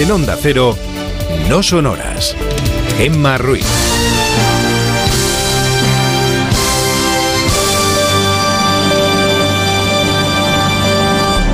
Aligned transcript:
En 0.00 0.10
Onda 0.10 0.34
Cero, 0.40 0.78
no 1.50 1.62
son 1.62 1.84
horas. 1.84 2.34
Emma 2.98 3.36
Ruiz. 3.36 3.66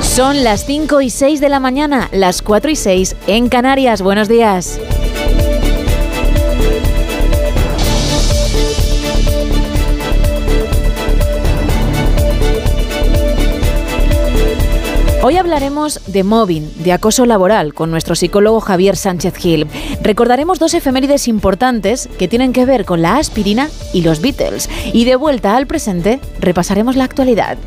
Son 0.01 0.45
las 0.45 0.65
5 0.65 1.01
y 1.01 1.09
6 1.09 1.41
de 1.41 1.49
la 1.49 1.59
mañana, 1.59 2.07
las 2.13 2.41
4 2.41 2.71
y 2.71 2.77
6 2.77 3.17
en 3.27 3.49
Canarias. 3.49 4.01
Buenos 4.01 4.29
días. 4.29 4.79
Hoy 15.27 15.35
hablaremos 15.35 15.99
de 16.07 16.23
mobbing, 16.23 16.71
de 16.85 16.93
acoso 16.93 17.25
laboral, 17.25 17.73
con 17.73 17.91
nuestro 17.91 18.15
psicólogo 18.15 18.61
Javier 18.61 18.95
Sánchez 18.95 19.35
Gil. 19.35 19.67
Recordaremos 20.01 20.57
dos 20.57 20.73
efemérides 20.73 21.27
importantes 21.27 22.07
que 22.17 22.29
tienen 22.29 22.53
que 22.53 22.65
ver 22.65 22.85
con 22.85 23.01
la 23.01 23.17
aspirina 23.17 23.67
y 23.91 24.03
los 24.03 24.21
Beatles. 24.21 24.69
Y 24.93 25.03
de 25.03 25.17
vuelta 25.17 25.57
al 25.57 25.67
presente, 25.67 26.21
repasaremos 26.39 26.95
la 26.95 27.03
actualidad. 27.03 27.57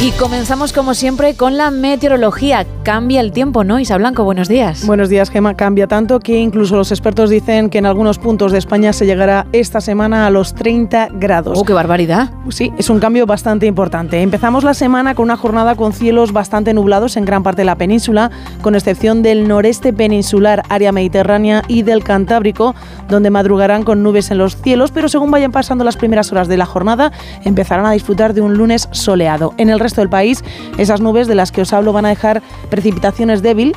Y 0.00 0.12
comenzamos 0.12 0.72
como 0.72 0.94
siempre 0.94 1.34
con 1.34 1.56
la 1.56 1.72
meteorología. 1.72 2.64
Cambia 2.84 3.20
el 3.20 3.32
tiempo, 3.32 3.64
¿no? 3.64 3.80
Isa 3.80 3.98
Blanco, 3.98 4.22
buenos 4.22 4.46
días. 4.46 4.86
Buenos 4.86 5.08
días, 5.08 5.28
Gema. 5.28 5.54
Cambia 5.54 5.88
tanto 5.88 6.20
que 6.20 6.38
incluso 6.38 6.76
los 6.76 6.92
expertos 6.92 7.30
dicen 7.30 7.68
que 7.68 7.78
en 7.78 7.86
algunos 7.86 8.20
puntos 8.20 8.52
de 8.52 8.58
España 8.58 8.92
se 8.92 9.06
llegará 9.06 9.48
esta 9.50 9.80
semana 9.80 10.28
a 10.28 10.30
los 10.30 10.54
30 10.54 11.08
grados. 11.14 11.58
¡Oh, 11.58 11.64
qué 11.64 11.72
barbaridad! 11.72 12.30
Sí, 12.48 12.72
es 12.78 12.90
un 12.90 13.00
cambio 13.00 13.26
bastante 13.26 13.66
importante. 13.66 14.22
Empezamos 14.22 14.62
la 14.62 14.72
semana 14.72 15.16
con 15.16 15.24
una 15.24 15.36
jornada 15.36 15.74
con 15.74 15.92
cielos 15.92 16.32
bastante 16.32 16.72
nublados 16.74 17.16
en 17.16 17.24
gran 17.24 17.42
parte 17.42 17.62
de 17.62 17.66
la 17.66 17.74
península, 17.74 18.30
con 18.62 18.76
excepción 18.76 19.24
del 19.24 19.48
noreste 19.48 19.92
peninsular, 19.92 20.62
área 20.68 20.92
mediterránea 20.92 21.64
y 21.66 21.82
del 21.82 22.04
Cantábrico, 22.04 22.76
donde 23.08 23.30
madrugarán 23.30 23.82
con 23.82 24.04
nubes 24.04 24.30
en 24.30 24.38
los 24.38 24.62
cielos, 24.62 24.92
pero 24.92 25.08
según 25.08 25.32
vayan 25.32 25.50
pasando 25.50 25.82
las 25.82 25.96
primeras 25.96 26.30
horas 26.30 26.46
de 26.46 26.56
la 26.56 26.66
jornada, 26.66 27.10
empezarán 27.44 27.84
a 27.84 27.90
disfrutar 27.90 28.32
de 28.32 28.42
un 28.42 28.54
lunes 28.54 28.88
soleado. 28.92 29.54
En 29.56 29.70
el 29.70 29.80
resto 29.88 29.97
del 30.00 30.08
país, 30.08 30.44
esas 30.76 31.00
nubes 31.00 31.26
de 31.26 31.34
las 31.34 31.52
que 31.52 31.62
os 31.62 31.72
hablo 31.72 31.92
van 31.92 32.06
a 32.06 32.08
dejar 32.08 32.42
precipitaciones 32.70 33.42
débil, 33.42 33.76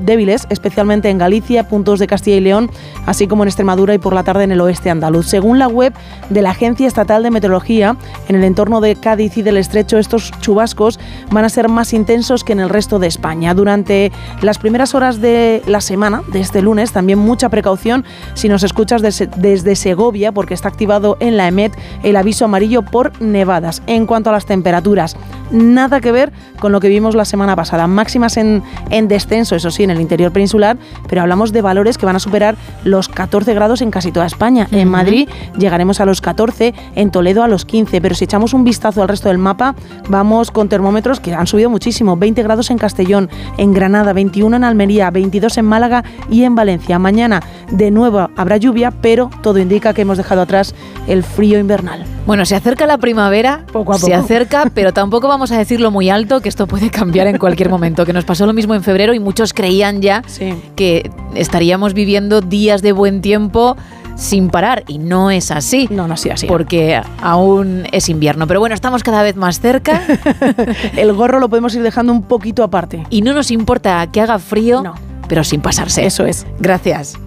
débiles, 0.00 0.46
especialmente 0.50 1.10
en 1.10 1.18
Galicia, 1.18 1.68
puntos 1.68 1.98
de 1.98 2.06
Castilla 2.06 2.36
y 2.36 2.40
León, 2.40 2.70
así 3.06 3.26
como 3.26 3.44
en 3.44 3.48
Extremadura 3.48 3.94
y 3.94 3.98
por 3.98 4.14
la 4.14 4.24
tarde 4.24 4.44
en 4.44 4.52
el 4.52 4.60
oeste 4.60 4.90
andaluz. 4.90 5.26
Según 5.26 5.58
la 5.58 5.68
web 5.68 5.92
de 6.30 6.42
la 6.42 6.50
Agencia 6.50 6.86
Estatal 6.86 7.22
de 7.22 7.30
Meteorología, 7.30 7.96
en 8.28 8.36
el 8.36 8.44
entorno 8.44 8.80
de 8.80 8.96
Cádiz 8.96 9.36
y 9.36 9.42
del 9.42 9.56
Estrecho, 9.56 9.98
estos 9.98 10.32
chubascos 10.40 10.98
van 11.30 11.44
a 11.44 11.48
ser 11.48 11.68
más 11.68 11.92
intensos 11.92 12.44
que 12.44 12.52
en 12.52 12.60
el 12.60 12.68
resto 12.68 12.98
de 12.98 13.06
España. 13.06 13.54
Durante 13.54 14.12
las 14.42 14.58
primeras 14.58 14.94
horas 14.94 15.20
de 15.20 15.62
la 15.66 15.80
semana, 15.80 16.22
de 16.32 16.40
este 16.40 16.62
lunes, 16.62 16.92
también 16.92 17.18
mucha 17.18 17.48
precaución 17.48 18.04
si 18.34 18.48
nos 18.48 18.62
escuchas 18.62 19.02
desde, 19.02 19.26
desde 19.26 19.76
Segovia, 19.76 20.32
porque 20.32 20.54
está 20.54 20.68
activado 20.68 21.16
en 21.20 21.36
la 21.36 21.48
EMET 21.48 21.76
el 22.02 22.16
aviso 22.16 22.44
amarillo 22.44 22.82
por 22.82 23.20
nevadas. 23.20 23.82
En 23.86 24.06
cuanto 24.06 24.30
a 24.30 24.32
las 24.32 24.46
temperaturas, 24.46 25.16
nada 25.50 26.00
que 26.00 26.12
ver 26.12 26.32
con 26.58 26.72
lo 26.72 26.80
que 26.80 26.88
vimos 26.88 27.14
la 27.14 27.24
semana 27.24 27.56
pasada. 27.56 27.86
Máximas 27.86 28.36
en, 28.36 28.62
en, 28.90 29.08
descenso, 29.08 29.56
eso 29.56 29.70
sí, 29.70 29.84
en 29.84 29.90
el 29.90 30.00
interior 30.00 30.32
peninsular, 30.32 30.76
pero 31.08 31.22
hablamos 31.22 31.52
de 31.52 31.62
valores 31.62 31.98
que 31.98 32.06
van 32.06 32.16
a 32.16 32.20
superar 32.20 32.56
los 32.84 33.08
14 33.08 33.54
grados 33.54 33.82
en 33.82 33.90
casi 33.90 34.12
toda 34.12 34.26
España. 34.26 34.68
En 34.70 34.88
Madrid 34.88 35.28
llegaremos 35.58 36.00
a 36.00 36.06
los 36.06 36.20
14, 36.20 36.74
en 36.94 37.10
Toledo 37.10 37.42
a 37.42 37.48
los 37.48 37.64
15, 37.64 38.00
pero 38.00 38.14
si 38.14 38.24
echamos 38.24 38.54
un 38.54 38.64
vistazo 38.64 39.02
al 39.02 39.08
resto 39.08 39.28
del 39.28 39.38
mapa, 39.38 39.74
vamos 40.08 40.50
con 40.50 40.68
termómetros 40.68 41.20
que 41.20 41.34
han 41.34 41.46
subido 41.46 41.70
muchísimo. 41.70 42.16
20 42.16 42.42
grados 42.42 42.70
en 42.70 42.78
Castellón, 42.78 43.30
en 43.58 43.72
Granada, 43.72 44.12
21 44.12 44.56
en 44.56 44.64
Almería, 44.64 45.10
22 45.10 45.58
en 45.58 45.64
Málaga 45.64 46.04
y 46.30 46.44
en 46.44 46.54
Valencia. 46.54 46.98
Mañana 46.98 47.42
de 47.70 47.90
nuevo 47.90 48.30
habrá 48.36 48.56
lluvia, 48.56 48.90
pero 48.90 49.30
todo 49.42 49.58
indica 49.58 49.94
que 49.94 50.02
hemos 50.02 50.18
dejado 50.18 50.42
atrás 50.42 50.74
el 51.06 51.22
frío 51.22 51.58
invernal. 51.58 52.04
Bueno, 52.26 52.44
se 52.44 52.56
acerca 52.56 52.86
la 52.86 52.98
primavera, 52.98 53.64
poco 53.72 53.92
a 53.92 53.96
poco. 53.96 54.06
se 54.06 54.14
acerca, 54.14 54.70
pero 54.74 54.92
tampoco 54.92 55.28
vamos 55.28 55.35
a 55.44 55.58
decirlo 55.58 55.90
muy 55.90 56.10
alto, 56.10 56.40
que 56.40 56.48
esto 56.48 56.66
puede 56.66 56.90
cambiar 56.90 57.26
en 57.26 57.38
cualquier 57.38 57.68
momento, 57.68 58.04
que 58.04 58.12
nos 58.12 58.24
pasó 58.24 58.46
lo 58.46 58.52
mismo 58.52 58.74
en 58.74 58.82
febrero 58.82 59.14
y 59.14 59.20
muchos 59.20 59.52
creían 59.52 60.02
ya 60.02 60.22
sí. 60.26 60.54
que 60.74 61.10
estaríamos 61.34 61.94
viviendo 61.94 62.40
días 62.40 62.82
de 62.82 62.92
buen 62.92 63.20
tiempo 63.20 63.76
sin 64.16 64.48
parar 64.48 64.82
y 64.86 64.98
no 64.98 65.30
es 65.30 65.50
así. 65.50 65.88
No, 65.90 66.08
no 66.08 66.14
ha 66.14 66.16
sido 66.16 66.34
así. 66.34 66.46
Porque 66.46 67.00
aún 67.20 67.84
es 67.92 68.08
invierno. 68.08 68.46
Pero 68.46 68.60
bueno, 68.60 68.74
estamos 68.74 69.02
cada 69.02 69.22
vez 69.22 69.36
más 69.36 69.60
cerca. 69.60 70.02
El 70.96 71.12
gorro 71.12 71.38
lo 71.38 71.48
podemos 71.48 71.74
ir 71.74 71.82
dejando 71.82 72.12
un 72.12 72.22
poquito 72.22 72.64
aparte. 72.64 73.04
Y 73.10 73.22
no 73.22 73.34
nos 73.34 73.50
importa 73.50 74.06
que 74.10 74.20
haga 74.20 74.38
frío, 74.38 74.82
no. 74.82 74.94
pero 75.28 75.44
sin 75.44 75.60
pasarse. 75.60 76.06
Eso 76.06 76.24
es. 76.24 76.46
Gracias. 76.58 77.18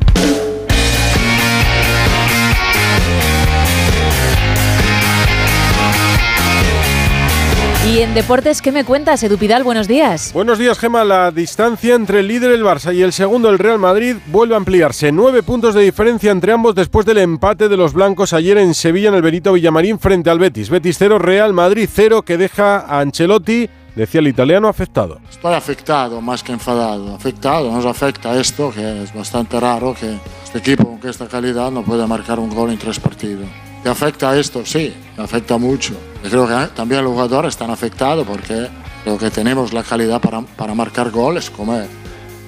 En 8.10 8.16
deportes, 8.16 8.62
¿qué 8.64 8.72
me 8.72 8.84
cuentas, 8.84 9.22
Edu 9.22 9.38
Pidal? 9.38 9.64
Buenos 9.64 9.88
días. 9.88 10.34
Buenos 10.34 10.58
días, 10.58 10.80
Gema. 10.80 11.04
La 11.04 11.30
distancia 11.30 11.94
entre 11.94 12.22
el 12.22 12.28
líder, 12.28 12.52
el 12.52 12.64
Barça, 12.64 12.94
y 12.94 13.04
el 13.04 13.14
segundo, 13.14 13.50
el 13.50 13.60
Real 13.60 13.78
Madrid, 13.78 14.16
vuelve 14.28 14.56
a 14.56 14.58
ampliarse. 14.58 15.12
Nueve 15.12 15.44
puntos 15.44 15.76
de 15.76 15.84
diferencia 15.84 16.32
entre 16.32 16.52
ambos 16.52 16.74
después 16.74 17.06
del 17.06 17.20
empate 17.20 17.70
de 17.70 17.78
los 17.78 17.94
blancos 17.94 18.34
ayer 18.34 18.58
en 18.58 18.74
Sevilla, 18.74 19.10
en 19.10 19.16
el 19.16 19.22
Benito 19.22 19.54
Villamarín, 19.54 20.00
frente 20.00 20.32
al 20.32 20.40
Betis. 20.40 20.72
Betis 20.72 20.96
0, 20.98 21.20
Real 21.20 21.54
Madrid 21.54 21.88
0, 21.92 22.24
que 22.24 22.38
deja 22.38 22.80
a 22.80 23.00
Ancelotti, 23.02 23.70
decía 23.96 24.22
el 24.22 24.28
italiano, 24.28 24.68
afectado. 24.68 25.20
Estoy 25.30 25.54
afectado, 25.54 26.20
más 26.20 26.42
que 26.42 26.52
enfadado. 26.52 27.14
Afectado, 27.14 27.72
nos 27.72 27.86
afecta 27.86 28.40
esto, 28.40 28.72
que 28.72 29.04
es 29.04 29.14
bastante 29.14 29.60
raro 29.60 29.94
que 29.94 30.18
este 30.44 30.58
equipo 30.58 30.98
con 31.00 31.10
esta 31.10 31.28
calidad 31.28 31.70
no 31.70 31.84
pueda 31.84 32.08
marcar 32.08 32.40
un 32.40 32.50
gol 32.50 32.72
en 32.72 32.80
tres 32.80 33.00
partidos. 33.00 33.48
¿Te 33.84 33.90
afecta 33.90 34.38
esto? 34.38 34.66
Sí, 34.66 34.94
me 35.18 35.24
afecta 35.24 35.58
mucho. 35.58 35.94
Yo 36.24 36.30
creo 36.30 36.48
que 36.48 36.68
también 36.76 37.04
los 37.04 37.14
jugadores 37.14 37.54
están 37.54 37.72
afectados 37.72 38.28
porque 38.28 38.68
creo 39.04 39.18
que 39.18 39.32
tenemos 39.32 39.72
la 39.72 39.84
calidad 39.84 40.20
para, 40.20 40.42
para 40.42 40.74
marcar 40.74 41.10
goles, 41.12 41.50
como 41.50 41.82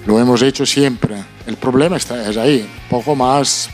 lo 0.06 0.18
hemos 0.18 0.42
hecho 0.42 0.66
siempre. 0.66 1.16
El 1.46 1.56
problema 1.56 1.96
está, 1.96 2.28
es 2.28 2.36
ahí, 2.36 2.68
poco 2.90 3.16
más 3.16 3.70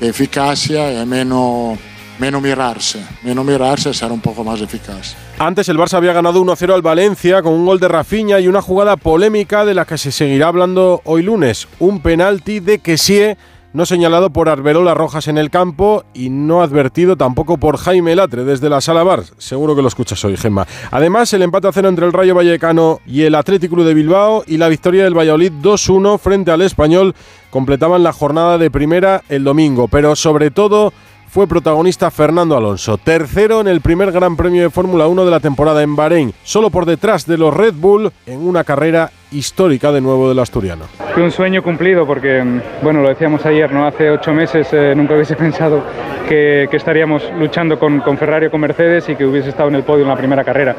de 0.00 0.08
eficacia 0.08 1.02
y 1.02 1.06
menos, 1.06 1.78
menos 2.18 2.40
mirarse. 2.40 3.04
Menos 3.22 3.44
mirarse, 3.44 3.92
ser 3.92 4.12
un 4.12 4.20
poco 4.20 4.44
más 4.44 4.60
eficaz. 4.60 5.16
Antes 5.38 5.68
el 5.68 5.78
Barça 5.78 5.94
había 5.94 6.12
ganado 6.12 6.42
1-0 6.44 6.74
al 6.74 6.82
Valencia 6.82 7.42
con 7.42 7.54
un 7.54 7.66
gol 7.66 7.80
de 7.80 7.88
Rafinha 7.88 8.38
y 8.38 8.46
una 8.46 8.62
jugada 8.62 8.96
polémica 8.96 9.64
de 9.64 9.74
la 9.74 9.84
que 9.84 9.98
se 9.98 10.12
seguirá 10.12 10.48
hablando 10.48 11.00
hoy 11.04 11.22
lunes. 11.22 11.66
Un 11.80 12.00
penalti 12.00 12.60
de 12.60 12.78
Kessie 12.78 13.36
no 13.72 13.86
señalado 13.86 14.30
por 14.30 14.48
Arbelola 14.48 14.94
Rojas 14.94 15.28
en 15.28 15.38
el 15.38 15.50
campo 15.50 16.04
y 16.14 16.30
no 16.30 16.62
advertido 16.62 17.16
tampoco 17.16 17.58
por 17.58 17.76
Jaime 17.76 18.14
Latre 18.14 18.44
desde 18.44 18.68
la 18.68 18.80
sala 18.80 19.02
bar. 19.02 19.22
Seguro 19.38 19.76
que 19.76 19.82
lo 19.82 19.88
escuchas 19.88 20.24
hoy, 20.24 20.36
Gemma. 20.36 20.66
Además, 20.90 21.32
el 21.32 21.42
empate 21.42 21.68
a 21.68 21.72
cero 21.72 21.88
entre 21.88 22.06
el 22.06 22.12
Rayo 22.12 22.34
Vallecano 22.34 23.00
y 23.06 23.22
el 23.22 23.34
Atlético 23.34 23.76
Club 23.76 23.86
de 23.86 23.94
Bilbao 23.94 24.44
y 24.46 24.56
la 24.56 24.68
victoria 24.68 25.04
del 25.04 25.16
Valladolid 25.16 25.52
2-1 25.62 26.18
frente 26.18 26.50
al 26.50 26.62
Español 26.62 27.14
completaban 27.50 28.02
la 28.02 28.12
jornada 28.12 28.58
de 28.58 28.70
primera 28.70 29.22
el 29.28 29.44
domingo, 29.44 29.88
pero 29.88 30.16
sobre 30.16 30.50
todo 30.50 30.92
fue 31.28 31.46
protagonista 31.46 32.10
Fernando 32.10 32.56
Alonso, 32.56 32.98
tercero 32.98 33.60
en 33.60 33.68
el 33.68 33.80
primer 33.80 34.10
Gran 34.10 34.36
Premio 34.36 34.62
de 34.62 34.70
Fórmula 34.70 35.06
1 35.06 35.24
de 35.24 35.30
la 35.30 35.38
temporada 35.38 35.80
en 35.82 35.94
Bahrein, 35.94 36.34
solo 36.42 36.70
por 36.70 36.86
detrás 36.86 37.24
de 37.24 37.38
los 37.38 37.54
Red 37.54 37.74
Bull 37.74 38.10
en 38.26 38.40
una 38.40 38.64
carrera 38.64 39.12
histórica 39.30 39.92
de 39.92 40.00
nuevo 40.00 40.28
del 40.28 40.38
asturiano. 40.38 40.86
Fue 41.14 41.22
un 41.22 41.30
sueño 41.30 41.62
cumplido 41.62 42.06
porque, 42.06 42.42
bueno, 42.82 43.02
lo 43.02 43.08
decíamos 43.08 43.44
ayer, 43.46 43.72
¿no? 43.72 43.86
Hace 43.86 44.10
ocho 44.10 44.32
meses 44.32 44.68
eh, 44.72 44.94
nunca 44.96 45.14
hubiese 45.14 45.36
pensado 45.36 45.82
que, 46.28 46.68
que 46.70 46.76
estaríamos 46.76 47.22
luchando 47.38 47.78
con, 47.78 48.00
con, 48.00 48.16
Ferrari 48.16 48.46
o 48.46 48.50
con 48.50 48.60
Mercedes 48.60 49.08
y 49.08 49.16
que 49.16 49.24
hubiese 49.24 49.50
estado 49.50 49.68
en 49.68 49.76
el 49.76 49.82
podio 49.82 50.02
en 50.02 50.08
la 50.08 50.16
primera 50.16 50.44
carrera. 50.44 50.74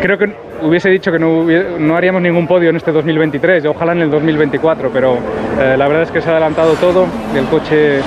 Creo 0.00 0.18
que 0.18 0.34
hubiese 0.62 0.88
dicho 0.88 1.12
que 1.12 1.18
no, 1.18 1.44
no 1.78 1.96
haríamos 1.96 2.22
ningún 2.22 2.46
podio 2.46 2.70
en 2.70 2.76
este 2.76 2.92
2023, 2.92 3.64
ojalá 3.66 3.92
en 3.92 4.02
el 4.02 4.10
2024, 4.10 4.90
pero 4.92 5.16
eh, 5.60 5.76
la 5.76 5.86
verdad 5.88 6.02
es 6.02 6.10
que 6.10 6.20
se 6.20 6.28
ha 6.28 6.32
adelantado 6.32 6.74
todo. 6.74 7.06
El 7.36 7.44
coche, 7.46 8.00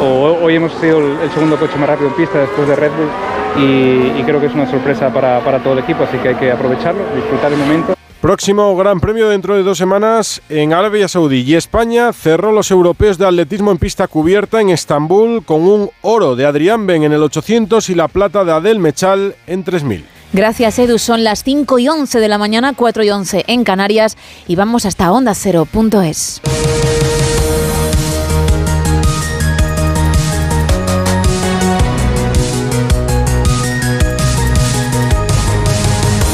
o, 0.00 0.38
hoy 0.42 0.56
hemos 0.56 0.72
sido 0.74 0.98
el, 0.98 1.30
segundo 1.30 1.56
coche 1.56 1.76
más 1.78 1.88
rápido 1.88 2.08
en 2.08 2.14
pista 2.14 2.38
después 2.38 2.68
de 2.68 2.76
Red 2.76 2.90
Bull 2.90 3.64
y, 3.64 4.20
y 4.20 4.22
creo 4.24 4.40
que 4.40 4.46
es 4.46 4.54
una 4.54 4.70
sorpresa 4.70 5.12
para, 5.12 5.40
para 5.40 5.58
todo 5.58 5.74
el 5.74 5.80
equipo, 5.80 6.04
así 6.04 6.18
que 6.18 6.28
hay 6.28 6.34
que 6.36 6.52
aprovecharlo, 6.52 7.02
disfrutar 7.16 7.52
el 7.52 7.58
momento. 7.58 7.99
Próximo 8.20 8.76
Gran 8.76 9.00
Premio 9.00 9.30
dentro 9.30 9.56
de 9.56 9.62
dos 9.62 9.78
semanas 9.78 10.42
en 10.50 10.74
Arabia 10.74 11.08
Saudí 11.08 11.40
y 11.40 11.54
España 11.54 12.12
cerró 12.12 12.52
los 12.52 12.70
europeos 12.70 13.16
de 13.16 13.26
atletismo 13.26 13.70
en 13.70 13.78
pista 13.78 14.08
cubierta 14.08 14.60
en 14.60 14.68
Estambul 14.68 15.42
con 15.42 15.62
un 15.62 15.90
oro 16.02 16.36
de 16.36 16.44
Adrián 16.44 16.86
Ben 16.86 17.02
en 17.02 17.12
el 17.12 17.22
800 17.22 17.88
y 17.88 17.94
la 17.94 18.08
plata 18.08 18.44
de 18.44 18.52
Adel 18.52 18.78
Mechal 18.78 19.36
en 19.46 19.64
3000. 19.64 20.04
Gracias, 20.34 20.78
Edu. 20.78 20.98
Son 20.98 21.24
las 21.24 21.42
5 21.44 21.78
y 21.78 21.88
11 21.88 22.20
de 22.20 22.28
la 22.28 22.36
mañana, 22.36 22.74
4 22.76 23.04
y 23.04 23.10
11 23.10 23.44
en 23.46 23.64
Canarias 23.64 24.18
y 24.46 24.54
vamos 24.54 24.84
hasta 24.84 25.10
onda 25.10 25.34
cero.es. 25.34 26.42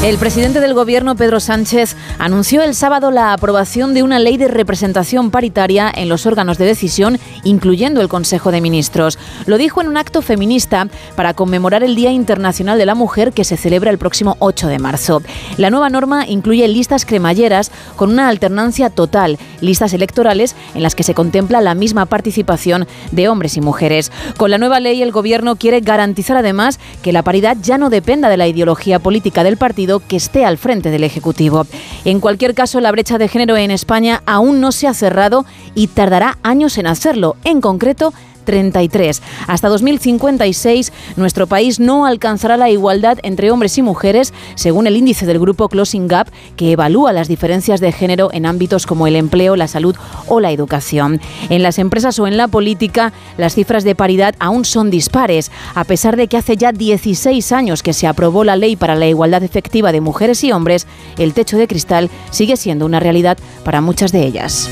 El 0.03 0.19
presidente 0.19 0.61
del 0.61 0.75
gobierno, 0.75 1.15
Pedro 1.15 1.39
Sánchez, 1.39 1.95
anunció 2.19 2.61
el 2.61 2.75
sábado 2.75 3.09
la 3.09 3.33
aprobación 3.33 3.95
de 3.95 4.03
una 4.03 4.19
ley 4.19 4.37
de 4.37 4.47
representación 4.47 5.31
paritaria 5.31 5.91
en 5.93 6.07
los 6.07 6.27
órganos 6.27 6.59
de 6.59 6.65
decisión, 6.65 7.19
incluyendo 7.43 7.99
el 7.99 8.07
Consejo 8.07 8.51
de 8.51 8.61
Ministros. 8.61 9.17
Lo 9.47 9.57
dijo 9.57 9.81
en 9.81 9.87
un 9.87 9.97
acto 9.97 10.21
feminista 10.21 10.87
para 11.15 11.33
conmemorar 11.33 11.83
el 11.83 11.95
Día 11.95 12.11
Internacional 12.11 12.77
de 12.77 12.85
la 12.85 12.93
Mujer 12.93 13.33
que 13.33 13.43
se 13.43 13.57
celebra 13.57 13.89
el 13.89 13.97
próximo 13.97 14.37
8 14.37 14.67
de 14.67 14.77
marzo. 14.77 15.23
La 15.57 15.71
nueva 15.71 15.89
norma 15.89 16.27
incluye 16.27 16.67
listas 16.67 17.03
cremalleras 17.03 17.71
con 17.95 18.11
una 18.11 18.29
alternancia 18.29 18.91
total, 18.91 19.39
listas 19.61 19.93
electorales 19.93 20.55
en 20.75 20.83
las 20.83 20.93
que 20.93 21.03
se 21.03 21.15
contempla 21.15 21.59
la 21.59 21.73
misma 21.73 22.05
participación 22.05 22.87
de 23.11 23.29
hombres 23.29 23.57
y 23.57 23.61
mujeres. 23.61 24.11
Con 24.37 24.51
la 24.51 24.59
nueva 24.59 24.79
ley, 24.79 25.01
el 25.01 25.11
gobierno 25.11 25.55
quiere 25.55 25.81
garantizar 25.81 26.37
además 26.37 26.79
que 27.01 27.11
la 27.11 27.23
paridad 27.23 27.57
ya 27.61 27.79
no 27.79 27.89
dependa 27.89 28.29
de 28.29 28.37
la 28.37 28.47
ideología 28.47 28.99
política 28.99 29.43
del 29.43 29.57
partido 29.57 29.86
que 29.99 30.17
esté 30.17 30.45
al 30.45 30.57
frente 30.57 30.91
del 30.91 31.03
Ejecutivo. 31.03 31.65
En 32.05 32.19
cualquier 32.19 32.53
caso, 32.53 32.79
la 32.79 32.91
brecha 32.91 33.17
de 33.17 33.27
género 33.27 33.57
en 33.57 33.71
España 33.71 34.21
aún 34.25 34.61
no 34.61 34.71
se 34.71 34.87
ha 34.87 34.93
cerrado 34.93 35.45
y 35.73 35.87
tardará 35.87 36.37
años 36.43 36.77
en 36.77 36.87
hacerlo. 36.87 37.35
En 37.43 37.61
concreto, 37.61 38.13
33. 38.47 39.21
Hasta 39.45 39.67
2056, 39.67 40.93
nuestro 41.17 41.47
país 41.47 41.81
no 41.81 42.05
alcanzará 42.05 42.55
la 42.55 42.69
igualdad 42.69 43.19
entre 43.23 43.51
hombres 43.51 43.77
y 43.77 43.81
mujeres, 43.81 44.33
según 44.55 44.87
el 44.87 44.95
índice 44.95 45.25
del 45.25 45.37
grupo 45.37 45.67
Closing 45.67 46.07
Gap, 46.07 46.29
que 46.55 46.71
evalúa 46.71 47.11
las 47.11 47.27
diferencias 47.27 47.81
de 47.81 47.91
género 47.91 48.29
en 48.31 48.45
ámbitos 48.45 48.85
como 48.85 49.05
el 49.05 49.17
empleo, 49.17 49.57
la 49.57 49.67
salud 49.67 49.95
o 50.27 50.39
la 50.39 50.51
educación. 50.51 51.19
En 51.49 51.61
las 51.61 51.77
empresas 51.77 52.17
o 52.19 52.25
en 52.25 52.37
la 52.37 52.47
política, 52.47 53.11
las 53.37 53.53
cifras 53.53 53.83
de 53.83 53.95
paridad 53.95 54.33
aún 54.39 54.63
son 54.63 54.89
dispares, 54.89 55.51
a 55.75 55.83
pesar 55.83 56.15
de 56.15 56.27
que 56.27 56.37
hace 56.37 56.55
ya 56.55 56.71
16 56.71 57.51
años 57.51 57.83
que 57.83 57.91
se 57.91 58.07
aprobó 58.07 58.45
la 58.45 58.55
ley 58.55 58.77
para 58.77 58.95
la 58.95 59.07
igualdad 59.07 59.43
efectiva 59.43 59.91
de 59.91 59.99
mujeres 59.99 60.41
y 60.45 60.53
hombres, 60.53 60.87
el 61.17 61.33
techo 61.33 61.57
de 61.57 61.67
cristal 61.67 62.09
sigue 62.31 62.55
siendo 62.55 62.85
una 62.85 63.01
realidad 63.01 63.37
para 63.65 63.81
muchas 63.81 64.13
de 64.13 64.25
ellas. 64.25 64.69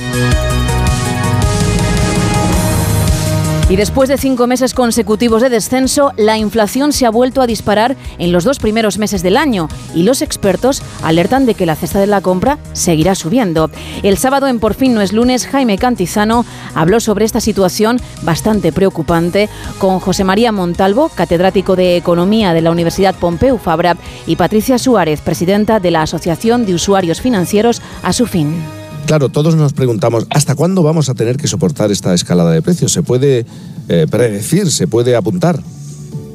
Y 3.67 3.77
después 3.77 4.09
de 4.09 4.19
cinco 4.19 4.45
meses 4.45 4.75
consecutivos 4.75 5.41
de 5.41 5.49
descenso, 5.49 6.13
la 6.17 6.37
inflación 6.37 6.93
se 6.93 7.07
ha 7.07 7.09
vuelto 7.09 7.41
a 7.41 7.47
disparar 7.47 7.95
en 8.19 8.31
los 8.31 8.43
dos 8.43 8.59
primeros 8.59 8.99
meses 8.99 9.23
del 9.23 9.35
año 9.35 9.69
y 9.95 10.03
los 10.03 10.21
expertos 10.21 10.83
alertan 11.01 11.47
de 11.47 11.55
que 11.55 11.65
la 11.65 11.75
cesta 11.75 11.99
de 11.99 12.05
la 12.05 12.21
compra 12.21 12.59
seguirá 12.73 13.15
subiendo. 13.15 13.71
El 14.03 14.19
sábado 14.19 14.47
en 14.47 14.59
Por 14.59 14.75
fin 14.75 14.93
no 14.93 15.01
es 15.01 15.13
lunes, 15.13 15.47
Jaime 15.47 15.79
Cantizano 15.79 16.45
habló 16.75 16.99
sobre 16.99 17.25
esta 17.25 17.41
situación 17.41 17.99
bastante 18.21 18.71
preocupante 18.71 19.49
con 19.79 19.99
José 19.99 20.23
María 20.23 20.51
Montalvo, 20.51 21.09
catedrático 21.09 21.75
de 21.75 21.97
Economía 21.97 22.53
de 22.53 22.61
la 22.61 22.69
Universidad 22.69 23.15
Pompeu 23.15 23.57
Fabra, 23.57 23.97
y 24.27 24.35
Patricia 24.35 24.77
Suárez, 24.77 25.21
presidenta 25.21 25.79
de 25.79 25.89
la 25.89 26.03
Asociación 26.03 26.67
de 26.67 26.75
Usuarios 26.75 27.19
Financieros, 27.19 27.81
a 28.03 28.13
su 28.13 28.27
fin. 28.27 28.74
Claro, 29.05 29.29
todos 29.29 29.55
nos 29.55 29.73
preguntamos, 29.73 30.25
¿hasta 30.31 30.55
cuándo 30.55 30.81
vamos 30.81 31.09
a 31.09 31.13
tener 31.13 31.37
que 31.37 31.47
soportar 31.47 31.91
esta 31.91 32.15
escalada 32.15 32.51
de 32.51 32.63
precios? 32.63 32.91
¿Se 32.91 33.03
puede 33.03 33.45
eh, 33.87 34.07
predecir? 34.09 34.71
¿Se 34.71 34.87
puede 34.87 35.15
apuntar? 35.15 35.59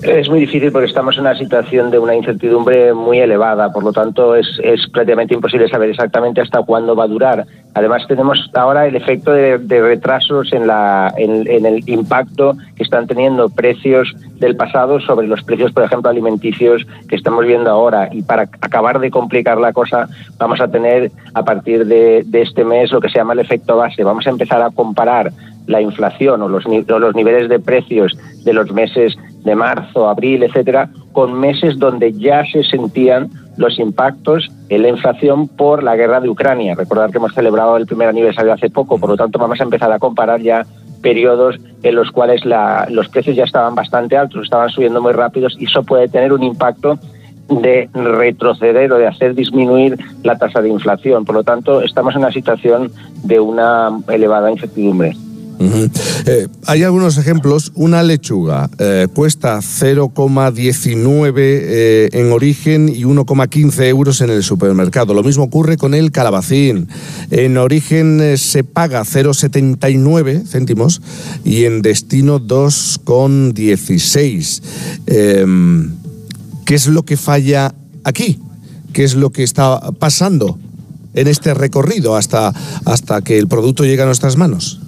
Es 0.02 0.30
muy 0.30 0.40
difícil 0.40 0.72
porque 0.72 0.86
estamos 0.86 1.16
en 1.16 1.22
una 1.22 1.36
situación 1.36 1.90
de 1.90 1.98
una 1.98 2.14
incertidumbre 2.14 2.94
muy 2.94 3.18
elevada, 3.18 3.70
por 3.70 3.84
lo 3.84 3.92
tanto 3.92 4.34
es, 4.34 4.46
es 4.62 4.88
prácticamente 4.90 5.34
imposible 5.34 5.68
saber 5.68 5.90
exactamente 5.90 6.40
hasta 6.40 6.62
cuándo 6.62 6.96
va 6.96 7.04
a 7.04 7.08
durar. 7.08 7.46
Además 7.74 8.06
tenemos 8.08 8.50
ahora 8.54 8.86
el 8.86 8.96
efecto 8.96 9.32
de, 9.32 9.58
retrasos 9.58 10.52
en, 10.52 10.66
la, 10.66 11.12
en, 11.16 11.66
el 11.66 11.88
impacto 11.88 12.56
que 12.76 12.82
están 12.82 13.06
teniendo 13.06 13.50
precios 13.50 14.14
del 14.38 14.56
pasado 14.56 15.00
sobre 15.00 15.26
los 15.26 15.42
precios, 15.44 15.70
por 15.72 15.84
ejemplo, 15.84 16.10
alimenticios 16.10 16.86
que 17.06 17.16
estamos 17.16 17.44
viendo 17.44 17.70
ahora. 17.70 18.08
Y 18.10 18.22
para 18.22 18.42
acabar 18.42 19.00
de 19.00 19.10
complicar 19.10 19.58
la 19.58 19.72
cosa, 19.72 20.08
vamos 20.38 20.60
a 20.62 20.68
tener 20.68 21.12
a 21.34 21.44
partir 21.44 21.86
de, 21.86 22.24
de 22.24 22.42
este 22.42 22.64
mes 22.64 22.90
lo 22.90 23.00
que 23.00 23.10
se 23.10 23.18
llama 23.18 23.34
el 23.34 23.40
efecto 23.40 23.76
base. 23.76 24.02
Vamos 24.02 24.26
a 24.26 24.30
empezar 24.30 24.62
a 24.62 24.70
comparar 24.70 25.30
la 25.66 25.80
inflación 25.80 26.42
o 26.42 26.48
los, 26.48 26.64
o 26.66 26.98
los 26.98 27.14
niveles 27.14 27.48
de 27.48 27.60
precios 27.60 28.16
de 28.44 28.52
los 28.52 28.72
meses 28.72 29.16
de 29.44 29.54
marzo, 29.54 30.08
abril, 30.08 30.42
etcétera, 30.42 30.90
con 31.12 31.38
meses 31.38 31.78
donde 31.78 32.12
ya 32.12 32.44
se 32.44 32.62
sentían 32.64 33.30
los 33.56 33.78
impactos 33.78 34.50
en 34.68 34.82
la 34.82 34.88
inflación 34.88 35.48
por 35.48 35.82
la 35.82 35.96
guerra 35.96 36.20
de 36.20 36.28
Ucrania. 36.28 36.74
Recordar 36.74 37.10
que 37.10 37.18
hemos 37.18 37.34
celebrado 37.34 37.76
el 37.76 37.86
primer 37.86 38.08
aniversario 38.08 38.52
hace 38.52 38.70
poco, 38.70 38.98
por 38.98 39.10
lo 39.10 39.16
tanto 39.16 39.38
vamos 39.38 39.60
a 39.60 39.64
empezar 39.64 39.92
a 39.92 39.98
comparar 39.98 40.40
ya 40.40 40.64
periodos 41.02 41.56
en 41.82 41.94
los 41.94 42.10
cuales 42.10 42.42
los 42.44 43.08
precios 43.08 43.36
ya 43.36 43.44
estaban 43.44 43.74
bastante 43.74 44.16
altos, 44.16 44.44
estaban 44.44 44.68
subiendo 44.70 45.00
muy 45.00 45.12
rápidos 45.12 45.56
y 45.58 45.64
eso 45.64 45.82
puede 45.82 46.08
tener 46.08 46.32
un 46.32 46.42
impacto 46.42 46.98
de 47.48 47.88
retroceder 47.92 48.92
o 48.92 48.98
de 48.98 49.08
hacer 49.08 49.34
disminuir 49.34 49.98
la 50.22 50.38
tasa 50.38 50.62
de 50.62 50.68
inflación. 50.68 51.24
Por 51.24 51.34
lo 51.34 51.42
tanto, 51.42 51.82
estamos 51.82 52.14
en 52.14 52.20
una 52.20 52.32
situación 52.32 52.92
de 53.24 53.40
una 53.40 53.90
elevada 54.08 54.50
incertidumbre. 54.50 55.16
Eh, 55.60 56.48
hay 56.66 56.82
algunos 56.82 57.16
ejemplos. 57.18 57.70
Una 57.74 58.02
lechuga 58.02 58.70
eh, 58.78 59.06
cuesta 59.12 59.58
0,19 59.58 61.34
eh, 61.36 62.08
en 62.12 62.32
origen 62.32 62.88
y 62.88 63.02
1,15 63.02 63.84
euros 63.84 64.22
en 64.22 64.30
el 64.30 64.42
supermercado. 64.42 65.12
Lo 65.12 65.22
mismo 65.22 65.44
ocurre 65.44 65.76
con 65.76 65.92
el 65.94 66.12
calabacín. 66.12 66.88
En 67.30 67.58
origen 67.58 68.38
se 68.38 68.64
paga 68.64 69.02
0,79 69.02 70.46
céntimos 70.46 71.02
y 71.44 71.66
en 71.66 71.82
destino 71.82 72.40
2,16. 72.40 74.62
Em, 75.06 75.90
¿Qué 76.64 76.74
es 76.74 76.86
lo 76.86 77.04
que 77.04 77.18
falla 77.18 77.74
aquí? 78.04 78.40
¿Qué 78.92 79.04
es 79.04 79.14
lo 79.14 79.30
que 79.30 79.42
está 79.42 79.78
pasando 79.98 80.58
en 81.14 81.26
este 81.26 81.52
recorrido 81.52 82.16
hasta, 82.16 82.54
hasta 82.84 83.22
que 83.22 83.38
el 83.38 83.48
producto 83.48 83.84
llega 83.84 84.04
a 84.04 84.06
nuestras 84.06 84.36
manos? 84.36 84.80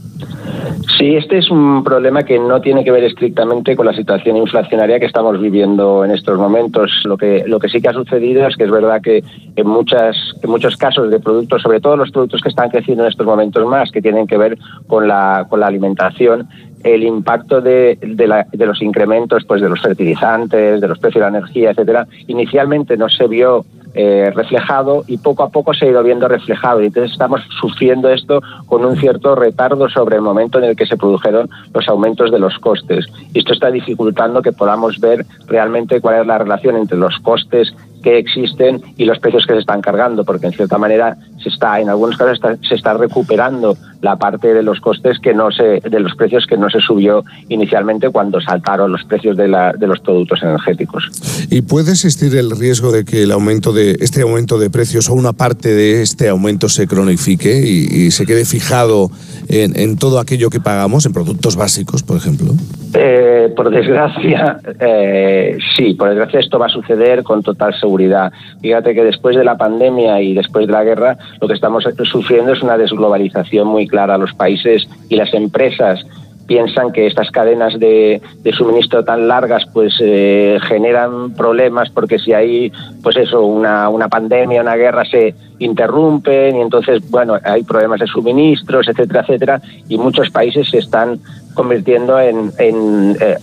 Sí, 0.99 1.17
este 1.17 1.39
es 1.39 1.51
un 1.51 1.83
problema 1.83 2.23
que 2.23 2.39
no 2.39 2.61
tiene 2.61 2.85
que 2.85 2.91
ver 2.91 3.05
estrictamente 3.05 3.75
con 3.75 3.87
la 3.87 3.93
situación 3.93 4.37
inflacionaria 4.37 5.01
que 5.01 5.07
estamos 5.07 5.41
viviendo 5.41 6.05
en 6.05 6.11
estos 6.11 6.39
momentos. 6.39 6.91
Lo 7.05 7.17
que, 7.17 7.45
lo 7.47 7.59
que 7.59 7.69
sí 7.69 7.81
que 7.81 7.89
ha 7.89 7.93
sucedido 7.93 8.47
es 8.47 8.57
que 8.57 8.65
es 8.65 8.71
verdad 8.71 9.01
que 9.03 9.25
en, 9.57 9.67
muchas, 9.67 10.17
en 10.43 10.51
muchos 10.51 10.77
casos 10.77 11.11
de 11.11 11.19
productos, 11.19 11.63
sobre 11.63 11.81
todo 11.81 11.97
los 11.97 12.11
productos 12.11 12.41
que 12.41 12.49
están 12.49 12.71
creciendo 12.71 13.05
en 13.05 13.11
estos 13.11 13.27
momentos 13.27 13.67
más, 13.67 13.91
que 13.91 14.03
tienen 14.03 14.27
que 14.27 14.39
ver 14.39 14.59
con 14.87 15.09
la, 15.09 15.47
con 15.49 15.61
la 15.61 15.67
alimentación, 15.67 16.49
el 16.85 17.03
impacto 17.05 17.61
de, 17.61 17.99
de, 18.01 18.45
de, 18.53 18.67
los 18.67 18.83
incrementos 18.83 19.45
pues 19.45 19.61
de 19.61 19.69
los 19.69 19.81
fertilizantes, 19.81 20.81
de 20.81 20.89
los 20.89 20.99
precios 20.99 21.25
de 21.25 21.31
la 21.31 21.39
energía, 21.39 21.71
etcétera, 21.71 22.07
inicialmente 22.27 22.97
no 22.97 23.09
se 23.09 23.29
vio 23.29 23.65
eh, 23.95 24.33
reflejado 24.35 25.05
y 25.07 25.19
poco 25.19 25.43
a 25.43 25.51
poco 25.51 25.75
se 25.75 25.87
ha 25.87 25.91
ido 25.91 26.03
viendo 26.03 26.29
reflejado. 26.29 26.83
Y 26.83 26.87
entonces 26.87 27.13
estamos 27.13 27.43
sufriendo 27.61 28.09
esto 28.09 28.41
con 28.67 28.85
un 28.85 28.97
cierto 28.97 29.35
retardo 29.35 29.89
sobre 29.89 30.17
el 30.17 30.23
momento 30.23 30.59
en 30.59 30.65
el 30.65 30.77
que 30.77 30.87
se 30.87 30.97
produjeron 30.97 31.49
los 31.75 31.89
aumentos 31.89 32.31
de 32.31 32.39
los 32.39 32.59
costes. 32.59 33.07
Y 33.35 33.41
esto 33.41 33.53
está 33.53 33.71
dificultando 33.71 34.43
que 34.43 34.53
podamos 34.53 34.99
ver 34.99 35.27
realmente 35.47 36.01
cuál 36.01 36.21
es 36.21 36.27
la 36.27 36.39
relación 36.39 36.77
entre 36.77 36.97
los 36.97 37.19
costes 37.19 37.75
que 38.03 38.19
existen 38.19 38.83
y 38.97 39.05
los 39.05 39.19
precios 39.19 39.47
que 39.47 39.55
se 39.55 39.61
están 39.61 39.81
cargando, 39.81 40.25
porque 40.25 40.47
en 40.47 40.53
cierta 40.53 40.77
manera 40.77 41.17
se 41.43 41.49
está, 41.49 41.81
en 41.81 41.89
algunos 41.89 42.17
casos 42.17 42.41
se 42.69 42.75
está 42.75 42.95
recuperando 42.95 43.77
la 44.03 44.17
parte 44.17 44.53
de 44.53 44.63
los 44.63 44.81
costes 44.81 45.19
que 45.21 45.33
no 45.33 45.51
se, 45.51 45.81
de 45.81 46.01
los 46.01 46.15
precios 46.17 46.45
que 46.47 46.57
no 46.57 46.69
se 46.69 46.81
subió 46.81 47.25
inicialmente 47.49 48.11
cuando 48.11 48.41
saltaron 48.41 48.93
los 48.93 49.05
precios 49.05 49.37
de, 49.37 49.49
la, 49.49 49.73
de 49.73 49.87
los 49.87 50.01
productos 50.01 50.43
energéticos. 50.43 51.09
¿Y 51.51 51.63
puede 51.63 51.93
existir 51.93 52.37
el 52.37 52.51
riesgo 52.51 52.91
de 52.93 53.05
que 53.05 53.23
el 53.23 53.33
aumento 53.33 53.73
de 53.73 53.97
este 54.01 54.23
aumento 54.23 54.59
de 54.59 54.71
precios 54.71 55.09
o 55.09 55.15
una 55.15 55.33
parte 55.33 55.69
de 55.69 56.03
este 56.03 56.29
aumento 56.29 56.69
se 56.69 56.87
cronifique 56.87 57.59
y, 57.59 58.11
se 58.11 58.27
quede 58.27 58.45
fijado 58.45 59.11
en, 59.49 59.79
en, 59.79 59.97
todo 59.97 60.19
aquello 60.19 60.51
que 60.51 60.61
pagamos, 60.61 61.07
en 61.07 61.13
productos 61.13 61.57
básicos, 61.57 62.03
por 62.03 62.17
ejemplo? 62.17 62.53
Eh, 62.95 63.51
por 63.57 63.71
desgracia, 63.71 64.59
eh, 64.79 65.57
sí, 65.77 65.95
por 65.95 66.09
desgracia 66.11 66.41
esto 66.41 66.59
va 66.59 66.67
a 66.67 66.69
suceder 66.69 67.23
con 67.23 67.43
total 67.43 67.73
seguridad. 67.79 68.33
Fíjate 68.61 68.95
que 68.95 69.05
después 69.05 69.35
de 69.37 69.45
la 69.45 69.57
pandemia 69.57 70.21
y 70.21 70.35
después 70.35 70.67
de 70.67 70.73
la 70.73 70.85
guerra, 70.85 71.17
lo 71.41 71.49
que 71.49 71.55
estamos 71.55 71.85
sufriendo 72.05 72.53
es 72.53 72.63
una 72.63 72.77
desglobalización 72.77 73.69
muy 73.69 73.87
clara. 73.93 74.19
Los 74.19 74.33
países 74.35 74.89
y 75.09 75.17
las 75.17 75.33
empresas 75.35 76.05
piensan 76.47 76.93
que 76.93 77.07
estas 77.07 77.31
cadenas 77.31 77.79
de, 77.79 78.21
suministro 78.57 79.05
tan 79.05 79.29
largas 79.29 79.65
pues 79.73 79.95
eh, 80.01 80.59
generan 80.69 81.35
problemas 81.35 81.89
porque 81.91 82.19
si 82.19 82.33
hay 82.33 82.73
pues 83.03 83.17
eso 83.17 83.43
una, 83.43 83.89
una 83.89 84.09
pandemia 84.09 84.61
una 84.61 84.75
guerra 84.75 85.05
se 85.05 85.35
interrumpen 85.65 86.57
y 86.57 86.61
entonces 86.61 87.09
bueno 87.11 87.39
hay 87.45 87.63
problemas 87.63 88.01
de 88.01 88.07
suministros 88.07 88.89
etcétera 88.89 89.21
etcétera 89.21 89.63
y 89.89 89.99
muchos 89.99 90.31
países 90.31 90.69
se 90.71 90.79
están 90.79 91.21
convirtiendo 91.55 92.19
en, 92.19 92.51
en 92.59 93.17
eh, 93.21 93.37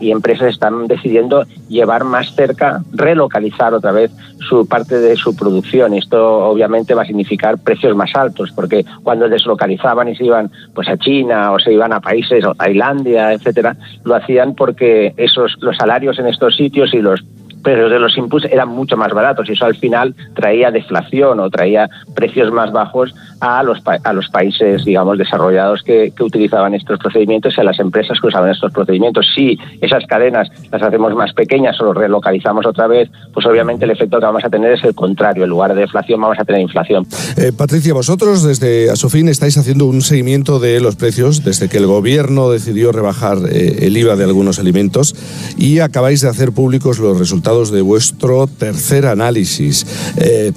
y 0.00 0.10
empresas 0.10 0.48
están 0.48 0.86
decidiendo 0.86 1.44
llevar 1.68 2.04
más 2.04 2.34
cerca, 2.34 2.82
relocalizar 2.92 3.74
otra 3.74 3.92
vez 3.92 4.10
su 4.48 4.66
parte 4.66 4.98
de 4.98 5.16
su 5.16 5.36
producción. 5.36 5.94
Esto 5.94 6.46
obviamente 6.48 6.94
va 6.94 7.02
a 7.02 7.06
significar 7.06 7.58
precios 7.58 7.96
más 7.96 8.14
altos, 8.14 8.52
porque 8.54 8.84
cuando 9.02 9.28
deslocalizaban 9.28 10.08
y 10.08 10.16
se 10.16 10.24
iban 10.24 10.50
pues 10.74 10.88
a 10.88 10.96
China 10.96 11.52
o 11.52 11.58
se 11.58 11.72
iban 11.72 11.92
a 11.92 12.00
países, 12.00 12.44
a 12.44 12.54
Tailandia, 12.54 13.32
etcétera, 13.32 13.76
lo 14.04 14.14
hacían 14.14 14.54
porque 14.54 15.14
esos 15.16 15.56
los 15.60 15.76
salarios 15.76 16.18
en 16.18 16.26
estos 16.26 16.56
sitios 16.56 16.92
y 16.94 16.98
los 16.98 17.24
precios 17.64 17.90
de 17.90 17.98
los 17.98 18.16
inputs 18.16 18.44
eran 18.44 18.68
mucho 18.68 18.96
más 18.96 19.12
baratos 19.12 19.48
y 19.48 19.54
eso 19.54 19.66
al 19.66 19.74
final 19.74 20.14
traía 20.34 20.70
deflación 20.70 21.40
o 21.40 21.50
traía 21.50 21.90
precios 22.14 22.52
más 22.52 22.70
bajos 22.70 23.12
a 23.44 23.62
los, 23.62 24.28
países, 24.30 24.84
digamos, 24.86 25.18
desarrollados 25.18 25.82
que, 25.82 26.12
que 26.16 26.22
utilizaban 26.22 26.74
estos 26.74 26.98
procedimientos 26.98 27.54
y 27.56 27.60
a 27.60 27.64
las 27.64 27.78
empresas 27.78 28.18
que 28.18 28.28
usaban 28.28 28.50
estos 28.50 28.72
procedimientos. 28.72 29.26
Si 29.34 29.58
esas 29.82 30.06
cadenas 30.06 30.48
las 30.72 30.82
hacemos 30.82 31.14
más 31.14 31.34
pequeñas 31.34 31.78
o 31.78 31.84
los 31.84 31.94
relocalizamos 31.94 32.64
otra 32.64 32.86
vez, 32.86 33.10
pues 33.34 33.44
obviamente 33.44 33.84
el 33.84 33.90
efecto 33.90 34.18
que 34.18 34.24
vamos 34.24 34.44
a 34.44 34.48
tener 34.48 34.72
es 34.72 34.82
el 34.84 34.94
contrario. 34.94 35.44
En 35.44 35.50
lugar 35.50 35.74
de 35.74 35.82
deflación 35.82 36.22
vamos 36.22 36.38
a 36.38 36.44
tener 36.44 36.62
inflación. 36.62 37.06
Eh, 37.36 37.52
Patricia, 37.52 37.92
vosotros 37.92 38.42
desde 38.44 38.90
Asofin 38.90 39.28
estáis 39.28 39.58
haciendo 39.58 39.84
un 39.84 40.00
seguimiento 40.00 40.58
de 40.58 40.80
los 40.80 40.96
precios 40.96 41.44
desde 41.44 41.68
que 41.68 41.76
el 41.76 41.86
gobierno 41.86 42.48
decidió 42.48 42.92
rebajar 42.92 43.36
eh, 43.50 43.86
el 43.86 43.96
IVA 43.96 44.16
de 44.16 44.24
algunos 44.24 44.58
alimentos 44.58 45.14
y 45.58 45.80
acabáis 45.80 46.22
de 46.22 46.30
hacer 46.30 46.52
públicos 46.52 46.98
los 46.98 47.18
resultados 47.18 47.70
de 47.70 47.82
vuestro 47.82 48.46
tercer 48.46 49.04
análisis. 49.04 49.86
Eh, 50.16 50.52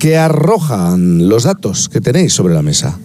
¿Qué 0.00 0.16
arrojan 0.16 1.28
los 1.28 1.44
datos 1.44 1.88
que 1.88 2.00
tenéis 2.00 2.31
sobre 2.32 2.54
la 2.54 2.62
mesa? 2.62 2.98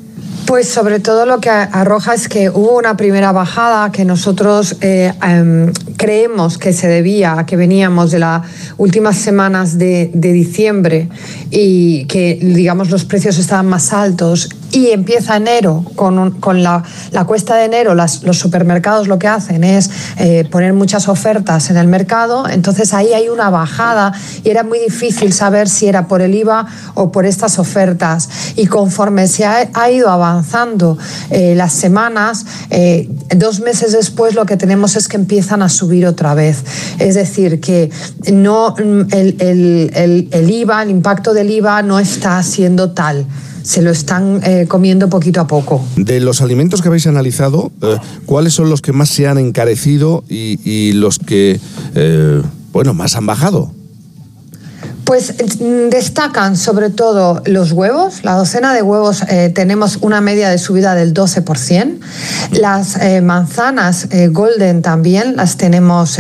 Pues 0.48 0.69
sobre 0.69 1.01
todo 1.01 1.25
lo 1.25 1.41
que 1.41 1.50
arroja 1.50 2.13
es 2.13 2.29
que 2.29 2.50
hubo 2.50 2.77
una 2.77 2.96
primera 2.96 3.34
bajada 3.34 3.91
que 3.91 4.05
nosotros 4.05 4.77
eh, 4.79 5.13
em, 5.22 5.74
creemos 5.98 6.57
que 6.57 6.72
se 6.72 6.88
debía 6.88 7.39
a 7.39 7.46
que 7.46 7.57
veníamos 7.57 8.12
de 8.12 8.19
las 8.19 8.43
últimas 8.77 9.17
semanas 9.17 9.77
de, 9.77 10.10
diciembre 10.13 11.10
y 11.51 12.05
que 12.05 12.39
digamos 12.41 12.89
los 12.89 13.03
precios 13.03 13.38
estaban 13.39 13.67
más 13.67 13.91
altos 13.91 14.48
y 14.71 14.91
empieza 14.91 15.38
enero 15.38 15.83
con, 15.95 16.31
con 16.39 16.63
la, 16.63 16.83
cuesta 17.25 17.55
de 17.55 17.65
enero 17.65 17.95
los 17.95 18.38
supermercados 18.38 19.07
lo 19.07 19.17
que 19.19 19.27
hacen 19.27 19.63
es 19.63 19.89
eh, 20.17 20.47
poner 20.50 20.74
muchas 20.74 21.07
ofertas 21.07 21.69
en 21.69 21.77
el 21.77 21.88
mercado. 21.88 22.47
Entonces 22.47 22.93
ahí 22.93 23.13
hay 23.13 23.29
una 23.29 23.50
bajada 23.50 24.13
y 24.43 24.50
era 24.50 24.63
muy 24.63 24.79
difícil 24.79 25.33
saber 25.33 25.69
si 25.69 25.88
era 25.88 26.07
por 26.07 26.21
el 26.21 26.36
IVA 26.36 26.67
o 26.95 27.12
por 27.12 27.25
estas 27.25 27.59
ofertas. 27.59 28.29
Y 28.55 28.67
conforme 28.67 29.27
se 29.27 29.45
ha, 29.45 29.69
ha 29.74 29.89
ido 29.89 30.09
avanzando 30.09 30.97
eh, 31.29 31.55
las 31.55 31.74
semanas, 31.74 32.45
eh, 32.69 33.09
dos 33.36 33.59
meses 33.59 33.91
después 33.93 34.36
lo 34.36 34.45
que 34.45 34.57
tenemos 34.57 34.95
es 34.95 35.07
que 35.07 35.17
empiezan 35.17 35.62
a 35.62 35.69
subir 35.69 36.05
otra 36.05 36.33
vez. 36.33 36.63
Es 37.00 37.15
decir, 37.15 37.59
que 37.59 37.89
no 38.31 38.75
el, 38.77 40.47
IVA, 40.50 40.83
el 40.83 40.89
impacto 40.89 41.33
del 41.33 41.50
IVA 41.50 41.81
no 41.81 42.00
está 42.00 42.41
siendo 42.43 42.91
tal 42.91 43.25
se 43.67 43.81
lo 43.81 43.91
están 43.91 44.39
eh, 44.45 44.65
comiendo 44.65 45.09
poquito 45.09 45.41
a 45.41 45.47
poco. 45.47 45.83
De 45.97 46.21
los 46.21 46.41
alimentos 46.41 46.81
que 46.81 46.88
habéis 46.88 47.05
analizado, 47.05 47.69
¿cuáles 48.25 48.53
son 48.53 48.69
los 48.69 48.81
que 48.81 48.93
más 48.93 49.09
se 49.09 49.27
han 49.27 49.38
encarecido 49.38 50.24
y, 50.29 50.93
los 50.93 51.19
que, 51.19 51.59
bueno, 52.71 52.93
más 52.93 53.17
han 53.17 53.25
bajado? 53.25 53.74
Pues 55.08 55.36
mm, 55.62 55.88
destacan 55.88 56.58
sobre 56.58 56.90
todo 56.90 57.42
los 57.46 57.72
huevos. 57.72 58.26
La 58.26 58.34
docena 58.34 58.74
de 58.74 58.82
huevos 58.82 59.24
eh, 59.30 59.50
tenemos 59.56 60.00
una 60.02 60.20
media 60.20 60.50
de 60.50 60.58
subida 60.58 60.96
del 60.96 61.14
12%. 61.14 61.98
Las 62.52 62.98
eh, 62.98 63.22
manzanas 63.22 64.10
eh, 64.12 64.28
golden 64.28 64.82
también 64.82 65.38
las 65.38 65.56
tenemos 65.56 66.20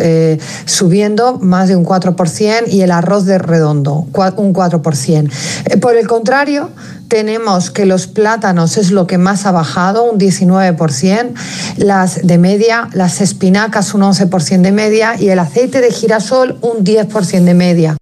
subiendo 0.63 1.37
más 1.39 1.67
de 1.67 1.75
un 1.75 1.83
4% 1.83 2.67
y 2.67 2.81
el 2.81 2.91
arroz 2.91 3.25
de 3.25 3.37
redondo 3.37 4.07
un 4.37 4.53
4%. 4.53 5.79
por 5.81 5.97
el 5.97 6.07
contrario, 6.07 6.69
tenemos 7.09 7.71
que 7.71 7.85
los 7.85 8.07
plátanos 8.07 8.77
es 8.77 8.91
lo 8.91 9.05
que 9.05 9.17
más 9.17 9.45
ha 9.45 9.51
bajado, 9.51 10.09
un 10.09 10.17
19%, 10.17 11.33
las 11.75 12.25
de 12.25 12.37
media, 12.37 12.87
las 12.93 13.19
espinacas 13.19 13.93
un 13.93 14.01
11% 14.01 14.61
de 14.61 14.71
media 14.71 15.15
y 15.19 15.27
el 15.27 15.39
aceite 15.39 15.81
de 15.81 15.91
girasol 15.91 16.57
un 16.61 16.85
10% 16.85 17.43
de 17.43 17.53
media. 17.53 17.96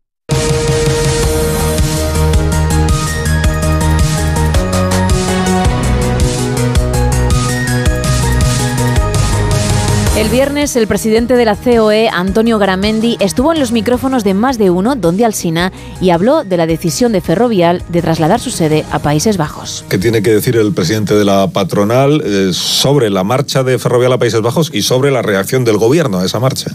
Viernes, 10.55 10.77
el 10.77 10.87
presidente 10.87 11.35
de 11.35 11.43
la 11.43 11.57
COE, 11.57 12.07
Antonio 12.07 12.57
Garamendi, 12.57 13.17
estuvo 13.19 13.51
en 13.51 13.59
los 13.59 13.73
micrófonos 13.73 14.23
de 14.23 14.33
Más 14.33 14.57
de 14.57 14.69
Uno, 14.69 14.95
donde 14.95 15.25
Alsina, 15.25 15.73
y 15.99 16.11
habló 16.11 16.45
de 16.45 16.55
la 16.55 16.65
decisión 16.65 17.11
de 17.11 17.19
Ferrovial 17.19 17.83
de 17.89 18.01
trasladar 18.01 18.39
su 18.39 18.51
sede 18.51 18.85
a 18.91 18.99
Países 18.99 19.35
Bajos. 19.35 19.83
¿Qué 19.89 19.97
tiene 19.97 20.21
que 20.21 20.31
decir 20.31 20.55
el 20.55 20.73
presidente 20.73 21.13
de 21.13 21.25
la 21.25 21.47
patronal 21.47 22.21
eh, 22.23 22.51
sobre 22.53 23.09
la 23.09 23.25
marcha 23.25 23.63
de 23.63 23.77
Ferrovial 23.77 24.13
a 24.13 24.17
Países 24.17 24.41
Bajos 24.41 24.71
y 24.73 24.81
sobre 24.83 25.11
la 25.11 25.21
reacción 25.21 25.65
del 25.65 25.77
gobierno 25.77 26.19
a 26.19 26.25
esa 26.25 26.39
marcha? 26.39 26.71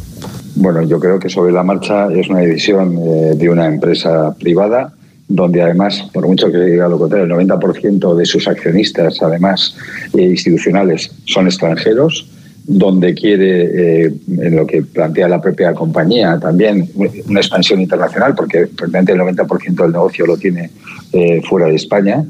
Bueno, 0.57 0.83
yo 0.83 1.01
creo 1.01 1.19
que 1.19 1.31
sobre 1.31 1.51
la 1.53 1.63
marcha 1.63 2.13
es 2.13 2.29
una 2.29 2.41
decisión 2.41 2.99
eh, 2.99 3.35
de 3.35 3.49
una 3.49 3.67
empresa 3.67 4.35
privada 4.39 4.93
donde 5.27 5.63
además, 5.63 6.05
por 6.13 6.27
mucho 6.27 6.51
que 6.51 6.59
diga 6.59 6.87
lo 6.87 6.99
contrario, 6.99 7.25
el 7.25 7.49
90% 7.49 8.15
de 8.15 8.27
sus 8.27 8.47
accionistas, 8.47 9.23
además 9.23 9.75
eh, 10.19 10.23
institucionales, 10.25 11.13
son 11.25 11.47
extranjeros 11.47 12.27
donde 12.65 13.15
quiere, 13.15 14.05
eh, 14.07 14.15
en 14.29 14.57
lo 14.57 14.67
que 14.67 14.83
plantea 14.83 15.29
la 15.29 15.41
propia 15.41 15.75
compañía, 15.75 16.39
también 16.39 16.89
una 17.27 17.41
expansión 17.41 17.81
internacional, 17.81 18.35
porque 18.35 18.67
prácticamente 18.67 19.13
el 19.13 19.21
90% 19.21 19.83
del 19.83 19.93
negocio 19.93 20.27
lo 20.27 20.37
tiene 20.37 20.71
eh, 21.13 21.43
fuera 21.49 21.67
de 21.67 21.75
España, 21.75 22.25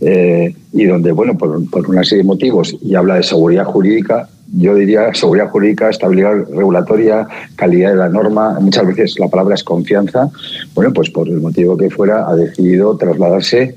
eh, 0.00 0.54
y 0.72 0.84
donde, 0.84 1.12
bueno, 1.12 1.36
por, 1.36 1.68
por, 1.68 1.88
una 1.88 2.02
serie 2.04 2.22
de 2.22 2.28
motivos, 2.28 2.74
y 2.82 2.94
habla 2.94 3.16
de 3.16 3.22
seguridad 3.22 3.64
jurídica, 3.64 4.28
yo 4.54 4.74
diría 4.74 5.12
seguridad 5.14 5.48
jurídica, 5.48 5.88
estabilidad 5.88 6.32
regulatoria, 6.50 7.26
calidad 7.56 7.90
de 7.90 7.96
la 7.96 8.08
norma, 8.08 8.58
muchas 8.60 8.86
veces 8.86 9.18
la 9.18 9.28
palabra 9.28 9.54
es 9.54 9.64
confianza, 9.64 10.30
bueno, 10.74 10.92
pues 10.92 11.10
por 11.10 11.28
el 11.28 11.40
motivo 11.40 11.76
que 11.76 11.90
fuera, 11.90 12.28
ha 12.28 12.36
decidido 12.36 12.96
trasladarse 12.96 13.76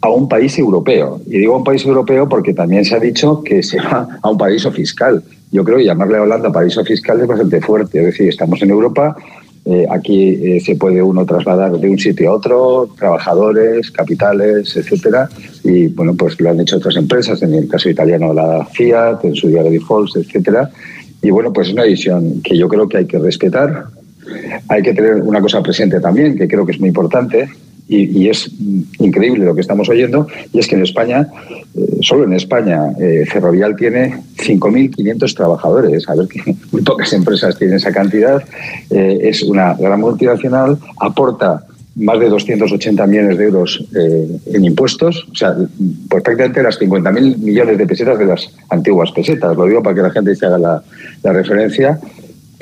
a 0.00 0.10
un 0.10 0.28
país 0.28 0.58
europeo. 0.58 1.20
Y 1.26 1.38
digo 1.38 1.56
un 1.56 1.64
país 1.64 1.84
europeo 1.84 2.28
porque 2.28 2.52
también 2.52 2.84
se 2.84 2.94
ha 2.94 2.98
dicho 2.98 3.42
que 3.42 3.62
se 3.62 3.78
va 3.78 4.18
a 4.20 4.28
un 4.28 4.36
paraíso 4.36 4.70
fiscal. 4.70 5.22
Yo 5.52 5.62
creo 5.62 5.76
que 5.76 5.84
llamarle 5.84 6.16
a 6.16 6.22
Holanda 6.22 6.50
paraíso 6.50 6.82
fiscal 6.84 7.20
es 7.20 7.26
bastante 7.26 7.60
fuerte. 7.60 8.00
Es 8.00 8.06
decir, 8.06 8.28
estamos 8.28 8.60
en 8.62 8.70
Europa, 8.70 9.14
eh, 9.64 9.86
aquí 9.88 10.30
eh, 10.42 10.60
se 10.60 10.74
puede 10.74 11.00
uno 11.00 11.24
trasladar 11.24 11.72
de 11.78 11.88
un 11.88 11.98
sitio 11.98 12.30
a 12.30 12.34
otro, 12.34 12.88
trabajadores, 12.98 13.90
capitales, 13.90 14.74
etcétera. 14.76 15.28
Y 15.62 15.86
bueno, 15.88 16.14
pues 16.14 16.40
lo 16.40 16.50
han 16.50 16.60
hecho 16.60 16.78
otras 16.78 16.96
empresas, 16.96 17.42
en 17.42 17.54
el 17.54 17.68
caso 17.68 17.88
italiano 17.88 18.32
la 18.32 18.64
Fiat, 18.64 19.24
en 19.24 19.36
su 19.36 19.48
día 19.48 19.62
de 19.62 19.78
Falls, 19.78 20.16
etcétera. 20.16 20.70
Y 21.20 21.30
bueno, 21.30 21.52
pues 21.52 21.68
es 21.68 21.74
una 21.74 21.84
decisión 21.84 22.40
que 22.42 22.56
yo 22.56 22.66
creo 22.66 22.88
que 22.88 22.96
hay 22.96 23.06
que 23.06 23.18
respetar. 23.18 23.86
Hay 24.68 24.82
que 24.82 24.94
tener 24.94 25.16
una 25.16 25.40
cosa 25.40 25.62
presente 25.62 26.00
también, 26.00 26.36
que 26.36 26.48
creo 26.48 26.64
que 26.64 26.72
es 26.72 26.80
muy 26.80 26.88
importante, 26.88 27.48
y, 27.92 28.28
es 28.28 28.50
increíble 28.98 29.44
lo 29.44 29.54
que 29.54 29.60
estamos 29.60 29.88
oyendo, 29.88 30.26
y 30.52 30.58
es 30.58 30.68
que 30.68 30.76
en 30.76 30.82
España, 30.82 31.28
eh, 31.74 31.98
solo 32.00 32.24
en 32.24 32.32
España, 32.32 32.92
eh, 32.98 33.24
Ferrovial 33.30 33.76
tiene 33.76 34.22
5.500 34.36 35.34
trabajadores. 35.34 36.08
A 36.08 36.14
ver, 36.14 36.28
que 36.28 36.56
muy 36.70 36.82
pocas 36.82 37.12
empresas 37.12 37.56
tienen 37.58 37.76
esa 37.76 37.92
cantidad. 37.92 38.42
Eh, 38.90 39.18
es 39.22 39.42
una 39.42 39.74
gran 39.74 40.00
multinacional, 40.00 40.78
aporta 41.00 41.64
más 41.94 42.18
de 42.18 42.30
280 42.30 43.06
millones 43.06 43.36
de 43.36 43.44
euros 43.44 43.84
en 43.94 44.64
impuestos, 44.64 45.28
o 45.30 45.34
sea, 45.34 45.54
pues 46.08 46.22
prácticamente 46.22 46.62
las 46.62 46.80
50.000 46.80 47.36
millones 47.36 47.76
de 47.76 47.86
pesetas 47.86 48.18
de 48.18 48.24
las 48.24 48.50
antiguas 48.70 49.12
pesetas. 49.12 49.54
Lo 49.54 49.66
digo 49.66 49.82
para 49.82 49.96
que 49.96 50.00
la 50.00 50.10
gente 50.10 50.34
se 50.34 50.46
haga 50.46 50.56
la 50.56 51.32
referencia 51.32 52.00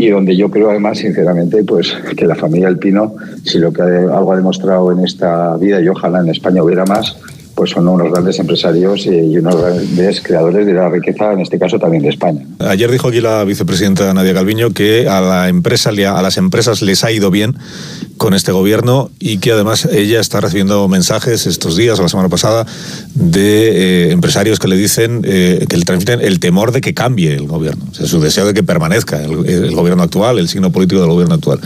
y 0.01 0.09
donde 0.09 0.35
yo 0.35 0.51
creo 0.51 0.71
además 0.71 0.99
sinceramente 0.99 1.63
pues 1.63 1.95
que 2.17 2.27
la 2.27 2.35
familia 2.35 2.69
del 2.69 2.79
Pino 2.79 3.15
si 3.45 3.59
lo 3.59 3.73
que 3.73 3.83
algo 3.83 4.33
ha 4.33 4.37
demostrado 4.37 4.93
en 4.93 5.01
esta 5.01 5.57
vida 5.59 5.81
y 5.81 5.89
ojalá 5.89 6.21
en 6.21 6.31
España 6.31 6.63
hubiera 6.63 6.87
más 6.87 7.17
pues 7.61 7.73
son 7.73 7.87
unos 7.89 8.11
grandes 8.11 8.39
empresarios 8.39 9.05
y 9.05 9.37
unos 9.37 9.55
grandes 9.55 10.23
creadores 10.23 10.65
de 10.65 10.73
la 10.73 10.89
riqueza, 10.89 11.35
en 11.35 11.41
este 11.41 11.59
caso 11.59 11.79
también 11.79 12.03
de 12.03 12.09
España. 12.09 12.41
Ayer 12.59 12.91
dijo 12.91 13.09
aquí 13.09 13.21
la 13.21 13.45
vicepresidenta 13.45 14.15
Nadia 14.15 14.33
Calviño 14.33 14.71
que 14.71 15.11
a 15.11 15.21
la 15.21 15.51
empresa 15.51 15.91
a 15.91 16.23
las 16.23 16.39
empresas 16.39 16.81
les 16.81 17.05
ha 17.05 17.13
ido 17.13 17.31
bien 17.31 17.59
con 18.17 18.33
este 18.33 18.51
gobierno 18.51 19.11
y 19.19 19.39
que 19.41 19.53
además 19.53 19.87
ella 19.93 20.21
está 20.21 20.41
recibiendo 20.41 20.89
mensajes 20.89 21.47
estos 21.47 21.77
días 21.77 21.99
o 21.99 22.03
la 22.03 22.09
semana 22.09 22.31
pasada 22.31 22.65
de 23.15 24.09
eh, 24.09 24.11
empresarios 24.13 24.59
que 24.59 24.69
le 24.69 24.77
dicen 24.77 25.21
eh, 25.25 25.67
que 25.69 25.77
le 25.77 25.85
transmiten 25.85 26.23
el 26.23 26.41
temor 26.41 26.73
de 26.73 26.81
que 26.81 26.95
cambie 26.95 27.35
el 27.35 27.47
gobierno, 27.47 27.85
su 27.93 28.21
deseo 28.21 28.47
de 28.47 28.55
que 28.55 28.63
permanezca 28.63 29.23
el, 29.23 29.75
gobierno 29.75 30.03
actual, 30.03 30.39
el 30.39 30.49
signo 30.49 30.73
político 30.73 31.03
del 31.03 31.11
gobierno 31.11 31.35
actual. 31.35 31.61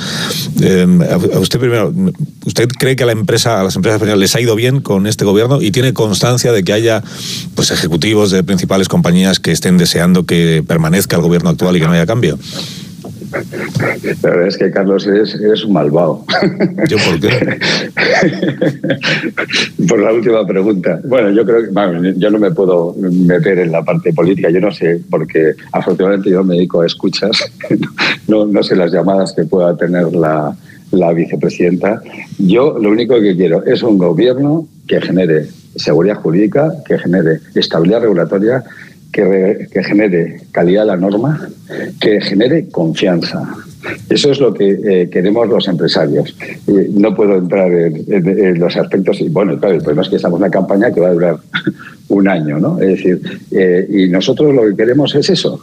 Eh, 0.61 0.87
usted 1.39 1.61
primero, 1.61 1.93
¿usted 2.45 2.69
cree 2.69 2.97
que 2.97 3.05
a 3.05 3.07
la 3.07 3.13
empresa, 3.13 3.61
a 3.61 3.65
las 3.65 3.77
empresas 3.77 3.97
españolas 3.97 4.21
les 4.21 4.35
ha 4.37 4.41
ido 4.41 4.55
bien 4.55 4.81
con 4.81 5.07
este 5.07 5.25
gobierno 5.25 5.61
y 5.61 5.71
tiene 5.71 5.93
constancia 5.93 6.53
de 6.53 6.65
que 6.65 6.73
haya 6.73 7.03
pues 7.55 7.71
ejecutivos 7.71 8.31
de 8.31 8.43
principales 8.43 8.89
compañías 8.89 9.41
que 9.41 9.53
estén 9.53 9.79
deseando 9.79 10.27
que 10.27 10.65
permanezca 10.67 11.17
el 11.17 11.23
gobierno 11.23 11.51
actual 11.51 11.77
y 11.77 11.81
que 11.81 11.87
no 11.87 11.93
haya 11.93 12.07
cambio? 12.07 12.39
La 14.23 14.31
verdad 14.31 14.47
es 14.47 14.57
que, 14.57 14.71
Carlos, 14.71 15.07
eres, 15.07 15.65
un 15.65 15.73
malvado. 15.73 16.25
¿Yo 16.89 16.97
por 16.99 17.21
qué? 17.21 17.59
por 19.89 20.01
la 20.01 20.13
última 20.13 20.47
pregunta. 20.47 21.01
Bueno, 21.05 21.31
yo 21.31 21.45
creo 21.45 21.63
que 21.65 22.15
yo 22.17 22.31
no 22.31 22.39
me 22.39 22.53
puedo 22.53 22.95
meter 22.99 23.59
en 23.59 23.73
la 23.73 23.83
parte 23.83 24.13
política, 24.13 24.51
yo 24.51 24.61
no 24.61 24.71
sé, 24.71 25.01
porque 25.11 25.55
afortunadamente 25.73 26.31
yo 26.31 26.45
me 26.45 26.55
dedico 26.55 26.83
a 26.83 26.87
escuchas, 26.87 27.51
no, 28.29 28.47
no 28.47 28.63
sé 28.63 28.77
las 28.77 28.93
llamadas 28.93 29.33
que 29.33 29.45
pueda 29.45 29.77
tener 29.77 30.13
la, 30.13 30.57
la 30.95 31.13
vicepresidenta. 31.13 32.03
Yo 32.39 32.79
lo 32.79 32.91
único 32.91 33.21
que 33.21 33.37
quiero 33.37 33.65
es 33.65 33.83
un 33.83 33.99
gobierno 33.99 34.67
que 34.87 35.01
genere 35.01 35.47
seguridad 35.77 36.17
jurídica, 36.17 36.73
que 36.87 36.99
genere 36.99 37.41
estabilidad 37.55 38.03
regulatoria, 38.03 38.65
que, 39.13 39.69
que 39.73 39.85
genere 39.85 40.41
calidad 40.51 40.83
de 40.83 40.87
la 40.89 40.97
norma, 40.97 41.49
que 42.01 42.21
genere 42.21 42.69
confianza. 42.69 43.55
Eso 44.09 44.31
es 44.31 44.41
lo 44.41 44.53
que 44.55 44.71
eh, 44.71 45.11
queremos 45.11 45.49
los 45.49 45.69
empresarios. 45.69 46.35
no 46.67 47.15
puedo 47.15 47.37
entrar 47.37 47.71
en, 47.73 48.59
los 48.59 48.77
aspectos. 48.77 49.21
Y 49.21 49.29
bueno, 49.29 49.59
claro, 49.59 49.75
el 49.75 49.83
problema 49.83 50.03
es 50.03 50.09
que 50.09 50.17
estamos 50.17 50.39
en 50.39 50.45
una 50.45 50.51
campaña 50.51 50.93
que 50.93 51.01
va 51.01 51.09
a 51.09 51.13
durar 51.13 51.37
un 52.09 52.29
año, 52.29 52.59
¿no? 52.59 52.81
Es 52.81 52.89
decir, 52.89 53.21
eh, 53.53 53.87
y 53.89 54.09
nosotros 54.09 54.55
lo 54.55 54.63
que 54.67 54.77
queremos 54.77 55.15
es 55.15 55.31
eso. 55.31 55.63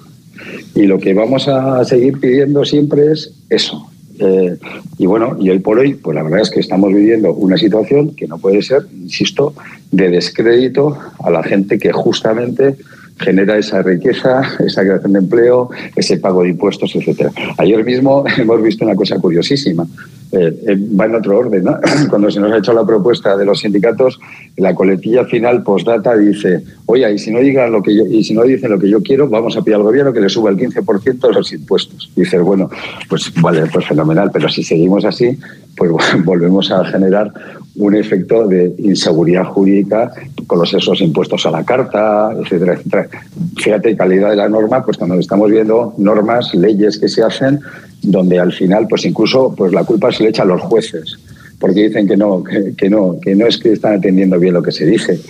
Y 0.76 0.84
lo 0.84 1.00
que 1.00 1.14
vamos 1.14 1.48
a 1.48 1.84
seguir 1.86 2.20
pidiendo 2.20 2.64
siempre 2.64 3.12
es 3.12 3.34
eso. 3.50 3.91
Eh, 4.24 4.56
y 5.00 5.08
bueno, 5.08 5.36
y 5.40 5.50
hoy 5.50 5.60
por 5.60 5.80
hoy, 5.80 5.96
pues 5.96 6.14
la 6.16 6.22
verdad 6.22 6.42
es 6.42 6.52
que 6.52 6.60
estamos 6.60 6.94
viviendo 6.94 7.34
una 7.34 7.58
situación 7.58 8.16
que 8.16 8.28
no 8.28 8.38
puede 8.38 8.62
ser, 8.62 8.84
insisto, 8.94 9.56
de 9.92 10.10
descrédito 10.10 10.96
a 11.24 11.32
la 11.32 11.42
gente 11.42 11.80
que 11.80 11.92
justamente 11.92 12.76
genera 13.20 13.58
esa 13.58 13.82
riqueza, 13.82 14.42
esa 14.60 14.82
creación 14.82 15.14
de 15.14 15.20
empleo, 15.20 15.70
ese 15.96 16.18
pago 16.18 16.44
de 16.44 16.50
impuestos, 16.50 16.96
etcétera. 16.96 17.32
Ayer 17.58 17.84
mismo 17.84 18.24
hemos 18.38 18.62
visto 18.62 18.86
una 18.86 18.96
cosa 18.96 19.18
curiosísima. 19.20 19.86
Eh, 20.32 20.64
eh, 20.66 20.78
va 20.98 21.06
en 21.06 21.16
otro 21.16 21.38
orden. 21.38 21.66
Cuando 22.10 22.32
se 22.32 22.40
nos 22.40 22.54
ha 22.54 22.58
hecho 22.58 22.72
la 22.72 22.86
propuesta 22.86 23.36
de 23.36 23.46
los 23.46 23.60
sindicatos, 23.60 24.20
la 24.56 24.74
coletilla 24.74 25.26
final 25.26 25.62
postdata 25.62 26.16
dice, 26.16 26.64
oye, 26.86 27.12
y 27.14 27.20
si 27.20 27.32
no 27.32 27.40
digan 27.40 27.72
lo 27.72 27.84
que 27.84 27.96
yo, 27.96 28.06
y 28.06 28.24
si 28.24 28.34
no 28.34 28.44
dicen 28.44 28.72
lo 28.72 28.80
que 28.80 28.90
yo 28.90 29.02
quiero, 29.02 29.28
vamos 29.28 29.58
a 29.58 29.62
pedir 29.62 29.76
al 29.76 29.84
gobierno 29.84 30.14
que 30.14 30.22
le 30.22 30.30
suba 30.30 30.50
el 30.50 30.58
15% 30.58 31.20
de 31.20 31.34
los 31.34 31.52
impuestos. 31.52 32.10
Y 32.16 32.38
bueno, 32.38 32.70
pues 33.10 33.32
vale, 33.42 33.64
pues 33.74 33.86
fenomenal, 33.86 34.32
pero 34.32 34.48
si 34.48 34.64
seguimos 34.64 35.04
así, 35.04 35.38
pues 35.76 35.92
volvemos 36.24 36.72
a 36.72 36.86
generar 36.86 37.34
un 37.76 37.96
efecto 37.96 38.48
de 38.48 38.74
inseguridad 38.80 39.46
jurídica 39.46 40.12
con 40.52 40.60
los 40.60 40.74
esos 40.74 41.00
impuestos 41.00 41.46
a 41.46 41.52
la 41.52 41.64
carta, 41.64 42.34
etcétera, 42.38 42.74
etcétera. 42.74 43.08
Fíjate, 43.56 43.96
calidad 43.96 44.32
de 44.32 44.36
la 44.36 44.50
norma, 44.50 44.84
pues 44.84 44.98
cuando 44.98 45.18
estamos 45.18 45.50
viendo 45.50 45.94
normas, 45.98 46.54
leyes 46.54 47.00
que 47.00 47.08
se 47.08 47.24
hacen, 47.24 47.62
donde 48.02 48.38
al 48.38 48.52
final, 48.52 48.86
pues 48.90 49.06
incluso, 49.06 49.56
pues 49.56 49.72
la 49.72 49.86
culpa 49.86 50.12
se 50.12 50.24
le 50.24 50.30
echa 50.32 50.44
a 50.44 50.46
los 50.46 50.60
jueces 50.60 51.18
porque 51.58 51.84
dicen 51.88 52.06
que 52.06 52.18
no, 52.18 52.44
que, 52.44 52.90
no, 52.90 53.18
que 53.22 53.34
no 53.34 53.46
es 53.48 53.60
que 53.60 53.72
están 53.72 53.94
atendiendo 53.94 54.38
bien 54.40 54.56
lo 54.56 54.64
que 54.64 54.74
se 54.74 54.86
dice. 54.86 55.22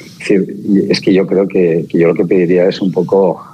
Es, 0.89 1.01
que 1.01 1.13
yo 1.13 1.27
creo 1.27 1.47
que, 1.47 1.85
yo 1.89 2.07
lo 2.07 2.15
que 2.15 2.25
pediría 2.25 2.67
es 2.67 2.81
un 2.81 2.91
poco 2.91 3.45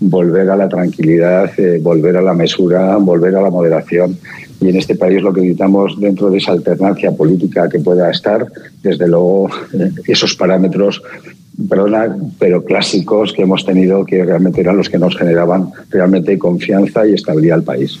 volver 0.00 0.48
a 0.50 0.56
la 0.56 0.68
tranquilidad, 0.68 1.50
eh, 1.58 1.78
volver 1.80 2.16
a 2.16 2.22
la 2.22 2.34
mesura, 2.34 2.96
volver 2.96 3.36
a 3.36 3.42
la 3.42 3.50
moderación 3.50 4.16
y 4.60 4.68
en 4.68 4.76
este 4.76 4.94
país 4.94 5.22
lo 5.22 5.32
que 5.32 5.40
necesitamos 5.40 5.98
dentro 6.00 6.30
de 6.30 6.38
esa 6.38 6.52
alternancia 6.52 7.12
política 7.12 7.68
que 7.68 7.78
pueda 7.78 8.10
estar, 8.10 8.46
desde 8.82 9.06
luego 9.06 9.50
eh, 9.74 9.90
esos 10.06 10.34
parámetros 10.34 11.02
perdona, 11.68 12.16
pero 12.38 12.64
clásicos 12.64 13.32
que 13.32 13.42
hemos 13.42 13.64
tenido 13.64 14.04
que 14.04 14.24
realmente 14.24 14.60
eran 14.60 14.76
los 14.76 14.88
que 14.88 14.98
nos 14.98 15.16
generaban 15.16 15.70
realmente 15.90 16.38
confianza 16.38 17.06
y 17.06 17.14
estabilidad 17.14 17.58
al 17.58 17.64
país. 17.64 18.00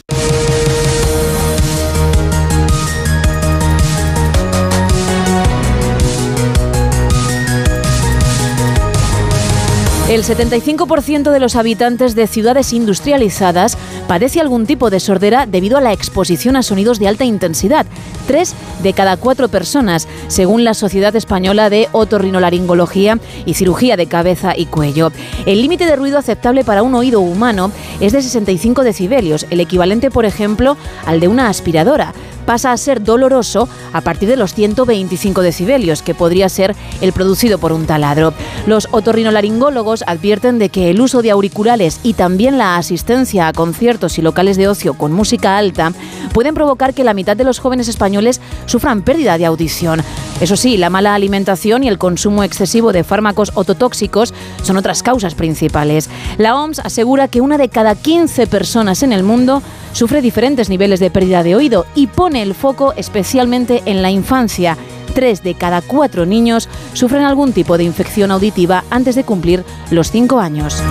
El 10.10 10.24
75% 10.24 11.30
de 11.30 11.38
los 11.38 11.54
habitantes 11.54 12.16
de 12.16 12.26
ciudades 12.26 12.72
industrializadas 12.72 13.78
padece 14.08 14.40
algún 14.40 14.66
tipo 14.66 14.90
de 14.90 14.98
sordera 14.98 15.46
debido 15.46 15.78
a 15.78 15.80
la 15.80 15.92
exposición 15.92 16.56
a 16.56 16.64
sonidos 16.64 16.98
de 16.98 17.06
alta 17.06 17.24
intensidad. 17.24 17.86
Tres 18.26 18.56
de 18.82 18.92
cada 18.92 19.16
cuatro 19.16 19.46
personas, 19.46 20.08
según 20.26 20.64
la 20.64 20.74
Sociedad 20.74 21.14
Española 21.14 21.70
de 21.70 21.88
Otorrinolaringología 21.92 23.20
y 23.46 23.54
Cirugía 23.54 23.96
de 23.96 24.08
Cabeza 24.08 24.54
y 24.56 24.66
Cuello. 24.66 25.12
El 25.46 25.62
límite 25.62 25.86
de 25.86 25.94
ruido 25.94 26.18
aceptable 26.18 26.64
para 26.64 26.82
un 26.82 26.96
oído 26.96 27.20
humano 27.20 27.70
es 28.00 28.12
de 28.12 28.20
65 28.20 28.82
decibelios, 28.82 29.46
el 29.50 29.60
equivalente, 29.60 30.10
por 30.10 30.24
ejemplo, 30.24 30.76
al 31.06 31.20
de 31.20 31.28
una 31.28 31.48
aspiradora 31.48 32.14
pasa 32.50 32.72
a 32.72 32.76
ser 32.76 33.04
doloroso 33.04 33.68
a 33.92 34.00
partir 34.00 34.28
de 34.28 34.34
los 34.34 34.54
125 34.54 35.40
decibelios, 35.40 36.02
que 36.02 36.16
podría 36.16 36.48
ser 36.48 36.74
el 37.00 37.12
producido 37.12 37.58
por 37.58 37.70
un 37.70 37.86
taladro. 37.86 38.34
Los 38.66 38.88
otorrinolaringólogos 38.90 40.02
advierten 40.04 40.58
de 40.58 40.68
que 40.68 40.90
el 40.90 41.00
uso 41.00 41.22
de 41.22 41.30
auriculares 41.30 42.00
y 42.02 42.14
también 42.14 42.58
la 42.58 42.76
asistencia 42.76 43.46
a 43.46 43.52
conciertos 43.52 44.18
y 44.18 44.22
locales 44.22 44.56
de 44.56 44.66
ocio 44.66 44.94
con 44.94 45.12
música 45.12 45.58
alta 45.58 45.92
pueden 46.32 46.56
provocar 46.56 46.92
que 46.92 47.04
la 47.04 47.14
mitad 47.14 47.36
de 47.36 47.44
los 47.44 47.60
jóvenes 47.60 47.86
españoles 47.86 48.40
sufran 48.66 49.02
pérdida 49.02 49.38
de 49.38 49.46
audición. 49.46 50.02
Eso 50.40 50.56
sí, 50.56 50.76
la 50.76 50.90
mala 50.90 51.14
alimentación 51.14 51.84
y 51.84 51.88
el 51.88 51.98
consumo 51.98 52.42
excesivo 52.42 52.92
de 52.92 53.04
fármacos 53.04 53.52
ototóxicos 53.54 54.34
son 54.64 54.76
otras 54.76 55.04
causas 55.04 55.36
principales. 55.36 56.10
La 56.36 56.56
OMS 56.56 56.80
asegura 56.80 57.28
que 57.28 57.42
una 57.42 57.58
de 57.58 57.68
cada 57.68 57.94
15 57.94 58.48
personas 58.48 59.04
en 59.04 59.12
el 59.12 59.22
mundo 59.22 59.62
sufre 59.92 60.22
diferentes 60.22 60.68
niveles 60.68 61.00
de 61.00 61.10
pérdida 61.10 61.42
de 61.42 61.56
oído 61.56 61.86
y 61.94 62.06
pone 62.06 62.39
el 62.40 62.54
foco 62.54 62.92
especialmente 62.96 63.82
en 63.86 64.02
la 64.02 64.10
infancia. 64.10 64.76
Tres 65.14 65.42
de 65.42 65.54
cada 65.54 65.82
cuatro 65.82 66.26
niños 66.26 66.68
sufren 66.92 67.22
algún 67.22 67.52
tipo 67.52 67.78
de 67.78 67.84
infección 67.84 68.30
auditiva 68.30 68.84
antes 68.90 69.14
de 69.14 69.24
cumplir 69.24 69.64
los 69.90 70.10
cinco 70.10 70.40
años. 70.40 70.82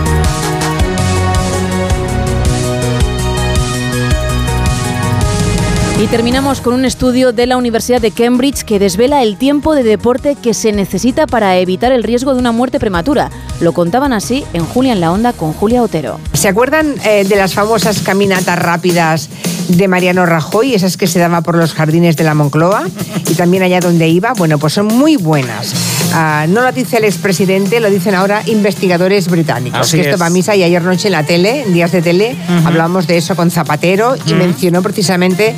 Y 5.99 6.07
terminamos 6.07 6.61
con 6.61 6.73
un 6.73 6.85
estudio 6.85 7.33
de 7.33 7.45
la 7.45 7.57
Universidad 7.57 7.99
de 7.99 8.11
Cambridge 8.11 8.63
que 8.63 8.79
desvela 8.79 9.21
el 9.21 9.35
tiempo 9.35 9.75
de 9.75 9.83
deporte 9.83 10.37
que 10.41 10.53
se 10.53 10.71
necesita 10.71 11.27
para 11.27 11.57
evitar 11.57 11.91
el 11.91 12.03
riesgo 12.03 12.33
de 12.33 12.39
una 12.39 12.53
muerte 12.53 12.79
prematura. 12.79 13.29
Lo 13.59 13.73
contaban 13.73 14.13
así 14.13 14.45
en 14.53 14.63
Julia 14.63 14.93
en 14.93 15.01
la 15.01 15.11
Onda 15.11 15.33
con 15.33 15.51
Julia 15.51 15.83
Otero. 15.83 16.17
¿Se 16.31 16.47
acuerdan 16.47 16.95
eh, 17.03 17.25
de 17.25 17.35
las 17.35 17.53
famosas 17.53 17.99
caminatas 17.99 18.57
rápidas 18.57 19.29
de 19.67 19.89
Mariano 19.89 20.25
Rajoy, 20.25 20.73
esas 20.73 20.95
que 20.95 21.05
se 21.05 21.19
daba 21.19 21.41
por 21.41 21.57
los 21.57 21.73
jardines 21.73 22.15
de 22.15 22.23
la 22.23 22.33
Moncloa 22.33 22.87
y 23.29 23.33
también 23.33 23.63
allá 23.63 23.81
donde 23.81 24.07
iba? 24.07 24.31
Bueno, 24.37 24.57
pues 24.57 24.71
son 24.71 24.87
muy 24.87 25.17
buenas. 25.17 25.73
Ah, 26.13 26.45
no 26.47 26.61
lo 26.61 26.71
dice 26.71 26.97
el 26.97 27.03
expresidente, 27.03 27.81
lo 27.81 27.89
dicen 27.89 28.15
ahora 28.15 28.41
investigadores 28.45 29.29
británicos. 29.29 29.91
que 29.91 30.01
esto 30.01 30.17
va 30.17 30.27
a 30.27 30.29
misa 30.29 30.55
y 30.55 30.63
ayer 30.63 30.81
noche 30.81 31.09
en 31.09 31.11
la 31.11 31.23
tele, 31.23 31.63
en 31.63 31.73
días 31.73 31.91
de 31.91 32.01
tele, 32.01 32.37
hablamos 32.65 33.05
de 33.05 33.17
eso 33.17 33.35
con 33.35 33.51
Zapatero 33.51 34.15
y 34.25 34.33
mencionó 34.33 34.81
precisamente 34.81 35.55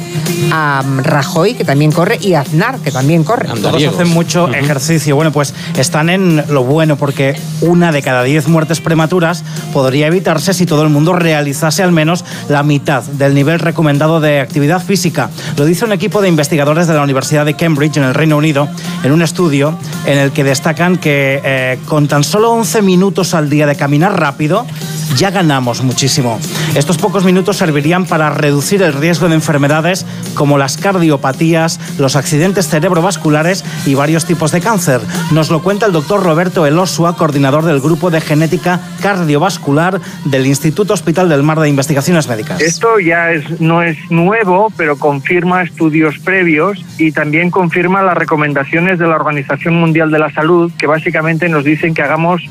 a 0.52 0.84
Rajoy, 1.04 1.54
que 1.54 1.63
también 1.63 1.91
corre, 1.91 2.17
y 2.22 2.34
a 2.34 2.41
Aznar, 2.41 2.80
que 2.80 2.91
también 2.91 3.24
corre. 3.24 3.48
Todos 3.62 3.84
hacen 3.84 4.10
mucho 4.10 4.48
ejercicio. 4.50 5.15
Bueno, 5.15 5.32
pues 5.32 5.54
están 5.78 6.10
en 6.10 6.44
lo 6.50 6.63
bueno 6.63 6.98
porque 6.98 7.39
una 7.62 7.91
de 7.91 8.02
cada 8.02 8.24
diez 8.24 8.48
muertes 8.48 8.82
prematuras 8.82 9.44
podría 9.74 10.08
evitarse 10.08 10.54
si 10.54 10.65
todo 10.65 10.84
el 10.84 10.89
mundo 10.89 11.13
realizase 11.13 11.84
al 11.84 11.91
menos 11.91 12.26
la 12.50 12.63
mitad 12.63 13.04
del 13.04 13.34
nivel 13.34 13.60
recomendado 13.60 14.20
de 14.20 14.39
actividad 14.39 14.84
física. 14.84 15.30
Lo 15.58 15.65
dice 15.65 15.86
un 15.86 15.91
equipo 15.91 16.22
de 16.22 16.30
investigadores 16.30 16.88
de 16.88 16.94
la 16.94 17.04
Universidad 17.04 17.46
de 17.46 17.56
Cambridge 17.56 17.98
en 17.98 18.04
el 18.04 18.13
Reino 18.13 18.38
Unido 18.38 18.67
en 19.04 19.12
un 19.12 19.22
estudio 19.22 19.78
en 20.06 20.17
el 20.17 20.32
que 20.32 20.44
destacan 20.44 20.98
que 20.98 21.41
eh, 21.44 21.80
con 21.86 22.08
tan 22.08 22.24
solo 22.24 22.52
11 22.52 22.82
minutos 22.82 23.34
al 23.34 23.50
día 23.50 23.65
de 23.65 23.76
caminar 23.76 24.20
rápido, 24.20 24.65
ya 25.17 25.32
ganamos 25.32 25.84
muchísimo. 25.84 26.39
Estos 26.76 26.97
pocos 26.97 27.24
minutos 27.24 27.58
servirían 27.58 28.06
para 28.06 28.30
reducir 28.30 28.82
el 28.82 28.93
riesgo 28.93 29.28
de 29.30 29.36
enfermedades 29.36 30.06
como 30.34 30.58
las 30.58 30.78
cardiopatías, 30.78 31.80
los 31.97 32.15
accidentes 32.15 32.69
cerebrovasculares 32.69 33.63
y 33.86 33.95
varios 33.95 34.26
tipos 34.26 34.52
de 34.52 34.62
cáncer. 34.62 35.02
Nos 35.32 35.50
lo 35.50 35.62
cuenta 35.62 35.86
el 35.86 35.91
doctor 35.91 36.24
Roberto 36.24 36.65
Elosua, 36.65 37.15
coordinador 37.15 37.65
del 37.65 37.82
Grupo 37.82 38.10
de 38.12 38.21
Genética 38.21 38.80
Cardiovascular 39.02 40.00
del 40.26 40.46
Instituto 40.46 40.94
Hospital 40.94 41.30
del 41.30 41.44
Mar 41.44 41.60
de 41.60 41.70
Investigaciones 41.70 42.28
Médicas. 42.28 42.62
Esto 42.62 43.00
ya 43.00 43.32
es, 43.32 43.60
no 43.60 43.82
es 43.82 43.98
nuevo, 44.10 44.72
pero 44.78 44.98
confirma 44.98 45.64
estudios 45.64 46.20
previos 46.20 46.84
y 46.98 47.12
también 47.12 47.52
confirma 47.52 48.02
las 48.02 48.18
recomendaciones 48.18 49.00
de 49.00 49.08
la 49.08 49.16
Organización 49.16 49.76
Mundial 49.76 50.12
de 50.12 50.20
la 50.20 50.32
Salud, 50.32 50.72
que 50.78 50.88
básicamente 50.88 51.50
nos 51.50 51.64
dicen 51.64 51.94
que 51.94 52.02
hagamos 52.02 52.42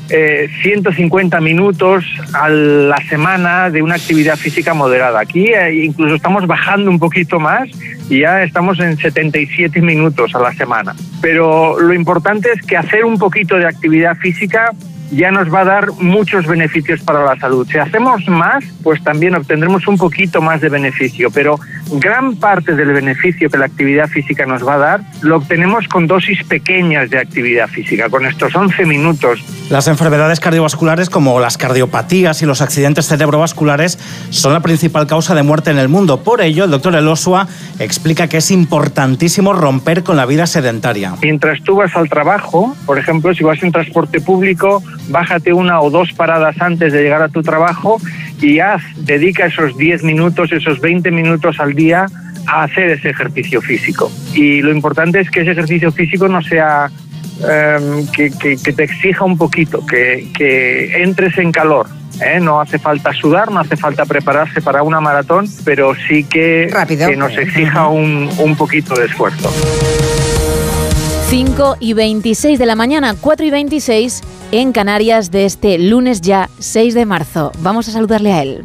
150 0.61 1.37
eh, 1.37 1.41
minutos 1.41 2.05
a 2.33 2.49
la 2.49 2.97
semana 3.09 3.69
de 3.69 3.81
una 3.81 3.95
actividad 3.95 4.37
física 4.37 4.73
moderada. 4.73 5.19
Aquí 5.19 5.45
eh, 5.45 5.85
incluso 5.85 6.15
estamos 6.15 6.45
bajando 6.47 6.91
un 6.91 6.99
poquito 6.99 7.39
más 7.39 7.69
y 8.09 8.19
ya 8.19 8.43
estamos 8.43 8.79
en 8.79 8.97
77 8.97 9.81
minutos 9.81 10.35
a 10.35 10.39
la 10.39 10.53
semana. 10.53 10.95
Pero 11.21 11.79
lo 11.79 11.93
importante 11.93 12.49
es 12.53 12.61
que 12.61 12.77
hacer 12.77 13.05
un 13.05 13.17
poquito 13.17 13.55
de 13.55 13.65
actividad 13.65 14.17
física 14.17 14.71
ya 15.11 15.31
nos 15.31 15.53
va 15.53 15.61
a 15.61 15.65
dar 15.65 15.91
muchos 15.93 16.47
beneficios 16.47 17.01
para 17.01 17.23
la 17.23 17.35
salud. 17.37 17.67
Si 17.69 17.77
hacemos 17.77 18.27
más, 18.27 18.63
pues 18.83 19.03
también 19.03 19.35
obtendremos 19.35 19.87
un 19.87 19.97
poquito 19.97 20.41
más 20.41 20.61
de 20.61 20.69
beneficio, 20.69 21.29
pero 21.31 21.59
gran 21.93 22.35
parte 22.37 22.75
del 22.75 22.93
beneficio 22.93 23.49
que 23.49 23.57
la 23.57 23.65
actividad 23.65 24.07
física 24.07 24.45
nos 24.45 24.65
va 24.65 24.75
a 24.75 24.77
dar 24.77 25.01
lo 25.21 25.37
obtenemos 25.37 25.87
con 25.87 26.07
dosis 26.07 26.43
pequeñas 26.45 27.09
de 27.09 27.19
actividad 27.19 27.67
física, 27.67 28.09
con 28.09 28.25
estos 28.25 28.55
11 28.55 28.85
minutos 28.85 29.43
Las 29.71 29.87
enfermedades 29.87 30.41
cardiovasculares 30.41 31.09
como 31.09 31.39
las 31.39 31.57
cardiopatías 31.57 32.41
y 32.41 32.45
los 32.45 32.59
accidentes 32.61 33.07
cerebrovasculares 33.07 33.97
son 34.29 34.51
la 34.51 34.59
principal 34.59 35.07
causa 35.07 35.33
de 35.33 35.43
muerte 35.43 35.71
en 35.71 35.77
el 35.77 35.87
mundo. 35.87 36.25
Por 36.25 36.41
ello, 36.41 36.65
el 36.65 36.71
doctor 36.71 36.93
Elosua 36.93 37.47
explica 37.79 38.27
que 38.27 38.35
es 38.35 38.51
importantísimo 38.51 39.53
romper 39.53 40.03
con 40.03 40.17
la 40.17 40.25
vida 40.25 40.45
sedentaria. 40.45 41.13
Mientras 41.21 41.61
tú 41.61 41.77
vas 41.77 41.95
al 41.95 42.09
trabajo, 42.09 42.75
por 42.85 42.99
ejemplo, 42.99 43.33
si 43.33 43.45
vas 43.45 43.63
en 43.63 43.71
transporte 43.71 44.19
público, 44.19 44.83
bájate 45.07 45.53
una 45.53 45.79
o 45.79 45.89
dos 45.89 46.11
paradas 46.11 46.57
antes 46.59 46.91
de 46.91 47.01
llegar 47.01 47.21
a 47.21 47.29
tu 47.29 47.41
trabajo 47.41 48.01
y 48.41 48.59
haz, 48.59 48.81
dedica 48.97 49.45
esos 49.45 49.77
10 49.77 50.03
minutos, 50.03 50.51
esos 50.51 50.81
20 50.81 51.11
minutos 51.11 51.61
al 51.61 51.75
día 51.75 52.07
a 52.45 52.63
hacer 52.63 52.89
ese 52.89 53.11
ejercicio 53.11 53.61
físico. 53.61 54.11
Y 54.33 54.61
lo 54.61 54.73
importante 54.73 55.21
es 55.21 55.31
que 55.31 55.41
ese 55.41 55.51
ejercicio 55.51 55.93
físico 55.93 56.27
no 56.27 56.41
sea 56.41 56.91
em, 57.49 58.07
que, 58.07 58.29
que- 58.31 58.57
que 58.57 58.73
te 58.73 58.83
exija 58.83 59.23
un 59.25 59.37
poquito, 59.37 59.85
que, 59.85 60.27
que 60.37 61.01
entres 61.03 61.37
en 61.37 61.51
calor. 61.51 61.87
¿eh? 62.23 62.39
No 62.39 62.59
hace 62.61 62.77
falta 62.79 63.13
sudar, 63.13 63.51
no 63.51 63.59
hace 63.59 63.75
falta 63.77 64.05
prepararse 64.05 64.61
para 64.61 64.83
una 64.83 64.99
maratón, 65.01 65.45
pero 65.65 65.93
sí 66.07 66.23
que, 66.23 66.69
Rápido. 66.71 67.07
que 67.07 67.15
nos 67.15 67.35
exija 67.37 67.87
un, 67.87 68.29
un 68.37 68.55
poquito 68.55 68.95
de 68.95 69.05
esfuerzo. 69.05 69.51
5 71.29 71.77
y 71.79 71.93
26 71.93 72.59
de 72.59 72.65
la 72.65 72.75
mañana, 72.75 73.15
4 73.19 73.45
y 73.45 73.49
26 73.51 74.21
en 74.51 74.73
Canarias 74.73 75.31
de 75.31 75.45
este 75.45 75.77
lunes 75.79 76.19
ya 76.19 76.49
6 76.59 76.93
de 76.93 77.05
marzo. 77.05 77.53
Vamos 77.59 77.87
a 77.87 77.91
saludarle 77.91 78.33
a 78.33 78.41
él. 78.43 78.61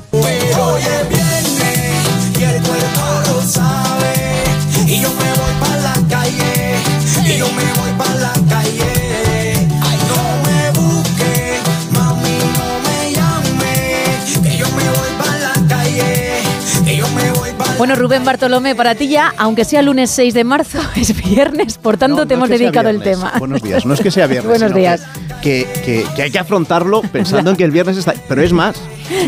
Bueno, 17.79 17.95
Rubén 17.95 18.25
Bartolomé, 18.25 18.75
para 18.75 18.95
ti 18.95 19.07
ya, 19.09 19.35
aunque 19.37 19.65
sea 19.67 19.83
lunes 19.83 20.11
6 20.11 20.33
de 20.33 20.45
marzo, 20.45 20.79
es 20.97 21.15
viernes, 21.23 21.77
por 21.77 21.99
tanto 21.99 22.27
te 22.27 22.35
hemos 22.35 22.49
dedicado 22.49 22.89
el 22.89 23.03
tema. 23.03 23.35
Buenos 23.39 23.63
días, 23.63 23.85
no 23.85 23.93
es 23.95 24.01
que 24.01 24.11
sea 24.11 24.27
viernes. 24.29 24.59
Buenos 24.59 24.75
días. 24.75 25.03
Que, 25.43 25.67
que- 25.85 26.05
que 26.17 26.23
hay 26.23 26.31
que 26.31 26.39
afrontarlo 26.39 27.03
pensando 27.03 27.51
en 27.51 27.57
que 27.57 27.65
el 27.65 27.71
viernes 27.71 27.99
está. 27.99 28.15
Pero 28.29 28.43
es 28.43 28.53
más, 28.53 28.77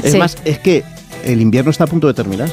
es 0.02 0.12
Sí. 0.12 0.18
más, 0.18 0.36
es 0.46 0.58
que 0.58 0.82
el 1.24 1.42
invierno 1.42 1.70
está 1.70 1.84
a 1.84 1.86
punto 1.88 2.06
de 2.06 2.14
terminar. 2.14 2.48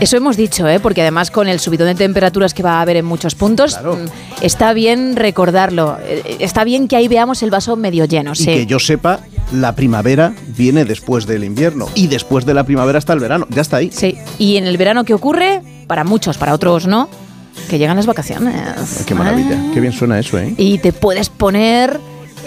Eso 0.00 0.16
hemos 0.16 0.36
dicho, 0.36 0.68
¿eh? 0.68 0.78
porque 0.80 1.02
además 1.02 1.30
con 1.30 1.48
el 1.48 1.58
subidón 1.58 1.88
de 1.88 1.94
temperaturas 1.94 2.54
que 2.54 2.62
va 2.62 2.78
a 2.78 2.82
haber 2.82 2.96
en 2.96 3.04
muchos 3.04 3.34
puntos, 3.34 3.78
mm, 3.82 4.44
está 4.44 4.72
bien 4.72 5.16
recordarlo. 5.16 5.98
Eh, 6.02 6.36
Está 6.40 6.64
bien 6.64 6.88
que 6.88 6.96
ahí 6.96 7.08
veamos 7.08 7.42
el 7.42 7.50
vaso 7.50 7.76
medio 7.76 8.04
lleno. 8.04 8.32
Y 8.32 8.36
sí. 8.36 8.44
que 8.46 8.66
yo 8.66 8.78
sepa, 8.78 9.20
la 9.52 9.74
primavera 9.74 10.32
viene 10.56 10.84
después 10.84 11.26
del 11.26 11.44
invierno. 11.44 11.88
Y 11.94 12.06
después 12.06 12.46
de 12.46 12.54
la 12.54 12.64
primavera 12.64 12.98
está 12.98 13.12
el 13.12 13.20
verano. 13.20 13.46
Ya 13.50 13.62
está 13.62 13.78
ahí. 13.78 13.90
Sí. 13.92 14.16
Y 14.38 14.56
en 14.56 14.66
el 14.66 14.76
verano, 14.76 15.04
¿qué 15.04 15.14
ocurre? 15.14 15.62
Para 15.86 16.04
muchos, 16.04 16.38
para 16.38 16.54
otros 16.54 16.86
no, 16.86 17.08
que 17.68 17.78
llegan 17.78 17.96
las 17.96 18.06
vacaciones. 18.06 19.04
Qué 19.06 19.14
maravilla. 19.14 19.56
Ah. 19.58 19.70
Qué 19.74 19.80
bien 19.80 19.92
suena 19.92 20.18
eso, 20.18 20.38
¿eh? 20.38 20.54
Y 20.56 20.78
te 20.78 20.92
puedes 20.92 21.28
poner 21.28 21.98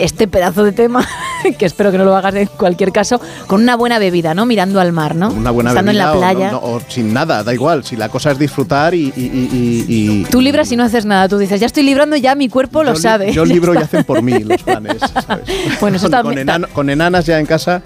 este 0.03 0.27
pedazo 0.27 0.63
de 0.63 0.71
tema, 0.71 1.07
que 1.57 1.65
espero 1.65 1.91
que 1.91 1.97
no 1.97 2.05
lo 2.05 2.15
hagas 2.15 2.35
en 2.35 2.47
cualquier 2.47 2.91
caso, 2.91 3.21
con 3.47 3.61
una 3.61 3.75
buena 3.75 3.99
bebida, 3.99 4.33
¿no? 4.33 4.45
Mirando 4.45 4.79
al 4.79 4.91
mar, 4.91 5.15
¿no? 5.15 5.29
Una 5.29 5.51
buena 5.51 5.71
Estando 5.71 5.91
bebida 5.91 6.03
en 6.03 6.07
la 6.07 6.11
o 6.11 6.15
no- 6.15 6.19
playa. 6.19 6.57
O, 6.57 6.81
sin 6.87 7.13
nada, 7.13 7.43
da 7.43 7.53
igual. 7.53 7.83
Si 7.83 7.95
la 7.95 8.09
cosa 8.09 8.31
es 8.31 8.39
disfrutar 8.39 8.93
y. 8.93 9.11
y- 9.15 9.21
y- 9.21 9.49
y- 9.87 10.21
y- 10.21 10.23
Tú 10.25 10.41
libras 10.41 10.71
y 10.71 10.75
no 10.75 10.83
haces 10.83 11.05
nada. 11.05 11.27
Tú 11.27 11.37
dices, 11.37 11.59
ya 11.59 11.67
estoy 11.67 11.83
librando, 11.83 12.15
ya 12.15 12.35
mi 12.35 12.49
cuerpo 12.49 12.83
lo 12.83 12.93
yo 12.93 12.99
sabe. 12.99 13.31
Yo 13.33 13.45
libro 13.45 13.73
y 13.73 13.77
hacen 13.83 14.03
por 14.03 14.21
mí 14.21 14.39
los 14.39 14.61
planes. 14.63 14.97
¿sabes? 15.27 15.45
Bueno, 15.79 15.97
eso 15.97 16.05
con, 16.07 16.11
también- 16.11 16.35
con 16.45 16.49
enano- 16.49 16.67
con 16.73 16.89
enanas 16.89 17.25
ya 17.25 17.39
en 17.39 17.45
casa, 17.45 17.81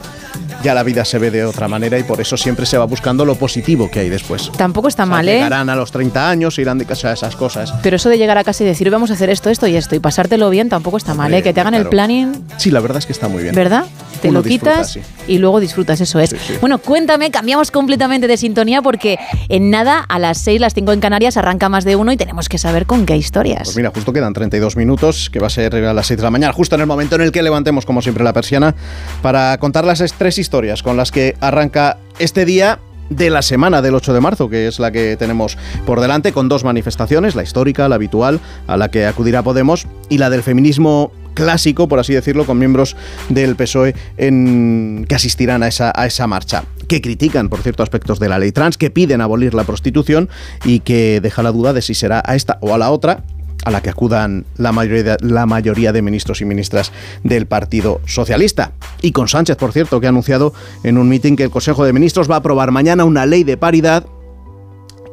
ya 0.64 0.74
la 0.74 0.84
vida 0.84 1.06
se 1.06 1.20
ve 1.20 1.32
de 1.32 1.46
otra 1.46 1.68
manera 1.68 1.98
y 2.00 2.04
por 2.04 2.20
eso 2.22 2.38
siempre 2.38 2.66
se 2.66 2.78
va 2.78 2.86
buscando 2.86 3.26
lo 3.26 3.36
positivo 3.36 3.90
que 3.90 4.00
hay 4.00 4.10
después. 4.10 4.52
Tampoco 4.58 4.88
está 4.88 5.06
mal, 5.06 5.28
¿eh? 5.28 5.36
Llegarán 5.36 5.70
a 5.70 5.76
los 5.76 5.92
30 5.92 6.30
años, 6.30 6.58
irán 6.60 6.78
de 6.78 6.86
casa 6.86 7.10
a 7.10 7.14
esas 7.14 7.36
cosas. 7.36 7.74
Pero 7.84 7.96
eso 7.98 8.10
de 8.10 8.18
llegar 8.18 8.38
a 8.38 8.44
casa 8.44 8.64
y 8.64 8.68
decir, 8.68 8.90
vamos 8.90 9.12
a 9.12 9.14
hacer 9.14 9.30
esto, 9.30 9.50
esto 9.50 9.68
y 9.68 9.76
esto, 9.76 9.96
y 9.96 10.00
pasártelo 10.00 10.50
bien, 10.50 10.70
tampoco 10.70 10.98
está 10.98 11.14
mal, 11.14 11.34
¿eh? 11.34 11.44
Que 11.44 11.54
te 11.54 11.62
hagan 11.62 11.74
el 11.76 11.82
claro. 11.82 11.90
planning, 11.92 12.46
Sí, 12.58 12.72
la 12.72 12.80
verdad 12.80 12.98
es 12.98 13.06
que 13.06 13.12
está 13.14 13.28
muy 13.28 13.44
bien. 13.44 13.54
¿verdad? 13.54 13.86
Te 14.22 14.30
Uno 14.30 14.40
lo 14.40 14.44
disfruta, 14.44 14.72
quitas 14.72 14.92
sí. 14.94 15.02
y 15.28 15.38
luego 15.38 15.60
disfrutas, 15.60 16.00
eso 16.02 16.20
es. 16.20 16.34
Bueno, 16.62 16.80
cuéntame, 16.80 17.30
cambiamos 17.32 17.70
completamente 17.70 18.28
de 18.28 18.38
sintonía 18.38 18.82
porque 18.82 19.20
en 19.50 19.70
nada, 19.70 20.00
a 20.00 20.20
las 20.20 20.38
6, 20.40 20.62
las 20.62 20.74
5 20.74 20.94
en 20.94 21.00
Canarias, 21.00 21.38
arranca 21.38 21.70
más 21.70 21.84
de 21.84 21.96
uno 21.96 22.12
y 22.12 22.18
tenemos 22.18 22.50
que 22.50 22.58
saber 22.58 22.86
con 22.86 23.06
qué 23.06 23.18
historias. 23.18 23.64
Pues 23.66 23.78
mira, 23.78 23.92
justo 23.94 24.14
quedan 24.14 24.34
32 24.34 24.78
minutos, 24.78 25.30
que 25.30 25.40
va 25.40 25.48
a 25.48 25.50
ser 25.50 25.76
a 25.76 25.94
las 25.94 26.08
6 26.08 26.18
de 26.18 26.24
la 26.24 26.32
mañana, 26.32 26.54
justo 26.54 26.76
en 26.76 26.82
el 26.82 26.88
momento 26.88 27.16
en 27.16 27.22
el 27.22 27.32
que 27.32 27.44
levantemos, 27.44 27.86
como 27.86 28.02
siempre, 28.02 28.24
la 28.24 28.34
persiana, 28.34 28.74
para 29.22 29.58
contar 29.58 29.86
las 29.86 30.00
tres 30.18 30.38
historias 30.38 30.45
con 30.84 30.98
las 30.98 31.12
que 31.12 31.36
arranca 31.42 31.98
este 32.20 32.46
día 32.46 32.80
de 33.10 33.30
la 33.30 33.42
semana 33.42 33.82
del 33.82 33.96
8 33.96 34.14
de 34.14 34.22
marzo, 34.22 34.50
que 34.50 34.68
es 34.68 34.80
la 34.80 34.92
que 34.92 35.16
tenemos 35.18 35.58
por 35.86 36.02
delante, 36.02 36.32
con 36.32 36.50
dos 36.50 36.64
manifestaciones, 36.64 37.36
la 37.36 37.44
histórica, 37.44 37.88
la 37.90 37.96
habitual, 37.96 38.40
a 38.68 38.78
la 38.78 38.90
que 38.90 39.06
acudirá 39.06 39.44
Podemos, 39.44 39.88
y 40.10 40.18
la 40.18 40.30
del 40.30 40.44
feminismo 40.44 41.12
clásico, 41.34 41.88
por 41.88 42.00
así 42.00 42.14
decirlo, 42.14 42.46
con 42.46 42.58
miembros 42.58 42.96
del 43.30 43.56
PSOE 43.56 43.96
en, 44.18 45.06
que 45.08 45.16
asistirán 45.16 45.64
a 45.64 45.68
esa, 45.68 45.92
a 45.96 46.06
esa 46.06 46.28
marcha, 46.28 46.64
que 46.88 47.02
critican, 47.02 47.50
por 47.50 47.62
cierto, 47.62 47.84
aspectos 47.84 48.20
de 48.20 48.30
la 48.30 48.40
ley 48.40 48.52
trans, 48.52 48.78
que 48.78 48.90
piden 48.90 49.22
abolir 49.22 49.54
la 49.54 49.66
prostitución 49.66 50.30
y 50.64 50.80
que 50.80 51.20
deja 51.22 51.44
la 51.44 51.52
duda 51.52 51.74
de 51.74 51.82
si 51.82 51.94
será 51.94 52.24
a 52.26 52.36
esta 52.36 52.58
o 52.62 52.74
a 52.74 52.78
la 52.78 52.90
otra 52.92 53.24
a 53.66 53.72
la 53.72 53.82
que 53.82 53.90
acudan 53.90 54.46
la 54.58 54.72
mayoría, 54.72 55.18
la 55.20 55.46
mayoría 55.46 55.92
de 55.92 56.02
ministros 56.02 56.40
y 56.40 56.46
ministras 56.46 56.92
del 57.24 57.48
Partido 57.48 58.00
Socialista. 58.06 58.72
Y 59.02 59.12
con 59.12 59.28
Sánchez, 59.28 59.58
por 59.58 59.74
cierto, 59.74 60.00
que 60.00 60.06
ha 60.06 60.10
anunciado 60.10 60.54
en 60.84 60.98
un 60.98 61.10
mitin 61.10 61.36
que 61.36 61.44
el 61.44 61.50
Consejo 61.50 61.84
de 61.84 61.92
Ministros 61.92 62.30
va 62.30 62.36
a 62.36 62.40
aprobar 62.40 62.72
mañana 62.72 63.04
una 63.04 63.26
ley 63.26 63.44
de 63.44 63.58
paridad 63.58 64.06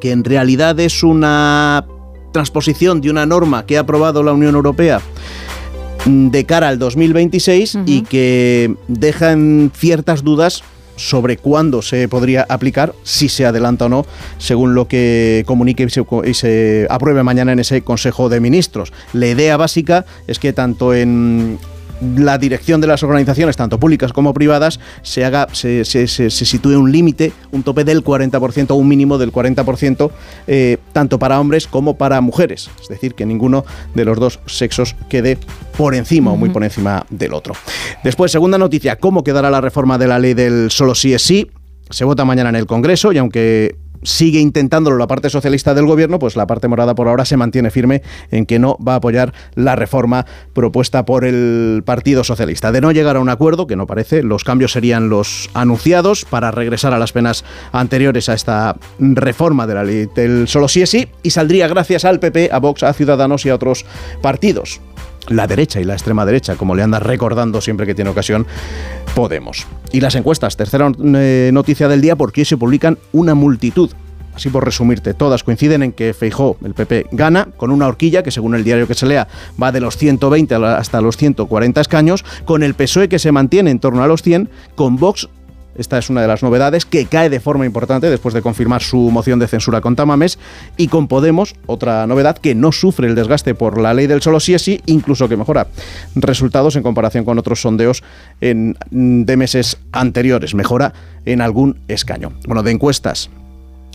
que 0.01 0.11
en 0.11 0.25
realidad 0.25 0.79
es 0.81 1.03
una 1.03 1.87
transposición 2.33 3.01
de 3.01 3.11
una 3.11 3.25
norma 3.25 3.67
que 3.67 3.77
ha 3.77 3.81
aprobado 3.83 4.23
la 4.23 4.33
Unión 4.33 4.57
Europea 4.57 5.01
de 6.05 6.45
cara 6.45 6.69
al 6.69 6.79
2026 6.81 7.79
y 7.87 8.03
que 8.03 8.75
dejan 8.89 9.71
ciertas 9.75 10.25
dudas 10.25 10.65
sobre 10.97 11.37
cuándo 11.37 11.83
se 11.83 12.09
podría 12.09 12.47
aplicar, 12.49 12.95
si 13.03 13.29
se 13.29 13.47
adelanta 13.47 13.87
o 13.87 13.89
no, 13.89 14.07
según 14.39 14.75
lo 14.75 14.89
que 14.89 15.45
comunique 15.47 15.85
y 15.85 15.91
se, 15.91 16.05
y 16.25 16.35
se 16.35 16.87
apruebe 16.91 17.23
mañana 17.23 17.53
en 17.53 17.61
ese 17.61 17.83
Consejo 17.83 18.29
de 18.29 18.41
Ministros. 18.41 18.93
La 19.13 19.27
idea 19.27 19.57
básica 19.57 20.05
es 20.27 20.39
que 20.39 20.53
tanto 20.53 20.95
en 20.95 21.59
la 22.17 22.39
dirección 22.39 22.81
de 22.81 22.87
las 22.87 23.03
organizaciones, 23.03 23.57
tanto 23.57 23.79
públicas 23.79 24.13
como 24.13 24.35
privadas, 24.35 24.81
se 25.03 25.25
haga, 25.25 25.47
se, 25.53 25.85
se- 25.85 26.07
se- 26.09 26.31
se 26.31 26.45
sitúe 26.45 26.79
un 26.79 26.91
límite, 26.93 27.33
un 27.53 27.63
tope 27.63 27.85
del 27.85 28.03
40% 28.05 28.71
o 28.71 28.75
un 28.75 28.89
mínimo 28.89 29.19
del 29.19 29.33
40%, 29.33 30.11
eh, 30.47 30.79
tanto 30.93 31.19
para 31.19 31.41
hombres 31.41 31.67
como 31.67 31.97
para 31.97 32.21
mujeres. 32.21 32.71
Es 32.81 32.89
decir, 32.89 33.15
que 33.15 33.27
ninguno 33.27 33.65
de 33.95 34.05
los 34.05 34.19
dos 34.19 34.41
sexos 34.47 34.97
quede 35.09 35.39
por 35.77 35.95
encima 35.95 36.33
o 36.33 36.37
muy 36.37 36.51
por 36.51 36.65
encima 36.65 37.07
del 37.11 37.35
otro. 37.35 37.55
Después, 38.05 38.33
segunda 38.33 38.59
noticia, 38.59 38.97
¿cómo 38.97 39.25
quedará 39.25 39.51
la 39.51 39.61
reforma 39.61 39.99
de 39.99 40.07
la 40.09 40.19
ley 40.19 40.35
del 40.35 40.71
solo 40.71 40.95
sí 40.95 41.15
es 41.15 41.23
sí? 41.23 41.51
Se 41.91 42.05
vota 42.05 42.25
mañana 42.25 42.49
en 42.49 42.57
el 42.57 42.67
Congreso 42.67 43.13
y 43.13 43.19
aunque 43.19 43.77
sigue 44.03 44.41
intentándolo 44.41 44.97
la 44.97 45.07
parte 45.07 45.31
socialista 45.31 45.75
del 45.75 45.87
gobierno, 45.87 46.19
pues 46.19 46.37
la 46.37 46.47
parte 46.47 46.69
morada 46.69 46.95
por 46.95 47.09
ahora 47.09 47.25
se 47.25 47.37
mantiene 47.37 47.71
firme 47.71 48.03
en 48.31 48.47
que 48.47 48.59
no 48.59 48.77
va 48.87 48.95
a 48.95 48.97
apoyar 48.97 49.33
la 49.55 49.77
reforma 49.77 50.27
propuesta 50.53 51.05
por 51.05 51.25
el 51.25 51.83
Partido 51.85 52.25
Socialista. 52.25 52.73
De 52.73 52.81
no 52.81 52.93
llegar 52.93 53.17
a 53.17 53.21
un 53.21 53.29
acuerdo, 53.29 53.67
que 53.67 53.77
no 53.77 53.87
parece, 53.87 54.23
los 54.23 54.45
cambios 54.45 54.73
serían 54.73 55.09
los 55.09 55.51
anunciados 55.55 56.25
para 56.25 56.51
regresar 56.51 56.93
a 56.93 56.99
las 56.99 57.13
penas 57.13 57.45
anteriores 57.73 58.29
a 58.29 58.35
esta 58.35 58.77
reforma 58.99 59.67
de 59.67 59.75
la 59.75 59.85
ley 59.85 60.09
del 60.15 60.49
solo 60.49 60.69
sí 60.69 60.83
es 60.83 60.91
sí 60.91 61.09
y 61.23 61.31
saldría 61.31 61.69
gracias 61.69 62.05
al 62.05 62.21
PP, 62.21 62.51
a 62.53 62.59
Vox, 62.59 62.83
a 62.83 62.93
Ciudadanos 62.93 63.47
y 63.47 63.51
a 63.51 63.55
otros 63.55 63.85
partidos 64.21 64.81
la 65.29 65.47
derecha 65.47 65.81
y 65.81 65.85
la 65.85 65.95
extrema 65.95 66.27
derecha, 66.27 66.57
como 66.57 66.75
le 66.75 66.83
anda 66.83 66.99
recordando 66.99 67.61
siempre 67.61 67.87
que 67.87 67.95
tiene 67.95 68.11
ocasión 68.11 68.47
Podemos. 69.15 69.67
Y 69.93 70.01
las 70.01 70.15
encuestas, 70.15 70.57
tercera 70.57 70.91
eh, 71.15 71.51
noticia 71.53 71.87
del 71.87 72.01
día, 72.01 72.17
porque 72.17 72.41
hoy 72.41 72.45
se 72.47 72.57
publican 72.57 72.99
una 73.13 73.35
multitud. 73.35 73.91
Así 74.35 74.49
por 74.49 74.65
resumirte, 74.65 75.13
todas 75.13 75.45
coinciden 75.45 75.83
en 75.83 75.93
que 75.93 76.15
Feijó, 76.15 76.57
el 76.65 76.73
PP, 76.73 77.09
gana 77.13 77.49
con 77.59 77.71
una 77.71 77.87
horquilla 77.87 78.23
que 78.23 78.31
según 78.31 78.55
el 78.55 78.65
diario 78.65 78.87
que 78.87 78.95
se 78.95 79.05
lea 79.05 79.29
va 79.63 79.71
de 79.71 79.81
los 79.81 79.99
120 79.99 80.55
hasta 80.55 81.03
los 81.03 81.19
140 81.19 81.79
escaños, 81.83 82.25
con 82.47 82.63
el 82.63 82.73
PSOE 82.73 83.11
que 83.11 83.19
se 83.19 83.33
mantiene 83.33 83.71
en 83.71 83.79
torno 83.79 84.03
a 84.03 84.07
los 84.07 84.23
100, 84.23 84.49
con 84.75 84.97
Vox 84.97 85.29
esta 85.77 85.99
es 85.99 86.11
una 86.11 86.21
de 86.23 86.29
las 86.29 86.43
novedades 86.43 86.85
que 86.87 87.07
cae 87.07 87.31
de 87.31 87.41
forma 87.41 87.67
importante 87.67 88.11
después 88.11 88.35
de 88.35 88.43
confirmar 88.43 88.83
su 88.83 89.11
moción 89.11 89.39
de 89.39 89.49
censura 89.49 89.81
con 89.81 89.97
Tamames 89.97 90.39
y 90.77 90.89
con 90.89 91.09
Podemos, 91.09 91.55
otra 91.67 92.07
novedad 92.07 92.39
que 92.39 92.55
no 92.55 92.73
sufre 92.73 93.09
el 93.09 93.15
desgaste 93.15 93.55
por 93.55 93.81
la 93.81 93.95
ley 93.95 94.07
del 94.07 94.23
solo 94.23 94.41
sí 94.41 94.55
es 94.55 94.63
sí, 94.63 94.81
incluso 94.87 95.29
que 95.29 95.37
mejora 95.37 95.67
resultados 96.15 96.77
en 96.77 96.83
comparación 96.83 97.25
con 97.25 97.39
otros 97.39 97.61
sondeos 97.61 98.03
de 98.41 99.37
meses 99.37 99.79
anteriores, 99.93 100.55
mejora 100.55 100.93
en 101.25 101.41
algún 101.41 101.79
escaño. 101.89 102.33
Bueno, 102.47 102.63
de 102.63 102.73
encuestas 102.73 103.31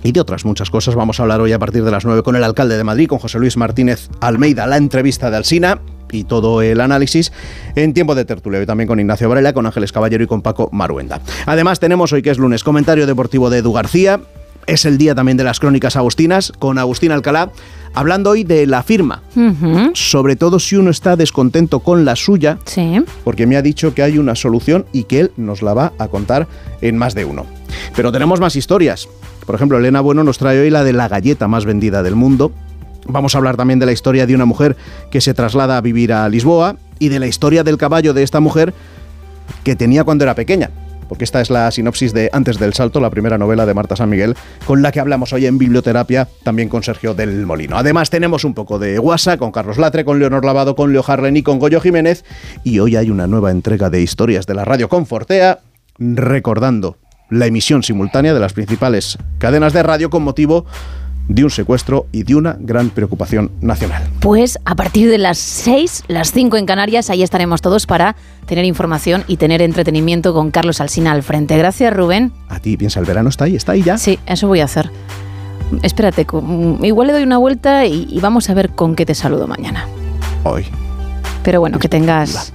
y 0.04 0.12
de 0.12 0.20
otras 0.22 0.46
muchas 0.46 0.70
cosas. 0.70 0.96
Vamos 0.96 1.20
a 1.20 1.24
hablar 1.24 1.42
hoy 1.42 1.52
a 1.54 1.60
partir 1.60 1.84
de 1.84 1.92
las 1.92 2.06
9 2.06 2.24
con 2.24 2.36
el 2.36 2.44
alcalde 2.44 2.78
de 2.78 2.84
Madrid, 2.84 3.08
con 3.08 3.20
José 3.20 3.40
Luis 3.40 3.58
Martínez 3.58 4.10
Almeida, 4.22 4.68
la 4.68 4.78
entrevista 4.78 5.30
de 5.32 5.38
Alsina 5.38 5.80
y 6.12 6.24
todo 6.24 6.62
el 6.62 6.80
análisis 6.80 7.32
en 7.76 7.94
tiempo 7.94 8.16
de 8.16 8.24
tertulia. 8.26 8.62
Y 8.62 8.66
también 8.66 8.88
con 8.88 9.00
Ignacio 9.00 9.28
Varela, 9.28 9.54
con 9.54 9.66
Ángeles 9.66 9.92
Caballero 9.92 10.24
y 10.24 10.28
con 10.28 10.42
Paco 10.42 10.70
Maruenda. 10.72 11.22
Además, 11.46 11.80
tenemos 11.80 12.14
hoy 12.14 12.22
que 12.22 12.30
es 12.30 12.38
lunes 12.38 12.64
comentario 12.64 13.06
deportivo 13.08 13.50
de 13.50 13.58
Edu 13.60 13.74
García. 13.74 14.22
Es 14.68 14.84
el 14.86 14.98
día 14.98 15.16
también 15.16 15.38
de 15.38 15.46
las 15.46 15.62
crónicas 15.62 15.96
agustinas, 15.96 16.52
con 16.60 16.78
Agustín 16.78 17.14
Alcalá, 17.14 17.52
hablando 17.94 18.32
hoy 18.32 18.44
de 18.44 18.68
la 18.68 18.84
firma. 18.84 19.24
Sobre 19.94 20.36
todo 20.36 20.60
si 20.60 20.76
uno 20.76 20.90
está 20.92 21.16
descontento 21.16 21.80
con 21.80 22.04
la 22.04 22.18
suya, 22.18 22.58
Sí. 22.66 23.02
porque 23.24 23.48
me 23.48 23.56
ha 23.56 23.62
dicho 23.62 23.94
que 23.94 24.04
hay 24.04 24.18
una 24.18 24.36
solución 24.36 24.86
y 24.92 25.04
que 25.06 25.22
él 25.22 25.32
nos 25.38 25.62
la 25.62 25.74
va 25.74 25.94
a 25.98 26.10
contar 26.10 26.48
en 26.82 26.98
más 26.98 27.16
de 27.16 27.24
uno. 27.24 27.46
Pero 27.96 28.12
tenemos 28.12 28.40
más 28.40 28.56
historias. 28.56 29.08
Por 29.46 29.56
ejemplo, 29.56 29.78
Elena 29.78 30.02
Bueno 30.02 30.24
nos 30.24 30.38
trae 30.38 30.60
hoy 30.60 30.70
la 30.70 30.84
de 30.84 30.94
la 30.94 31.08
galleta 31.08 31.48
más 31.48 31.66
vendida 31.66 32.04
del 32.04 32.16
mundo. 32.16 32.52
Vamos 33.08 33.34
a 33.34 33.38
hablar 33.38 33.56
también 33.56 33.80
de 33.80 33.86
la 33.86 33.94
historia 33.94 34.28
de 34.28 34.36
una 34.36 34.46
mujer 34.46 34.76
que 35.10 35.22
se 35.22 35.34
traslada 35.34 35.78
a 35.78 35.82
vivir 35.82 36.12
a 36.12 36.28
Lisboa 36.28 36.76
y 37.00 37.10
de 37.10 37.20
la 37.20 37.28
historia 37.28 37.64
del 37.64 37.78
caballo 37.78 38.14
de 38.14 38.24
esta 38.24 38.40
mujer 38.40 38.74
que 39.64 39.76
tenía 39.76 40.04
cuando 40.04 40.26
era 40.26 40.36
pequeña. 40.36 40.70
Porque 41.08 41.24
esta 41.24 41.40
es 41.40 41.50
la 41.50 41.72
sinopsis 41.72 42.12
de 42.12 42.30
Antes 42.34 42.60
del 42.60 42.74
Salto, 42.74 43.00
la 43.00 43.10
primera 43.10 43.38
novela 43.38 43.66
de 43.66 43.74
Marta 43.74 43.96
San 43.96 44.10
Miguel, 44.10 44.36
con 44.66 44.82
la 44.82 44.92
que 44.92 45.00
hablamos 45.00 45.32
hoy 45.32 45.46
en 45.46 45.58
Biblioterapia, 45.58 46.28
también 46.44 46.68
con 46.68 46.84
Sergio 46.84 47.14
del 47.14 47.46
Molino. 47.46 47.78
Además, 47.78 48.10
tenemos 48.10 48.44
un 48.44 48.54
poco 48.54 48.78
de 48.78 48.98
guasa 48.98 49.38
con 49.38 49.54
Carlos 49.54 49.78
Latre, 49.78 50.04
con 50.04 50.20
Leonor 50.20 50.44
Lavado, 50.44 50.76
con 50.76 50.92
Leo 50.92 51.06
Harlen 51.08 51.38
y 51.38 51.44
con 51.44 51.60
Goyo 51.60 51.80
Jiménez. 51.80 52.26
Y 52.66 52.80
hoy 52.80 52.98
hay 52.98 53.10
una 53.10 53.26
nueva 53.26 53.52
entrega 53.52 53.90
de 53.90 54.02
historias 54.02 54.46
de 54.48 54.56
la 54.56 54.66
radio 54.66 54.90
Confortea, 54.90 55.60
recordando 55.98 56.98
la 57.30 57.46
emisión 57.46 57.84
simultánea 57.84 58.34
de 58.34 58.40
las 58.40 58.54
principales 58.54 59.18
cadenas 59.38 59.74
de 59.74 59.84
radio 59.84 60.10
con 60.10 60.24
motivo 60.24 60.66
de 61.28 61.44
un 61.44 61.50
secuestro 61.50 62.08
y 62.12 62.24
de 62.24 62.36
una 62.36 62.56
gran 62.60 62.90
preocupación 62.90 63.52
nacional. 63.60 64.04
Pues 64.22 64.60
a 64.64 64.76
partir 64.76 65.10
de 65.10 65.18
las 65.18 65.38
6, 65.38 66.06
las 66.08 66.32
5 66.32 66.56
en 66.58 66.66
Canarias, 66.66 67.10
ahí 67.10 67.22
estaremos 67.22 67.62
todos 67.62 67.86
para 67.86 68.16
tener 68.46 68.64
información 68.64 69.24
y 69.28 69.38
tener 69.38 69.62
entretenimiento 69.62 70.34
con 70.34 70.52
Carlos 70.52 70.80
Alsina 70.80 71.12
al 71.12 71.24
frente. 71.24 71.58
Gracias, 71.58 71.94
Rubén. 71.94 72.32
A 72.48 72.60
ti, 72.60 72.78
piensa, 72.78 73.00
el 73.02 73.06
verano 73.06 73.28
está 73.30 73.44
ahí, 73.46 73.56
está 73.56 73.74
ahí 73.74 73.84
ya. 73.84 73.98
Sí, 73.98 74.20
eso 74.26 74.48
voy 74.48 74.62
a 74.62 74.66
hacer. 74.66 74.90
Espérate, 75.84 76.26
mm, 76.32 76.86
igual 76.86 77.08
le 77.08 77.14
doy 77.14 77.24
una 77.24 77.38
vuelta 77.38 77.86
y, 77.86 78.08
y 78.10 78.20
vamos 78.22 78.50
a 78.50 78.54
ver 78.54 78.70
con 78.70 78.96
qué 78.96 79.06
te 79.06 79.14
saludo 79.14 79.48
mañana. 79.48 79.86
Hoy 80.44 80.66
Pero 81.44 81.60
bueno, 81.60 81.78
que 81.78 81.90
tengas 81.90 82.54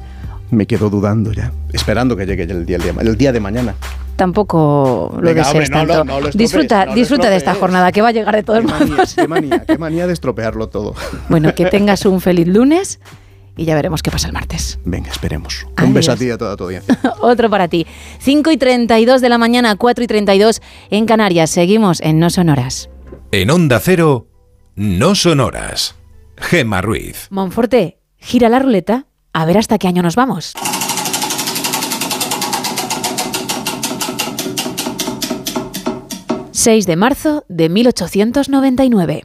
me 0.53 0.67
quedo 0.67 0.91
dudando 0.91 1.33
ya, 1.33 1.51
esperando 1.73 2.15
que 2.15 2.27
llegue 2.27 2.43
el 2.43 2.67
día, 2.67 2.77
el 2.77 2.83
día, 2.83 2.95
el 3.01 3.17
día 3.17 3.33
de 3.33 3.41
mañana. 3.41 3.75
Tampoco 4.16 5.11
lo 5.14 5.20
Venga, 5.20 5.44
desees 5.44 5.68
hombre, 5.68 5.68
no 5.70 5.85
lo- 5.85 5.94
tanto. 5.94 6.05
no 6.05 6.20
lo 6.20 6.29
estropees, 6.29 6.37
disfruta, 6.38 6.87
disfruta 6.94 7.31
de 7.31 7.37
esta 7.37 7.55
jornada 7.55 7.92
que 7.92 8.03
va 8.03 8.09
a 8.09 8.12
llegar 8.12 8.35
de 8.37 8.42
todos 8.42 8.64
modos. 8.64 9.14
Qué 9.14 9.27
manía, 9.29 9.64
qué 9.64 9.79
manía 9.79 10.07
de 10.07 10.12
estropearlo 10.12 10.68
todo. 10.68 10.94
Bueno, 11.29 11.55
que 11.55 11.66
tengas 11.66 12.05
un 12.07 12.20
feliz 12.20 12.46
lunes 12.46 13.01
y 13.57 13.64
ya 13.64 13.75
veremos 13.75 14.03
qué 14.03 14.11
pasa 14.11 14.27
el 14.29 14.33
martes. 14.33 14.79
Venga, 14.85 15.11
esperemos. 15.11 15.66
Adiós. 15.77 15.88
Un 15.88 15.94
beso 15.94 16.12
a 16.12 16.16
ti 16.16 16.27
y 16.27 16.31
a 16.31 16.38
toda 16.38 16.57
tu 16.57 16.64
audiencia. 16.64 16.98
Otro 17.20 17.51
para 17.51 17.68
ti. 17.68 17.87
5 18.20 18.51
y 18.51 18.57
32 18.57 19.20
de 19.20 19.29
la 19.29 19.38
mañana, 19.38 19.77
4 19.77 20.05
y 20.05 20.07
32 20.07 20.61
en 20.90 21.07
Canarias. 21.07 21.51
Seguimos 21.51 22.01
en 22.01 22.18
No 22.18 22.31
Sonoras. 22.31 22.88
En 23.31 23.51
Onda 23.51 23.79
Cero, 23.81 24.27
no 24.75 25.14
sonoras. 25.14 25.94
Gema 26.37 26.81
Ruiz. 26.83 27.29
Monforte, 27.31 27.98
gira 28.18 28.48
la 28.48 28.59
ruleta 28.59 29.07
a 29.33 29.44
ver 29.44 29.59
hasta 29.59 29.79
qué 29.79 29.88
año 29.88 30.03
nos 30.03 30.16
vamos. 30.16 30.55
...6 36.64 36.87
de 36.87 36.94
marzo 36.94 37.44
de 37.48 37.68
1899. 37.68 39.25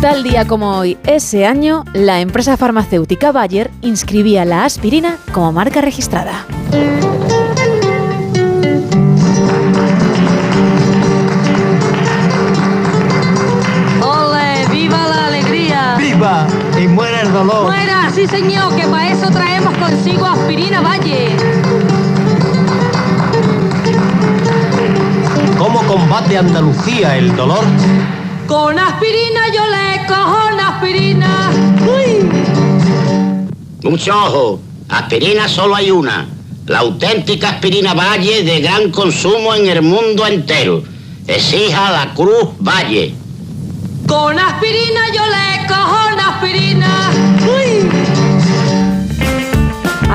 Tal 0.00 0.22
día 0.22 0.46
como 0.46 0.78
hoy, 0.78 0.96
ese 1.06 1.44
año, 1.44 1.84
la 1.92 2.22
empresa 2.22 2.56
farmacéutica 2.56 3.32
Bayer 3.32 3.70
inscribía 3.82 4.46
la 4.46 4.64
aspirina 4.64 5.18
como 5.34 5.52
marca 5.52 5.82
registrada. 5.82 6.46
¡Ole! 14.00 14.66
¡Viva 14.70 15.06
la 15.06 15.26
alegría! 15.26 15.96
¡Viva! 15.98 16.46
Y 16.82 16.88
muera 16.88 17.20
el 17.20 17.30
dolor. 17.30 17.64
¡Muera! 17.64 18.10
Sí, 18.14 18.26
señor, 18.26 18.74
que 18.74 18.86
para 18.86 19.12
eso 19.12 19.30
traemos 19.30 19.76
consigo 19.76 20.24
aspirina 20.24 20.80
Valle. 20.80 21.36
¿Cómo 25.58 25.82
combate 25.86 26.36
Andalucía 26.36 27.16
el 27.16 27.34
dolor? 27.34 27.64
Con 28.46 28.78
aspirina 28.78 29.40
yo 29.54 29.62
le 29.66 30.06
cojo 30.06 30.48
una 30.52 30.68
aspirina. 30.68 31.50
¡Uy! 31.80 32.30
Mucho 33.82 34.12
ojo, 34.12 34.60
aspirina 34.88 35.48
solo 35.48 35.74
hay 35.74 35.90
una. 35.90 36.28
La 36.66 36.80
auténtica 36.80 37.50
aspirina 37.50 37.94
Valle 37.94 38.42
de 38.42 38.60
gran 38.60 38.90
consumo 38.90 39.54
en 39.54 39.66
el 39.68 39.82
mundo 39.82 40.26
entero. 40.26 40.82
Exija 41.26 41.90
la 41.90 42.12
Cruz 42.14 42.48
Valle. 42.58 43.14
Con 44.06 44.38
aspirina 44.38 45.00
yo 45.14 45.22
le 45.26 45.66
cojo 45.66 46.12
una 46.12 46.28
aspirina. 46.28 47.10
¡Uy! 47.42 48.15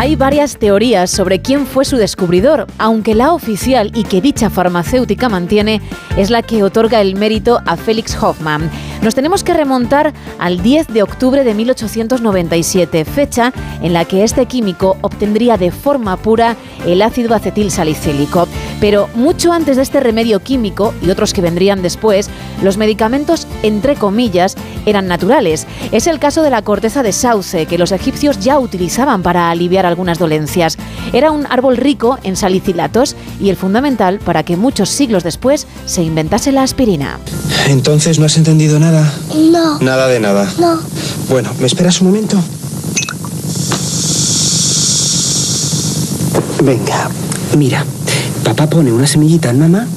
Hay 0.02 0.16
varias 0.16 0.58
teorías 0.58 1.12
sobre 1.12 1.44
quién 1.44 1.68
fue 1.68 1.86
su 1.86 1.96
descubridor, 1.96 2.66
aunque 2.80 3.14
la 3.14 3.34
oficial 3.34 3.92
y 3.94 4.04
que 4.04 4.20
dicha 4.20 4.50
farmacéutica 4.50 5.30
mantiene 5.30 5.80
es 6.18 6.32
la 6.32 6.42
que 6.42 6.64
otorga 6.64 7.02
el 7.02 7.16
mérito 7.16 7.62
a 7.68 7.78
Félix 7.78 8.18
Hoffman. 8.20 8.72
Nos 9.04 9.14
tenemos 9.14 9.44
que 9.44 9.54
remontar 9.54 10.12
al 10.40 10.64
10 10.64 10.88
de 10.88 11.04
octubre 11.04 11.44
de 11.44 11.54
1897, 11.54 13.06
fecha 13.06 13.54
en 13.84 13.94
la 13.94 14.06
que 14.06 14.24
este 14.24 14.48
químico 14.48 14.98
obtendría 15.02 15.58
de 15.58 15.70
forma 15.70 16.18
pura 16.18 16.56
el 16.88 17.04
ácido 17.04 17.36
acetil 17.36 17.70
salicílico. 17.70 18.48
Pero 18.82 19.08
mucho 19.14 19.54
antes 19.54 19.78
de 19.78 19.84
este 19.84 20.02
remedio 20.02 20.42
químico 20.42 20.94
y 21.02 21.12
otros 21.12 21.34
que 21.34 21.42
vendrían 21.42 21.82
después, 21.82 22.30
los 22.62 22.76
medicamentos, 22.76 23.48
entre 23.64 23.96
comillas, 23.96 24.56
eran 24.86 25.08
naturales. 25.08 25.68
Es 25.94 26.08
el 26.08 26.20
caso 26.20 26.42
de 26.42 26.50
la 26.50 26.64
corteza 26.64 27.04
de 27.04 27.14
sauce, 27.14 27.68
que 27.68 27.78
los 27.78 27.94
egipcios 27.94 28.40
ya 28.40 28.60
utilizaban 28.60 29.22
para 29.22 29.52
aliviar 29.52 29.86
algunas 29.86 30.18
dolencias. 30.18 30.78
Era 31.14 31.32
un 31.32 31.46
árbol 31.46 31.78
rico 31.78 32.18
en 32.24 32.36
salicilatos 32.36 33.16
y 33.40 33.50
el 33.50 33.56
fundamental 33.56 34.20
para 34.20 34.44
que 34.44 34.58
muchos 34.58 34.90
siglos 34.90 35.24
después 35.24 35.68
se 35.86 36.02
inventase 36.02 36.52
la 36.52 36.64
aspirina. 36.64 37.20
Entonces, 37.68 38.18
¿no 38.18 38.26
has 38.26 38.38
entendido 38.38 38.80
nada? 38.80 39.14
No. 39.36 39.80
Nada 39.80 40.08
de 40.08 40.20
nada. 40.20 40.52
No. 40.60 40.80
Bueno, 41.30 41.52
¿me 41.60 41.68
esperas 41.68 42.02
un 42.02 42.08
momento? 42.08 42.38
Venga, 46.64 47.10
mira. 47.58 47.86
Papá 48.44 48.68
pone 48.68 48.92
una 48.92 49.08
semillita 49.08 49.50
en 49.50 49.60
mamá, 49.60 49.88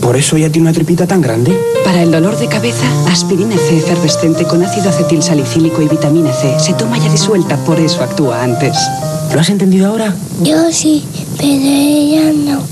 por 0.00 0.16
eso 0.16 0.36
ella 0.36 0.50
tiene 0.50 0.68
una 0.68 0.74
tripita 0.74 1.06
tan 1.06 1.20
grande. 1.20 1.56
Para 1.84 2.02
el 2.02 2.10
dolor 2.10 2.38
de 2.38 2.48
cabeza, 2.48 2.86
aspirina 3.10 3.56
C 3.56 3.78
efervescente 3.78 4.44
con 4.44 4.62
ácido 4.62 4.90
acetil 4.90 5.22
salicílico 5.22 5.82
y 5.82 5.88
vitamina 5.88 6.32
C. 6.32 6.58
Se 6.58 6.72
toma 6.74 6.98
ya 6.98 7.10
disuelta, 7.10 7.56
por 7.64 7.78
eso 7.78 8.02
actúa 8.02 8.42
antes. 8.42 8.76
¿Lo 9.34 9.40
has 9.40 9.50
entendido 9.50 9.88
ahora? 9.88 10.14
Yo 10.42 10.72
sí, 10.72 11.04
pero 11.36 11.52
ella 11.52 12.32
no. 12.32 12.62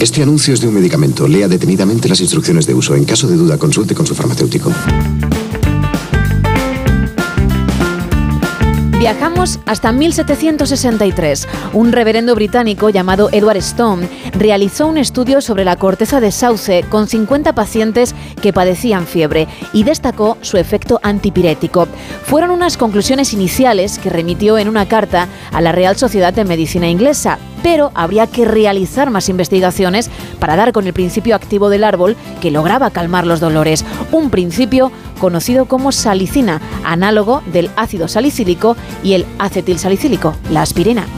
Este 0.00 0.22
anuncio 0.22 0.52
es 0.52 0.60
de 0.60 0.68
un 0.68 0.74
medicamento. 0.74 1.26
Lea 1.26 1.48
detenidamente 1.48 2.08
las 2.08 2.20
instrucciones 2.20 2.66
de 2.66 2.74
uso. 2.74 2.94
En 2.94 3.04
caso 3.04 3.28
de 3.28 3.36
duda, 3.36 3.56
consulte 3.56 3.94
con 3.94 4.06
su 4.06 4.14
farmacéutico. 4.14 4.70
Viajamos 8.98 9.60
hasta 9.66 9.92
1763. 9.92 11.46
Un 11.74 11.92
reverendo 11.92 12.34
británico 12.34 12.88
llamado 12.88 13.28
Edward 13.30 13.58
Stone 13.58 14.08
realizó 14.32 14.86
un 14.86 14.96
estudio 14.96 15.42
sobre 15.42 15.66
la 15.66 15.76
corteza 15.76 16.18
de 16.18 16.32
sauce 16.32 16.82
con 16.88 17.06
50 17.06 17.54
pacientes 17.54 18.14
que 18.40 18.54
padecían 18.54 19.06
fiebre 19.06 19.48
y 19.74 19.84
destacó 19.84 20.38
su 20.40 20.56
efecto 20.56 20.98
antipirético. 21.02 21.88
Fueron 22.24 22.50
unas 22.50 22.78
conclusiones 22.78 23.34
iniciales 23.34 23.98
que 23.98 24.08
remitió 24.08 24.56
en 24.56 24.66
una 24.66 24.88
carta 24.88 25.28
a 25.52 25.60
la 25.60 25.72
Real 25.72 25.96
Sociedad 25.96 26.32
de 26.32 26.46
Medicina 26.46 26.88
Inglesa, 26.88 27.38
pero 27.66 27.90
habría 27.96 28.28
que 28.28 28.44
realizar 28.44 29.10
más 29.10 29.28
investigaciones 29.28 30.08
para 30.38 30.54
dar 30.54 30.70
con 30.70 30.86
el 30.86 30.92
principio 30.92 31.34
activo 31.34 31.68
del 31.68 31.82
árbol 31.82 32.14
que 32.40 32.52
lograba 32.52 32.90
calmar 32.90 33.26
los 33.26 33.40
dolores. 33.40 33.84
Un 34.12 34.30
principio 34.30 34.92
conocido 35.18 35.64
como 35.64 35.90
salicina, 35.90 36.60
análogo 36.84 37.42
del 37.52 37.68
ácido 37.74 38.06
salicílico 38.06 38.76
y 39.02 39.14
el 39.14 39.26
acetilsalicílico, 39.40 40.36
la 40.48 40.62
aspirina. 40.62 41.08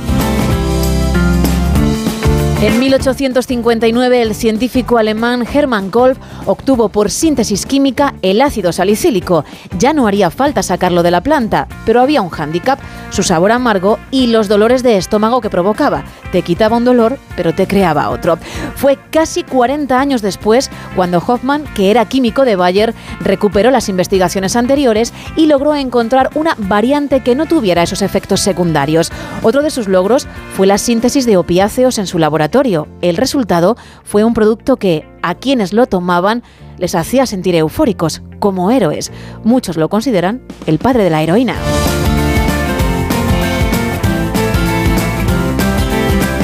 En 2.60 2.80
1859 2.80 4.20
el 4.20 4.34
científico 4.34 4.98
alemán 4.98 5.46
Hermann 5.46 5.90
Kolb 5.90 6.18
obtuvo 6.44 6.88
por 6.88 7.08
síntesis 7.08 7.64
química 7.64 8.14
el 8.20 8.42
ácido 8.42 8.72
salicílico. 8.72 9.44
Ya 9.78 9.92
no 9.92 10.08
haría 10.08 10.28
falta 10.30 10.64
sacarlo 10.64 11.04
de 11.04 11.12
la 11.12 11.20
planta, 11.20 11.68
pero 11.86 12.00
había 12.00 12.20
un 12.20 12.30
hándicap, 12.30 12.80
su 13.10 13.22
sabor 13.22 13.52
amargo 13.52 14.00
y 14.10 14.26
los 14.26 14.48
dolores 14.48 14.82
de 14.82 14.96
estómago 14.96 15.40
que 15.40 15.50
provocaba. 15.50 16.02
Te 16.32 16.42
quitaba 16.42 16.76
un 16.76 16.84
dolor, 16.84 17.16
pero 17.36 17.54
te 17.54 17.68
creaba 17.68 18.10
otro. 18.10 18.38
Fue 18.74 18.98
casi 19.12 19.44
40 19.44 19.98
años 19.98 20.20
después 20.20 20.68
cuando 20.96 21.22
Hoffmann, 21.24 21.62
que 21.76 21.92
era 21.92 22.06
químico 22.06 22.44
de 22.44 22.56
Bayer, 22.56 22.92
recuperó 23.20 23.70
las 23.70 23.88
investigaciones 23.88 24.56
anteriores 24.56 25.14
y 25.36 25.46
logró 25.46 25.76
encontrar 25.76 26.30
una 26.34 26.56
variante 26.58 27.20
que 27.20 27.36
no 27.36 27.46
tuviera 27.46 27.84
esos 27.84 28.02
efectos 28.02 28.40
secundarios. 28.40 29.12
Otro 29.42 29.62
de 29.62 29.70
sus 29.70 29.86
logros 29.86 30.26
fue 30.58 30.66
la 30.66 30.78
síntesis 30.78 31.24
de 31.24 31.36
opiáceos 31.36 31.98
en 31.98 32.08
su 32.08 32.18
laboratorio. 32.18 32.88
El 33.00 33.16
resultado 33.16 33.76
fue 34.02 34.24
un 34.24 34.34
producto 34.34 34.74
que 34.74 35.06
a 35.22 35.36
quienes 35.36 35.72
lo 35.72 35.86
tomaban 35.86 36.42
les 36.78 36.96
hacía 36.96 37.26
sentir 37.26 37.54
eufóricos, 37.54 38.22
como 38.40 38.72
héroes. 38.72 39.12
Muchos 39.44 39.76
lo 39.76 39.88
consideran 39.88 40.42
el 40.66 40.80
padre 40.80 41.04
de 41.04 41.10
la 41.10 41.22
heroína. 41.22 41.54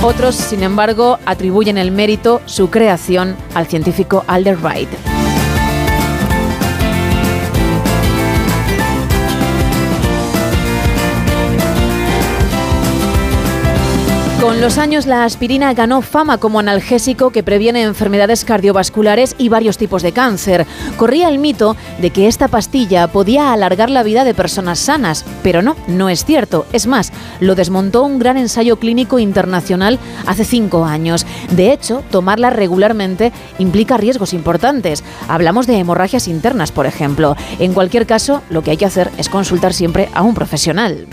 Otros, 0.05 0.37
sin 0.37 0.63
embargo, 0.63 1.19
atribuyen 1.27 1.77
el 1.77 1.91
mérito, 1.91 2.41
su 2.47 2.71
creación, 2.71 3.35
al 3.57 3.67
científico 3.67 4.23
Alder 4.29 4.59
Wright. 4.59 4.91
Los 14.65 14.79
años 14.79 15.05
la 15.05 15.25
aspirina 15.25 15.75
ganó 15.75 16.01
fama 16.01 16.39
como 16.39 16.59
analgésico 16.59 17.29
que 17.29 17.43
previene 17.43 17.83
enfermedades 17.83 18.47
cardiovasculares 18.47 19.37
y 19.37 19.51
varios 19.51 19.77
tipos 19.77 20.03
de 20.03 20.13
cáncer. 20.13 20.67
Corría 20.97 21.29
el 21.29 21.39
mito 21.39 21.77
de 22.01 22.09
que 22.09 22.29
esta 22.29 22.49
pastilla 22.49 23.09
podía 23.09 23.53
alargar 23.53 23.91
la 23.91 24.03
vida 24.03 24.25
de 24.25 24.33
personas 24.33 24.79
sanas, 24.79 25.27
pero 25.43 25.61
no, 25.61 25.77
no 25.87 26.09
es 26.09 26.25
cierto. 26.25 26.65
Es 26.73 26.87
más, 26.87 27.13
lo 27.41 27.55
desmontó 27.55 28.05
un 28.05 28.19
gran 28.19 28.39
ensayo 28.39 28.79
clínico 28.79 29.19
internacional 29.19 29.99
hace 30.27 30.47
cinco 30.47 30.87
años. 30.87 31.27
De 31.51 31.71
hecho, 31.71 32.03
tomarla 32.11 32.49
regularmente 32.49 33.35
implica 33.59 33.99
riesgos 33.99 34.33
importantes. 34.33 35.05
Hablamos 35.29 35.67
de 35.67 35.77
hemorragias 35.77 36.27
internas, 36.27 36.73
por 36.73 36.87
ejemplo. 36.87 37.37
En 37.59 37.75
cualquier 37.75 38.07
caso, 38.07 38.41
lo 38.49 38.63
que 38.63 38.71
hay 38.71 38.77
que 38.79 38.87
hacer 38.87 39.11
es 39.19 39.29
consultar 39.29 39.75
siempre 39.75 40.09
a 40.15 40.23
un 40.23 40.33
profesional. 40.33 41.07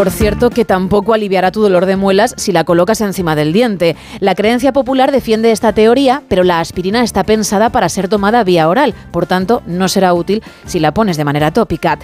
Por 0.00 0.10
cierto, 0.10 0.48
que 0.48 0.64
tampoco 0.64 1.12
aliviará 1.12 1.52
tu 1.52 1.60
dolor 1.60 1.84
de 1.84 1.94
muelas 1.94 2.32
si 2.38 2.52
la 2.52 2.64
colocas 2.64 3.02
encima 3.02 3.36
del 3.36 3.52
diente. 3.52 3.96
La 4.18 4.34
creencia 4.34 4.72
popular 4.72 5.12
defiende 5.12 5.52
esta 5.52 5.74
teoría, 5.74 6.22
pero 6.26 6.42
la 6.42 6.58
aspirina 6.58 7.02
está 7.02 7.22
pensada 7.22 7.68
para 7.68 7.90
ser 7.90 8.08
tomada 8.08 8.42
vía 8.42 8.66
oral, 8.66 8.94
por 9.10 9.26
tanto, 9.26 9.62
no 9.66 9.90
será 9.90 10.14
útil 10.14 10.42
si 10.64 10.80
la 10.80 10.94
pones 10.94 11.18
de 11.18 11.26
manera 11.26 11.50
tópica. 11.50 11.98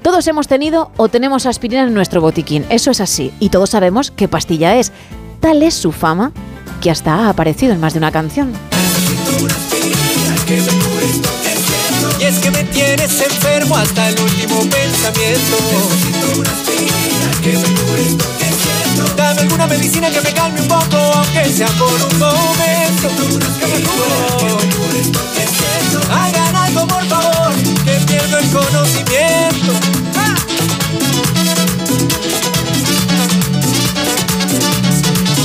Todos 0.00 0.28
hemos 0.28 0.46
tenido 0.46 0.92
o 0.96 1.08
tenemos 1.08 1.44
aspirina 1.44 1.82
en 1.82 1.92
nuestro 1.92 2.20
botiquín, 2.20 2.64
eso 2.70 2.92
es 2.92 3.00
así, 3.00 3.32
y 3.40 3.48
todos 3.48 3.70
sabemos 3.70 4.12
qué 4.12 4.28
pastilla 4.28 4.76
es. 4.76 4.92
Tal 5.40 5.64
es 5.64 5.74
su 5.74 5.90
fama 5.90 6.30
que 6.80 6.92
hasta 6.92 7.14
ha 7.16 7.30
aparecido 7.30 7.72
en 7.72 7.80
más 7.80 7.94
de 7.94 7.98
una 7.98 8.12
canción. 8.12 8.52
Y 12.20 12.24
es 12.24 12.38
que 12.38 12.50
me 12.50 12.64
tienes 12.64 13.20
enfermo 13.20 13.76
hasta 13.76 14.10
el 14.10 14.20
último 14.20 14.60
pensamiento. 14.68 15.56
Dame 19.16 19.40
alguna 19.40 19.66
medicina 19.66 20.10
que 20.10 20.20
me 20.20 20.32
calme 20.32 20.60
un 20.60 20.68
poco, 20.68 20.96
aunque 20.96 21.50
sea 21.50 21.68
por 21.68 21.92
un 21.92 22.18
momento. 22.18 23.08
Que 23.58 23.66
me 23.66 23.82
cure. 23.82 25.02
Hagan 26.12 26.56
algo 26.56 26.86
por 26.86 27.04
favor, 27.06 27.52
que 27.84 27.92
pierdo 28.06 28.38
el 28.38 28.50
conocimiento. 28.50 29.72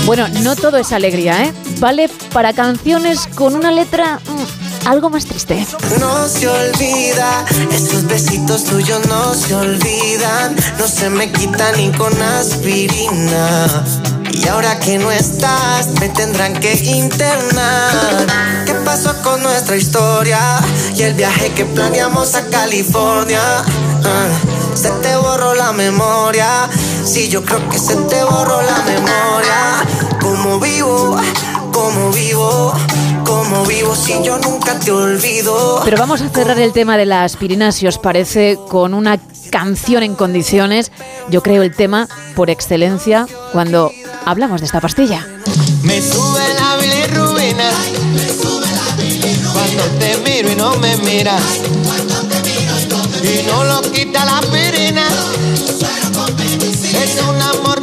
Bueno, 0.05 0.27
no 0.43 0.55
todo 0.55 0.77
es 0.77 0.91
alegría, 0.91 1.45
¿eh? 1.45 1.53
Vale 1.79 2.09
para 2.31 2.53
canciones 2.53 3.27
con 3.33 3.55
una 3.55 3.71
letra 3.71 4.19
mm, 4.19 4.74
algo 4.85 5.09
más 5.09 5.25
triste. 5.25 5.65
No 5.99 6.27
se 6.27 6.47
olvida, 6.47 7.45
esos 7.71 8.05
besitos 8.05 8.63
tuyos 8.65 9.05
no 9.07 9.33
se 9.33 9.55
olvidan, 9.55 10.55
no 10.77 10.87
se 10.87 11.09
me 11.09 11.31
quitan 11.31 11.75
ni 11.77 11.91
con 11.91 12.13
aspirina. 12.21 13.83
Y 14.31 14.47
ahora 14.47 14.79
que 14.79 14.97
no 14.97 15.11
estás, 15.11 15.87
me 15.99 16.09
tendrán 16.09 16.53
que 16.53 16.73
internar. 16.73 18.65
¿Qué 18.65 18.73
pasó 18.85 19.15
con 19.23 19.41
nuestra 19.41 19.77
historia? 19.77 20.39
Y 20.95 21.03
el 21.03 21.13
viaje 21.13 21.51
que 21.53 21.65
planeamos 21.65 22.35
a 22.35 22.45
California. 22.47 23.41
Ah, 24.03 24.27
se 24.75 24.89
te 24.89 25.15
borró 25.15 25.55
la 25.55 25.71
memoria. 25.71 26.69
Sí, 27.05 27.29
yo 27.29 27.43
creo 27.43 27.67
que 27.69 27.79
se 27.79 27.95
te 27.95 28.23
borró 28.23 28.61
la 28.61 28.77
memoria. 28.83 30.19
Como 30.21 30.59
vivo, 30.59 31.17
como 31.71 32.11
vivo, 32.11 32.73
como 33.49 33.65
vivo 33.65 33.95
si 33.95 34.13
yo 34.23 34.37
nunca 34.39 34.77
te 34.79 34.91
olvido. 34.91 35.81
Pero 35.83 35.97
vamos 35.97 36.21
a 36.21 36.29
cerrar 36.29 36.59
el 36.59 36.71
tema 36.73 36.97
de 36.97 37.05
la 37.05 37.23
aspirina, 37.23 37.71
si 37.71 37.87
os 37.87 37.97
parece, 37.97 38.57
con 38.69 38.93
una 38.93 39.19
canción 39.51 40.03
en 40.03 40.15
condiciones. 40.15 40.91
Yo 41.29 41.41
creo 41.41 41.63
el 41.63 41.75
tema 41.75 42.07
por 42.35 42.49
excelencia 42.49 43.27
cuando 43.51 43.91
hablamos 44.25 44.61
de 44.61 44.65
esta 44.65 44.81
pastilla. 44.81 45.25
Me 45.83 46.01
sube 46.01 46.41
la 46.59 46.77
bilirrubina. 46.77 47.69
Cuando 49.53 49.83
te 49.99 50.17
miro 50.17 50.51
y 50.51 50.55
no 50.55 50.75
me 50.77 50.97
miras. 50.97 51.41
Y 53.23 53.45
no 53.47 53.63
lo 53.63 53.81
quita 53.91 54.25
la 54.25 54.39
aspirina. 54.39 55.07
Es 57.03 57.21
un 57.21 57.41
amor 57.41 57.81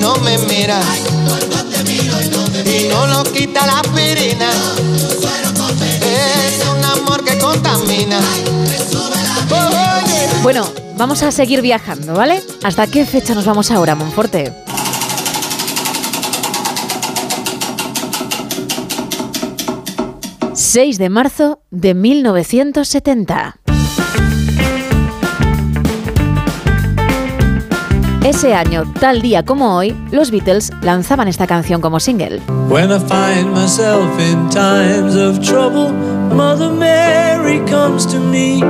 te 0.00 1.84
miro 1.84 2.22
y 2.22 2.28
no 2.30 2.48
me 2.48 2.62
miras. 2.64 2.84
Y 2.84 2.88
no 2.88 3.06
lo 3.06 3.22
quita 3.24 3.66
la 3.66 3.80
aspirina. 3.80 4.50
Es 6.02 6.66
un 6.66 6.84
amor 6.84 7.24
que 7.24 7.38
contamina. 7.38 8.18
Oye. 9.50 10.28
Bueno, 10.42 10.66
vamos 10.96 11.22
a 11.22 11.30
seguir 11.30 11.60
viajando, 11.62 12.14
¿vale? 12.14 12.42
¿Hasta 12.62 12.86
qué 12.86 13.04
fecha 13.04 13.34
nos 13.34 13.44
vamos 13.44 13.70
ahora, 13.70 13.94
Monforte? 13.94 14.52
...6 20.52 20.98
de 20.98 21.08
marzo 21.08 21.62
de 21.70 21.94
1970. 21.94 23.59
Ese 28.24 28.54
año, 28.54 28.84
tal 29.00 29.22
día 29.22 29.42
como 29.44 29.76
hoy, 29.76 29.96
los 30.10 30.30
Beatles 30.30 30.70
lanzaban 30.82 31.26
esta 31.26 31.46
canción 31.46 31.80
como 31.80 32.00
single. 32.00 32.40
When 32.68 32.92
I 32.92 32.98
find 32.98 33.50
myself 33.52 34.10
in 34.20 34.50
times 34.50 35.16
of 35.16 35.40
trouble, 35.40 35.90
Mother 36.34 36.70
Mary 36.70 37.60
comes 37.60 38.06
to 38.08 38.20
me, 38.20 38.60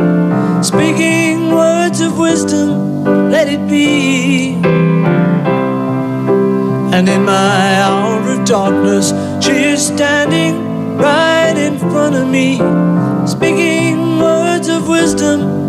speaking 0.62 1.52
words 1.52 2.00
of 2.00 2.16
wisdom, 2.16 3.04
let 3.30 3.48
it 3.48 3.60
be. 3.68 4.56
And 6.92 7.08
in 7.08 7.24
my 7.24 7.82
hour 7.82 8.20
of 8.30 8.44
darkness, 8.44 9.12
she 9.40 9.72
is 9.72 9.84
standing 9.84 10.96
right 10.96 11.56
in 11.56 11.76
front 11.76 12.14
of 12.14 12.28
me, 12.28 12.58
speaking 13.26 14.20
words 14.20 14.68
of 14.68 14.88
wisdom. 14.88 15.59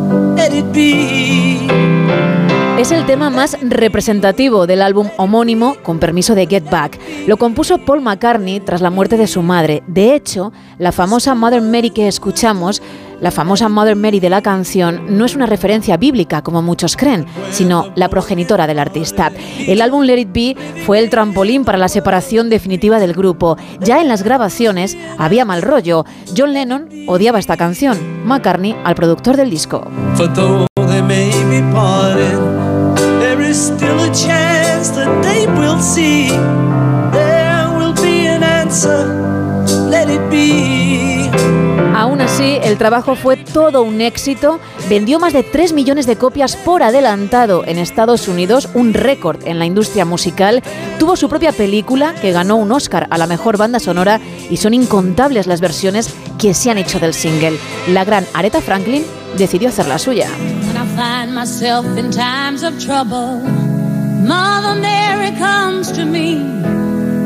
Es 2.81 2.91
el 2.91 3.05
tema 3.05 3.29
más 3.29 3.57
representativo 3.61 4.65
del 4.65 4.81
álbum 4.81 5.09
homónimo, 5.17 5.75
con 5.83 5.99
permiso 5.99 6.33
de 6.33 6.47
Get 6.47 6.67
Back. 6.67 6.99
Lo 7.27 7.37
compuso 7.37 7.77
Paul 7.77 8.01
McCartney 8.01 8.59
tras 8.59 8.81
la 8.81 8.89
muerte 8.89 9.17
de 9.17 9.27
su 9.27 9.43
madre. 9.43 9.83
De 9.85 10.15
hecho, 10.15 10.51
la 10.79 10.91
famosa 10.91 11.35
Mother 11.35 11.61
Mary 11.61 11.91
que 11.91 12.07
escuchamos, 12.07 12.81
la 13.21 13.31
famosa 13.31 13.69
Mother 13.69 13.95
Mary 13.95 14.19
de 14.19 14.29
la 14.29 14.41
canción, 14.41 15.17
no 15.17 15.25
es 15.25 15.35
una 15.35 15.45
referencia 15.45 15.95
bíblica, 15.95 16.41
como 16.41 16.61
muchos 16.61 16.97
creen, 16.97 17.25
sino 17.51 17.91
la 17.95 18.09
progenitora 18.09 18.67
del 18.67 18.79
artista. 18.79 19.31
El 19.59 19.81
álbum 19.81 20.03
Let 20.03 20.19
It 20.19 20.29
Be 20.33 20.55
fue 20.85 20.99
el 20.99 21.09
trampolín 21.09 21.63
para 21.63 21.77
la 21.77 21.87
separación 21.87 22.49
definitiva 22.49 22.99
del 22.99 23.13
grupo. 23.13 23.57
Ya 23.79 24.01
en 24.01 24.07
las 24.07 24.23
grabaciones 24.23 24.97
había 25.17 25.45
mal 25.45 25.61
rollo. 25.61 26.03
John 26.35 26.53
Lennon 26.53 26.89
odiaba 27.07 27.39
esta 27.39 27.55
canción, 27.55 28.25
McCartney 28.25 28.75
al 28.83 28.95
productor 28.95 29.37
del 29.37 29.49
disco. 29.49 29.87
Let 39.91 40.09
it 40.09 40.31
be. 40.31 40.80
El 42.71 42.77
trabajo 42.77 43.15
fue 43.15 43.35
todo 43.35 43.83
un 43.83 43.99
éxito, 43.99 44.61
vendió 44.87 45.19
más 45.19 45.33
de 45.33 45.43
3 45.43 45.73
millones 45.73 46.05
de 46.05 46.15
copias 46.15 46.55
por 46.55 46.83
adelantado 46.83 47.65
en 47.65 47.77
Estados 47.77 48.29
Unidos, 48.29 48.69
un 48.73 48.93
récord 48.93 49.45
en 49.45 49.59
la 49.59 49.65
industria 49.65 50.05
musical, 50.05 50.63
tuvo 50.97 51.17
su 51.17 51.27
propia 51.27 51.51
película 51.51 52.15
que 52.21 52.31
ganó 52.31 52.55
un 52.55 52.71
Oscar 52.71 53.07
a 53.09 53.17
la 53.17 53.27
mejor 53.27 53.57
banda 53.57 53.81
sonora 53.81 54.21
y 54.49 54.55
son 54.55 54.73
incontables 54.73 55.47
las 55.47 55.59
versiones 55.59 56.13
que 56.39 56.53
se 56.53 56.71
han 56.71 56.77
hecho 56.77 56.97
del 56.97 57.13
single. 57.13 57.59
La 57.89 58.05
gran 58.05 58.25
Aretha 58.33 58.61
Franklin 58.61 59.03
decidió 59.37 59.67
hacer 59.67 59.89
la 59.89 59.99
suya. 59.99 60.29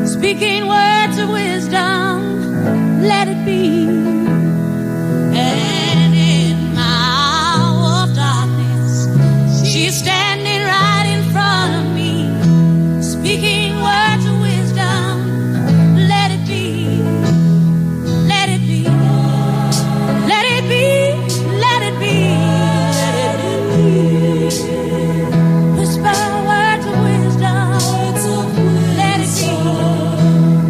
Speaking 0.06 0.66
words 0.66 1.18
of 1.18 1.30
wisdom, 1.30 3.02
let 3.02 3.28
it 3.28 3.44
be. 3.44 4.15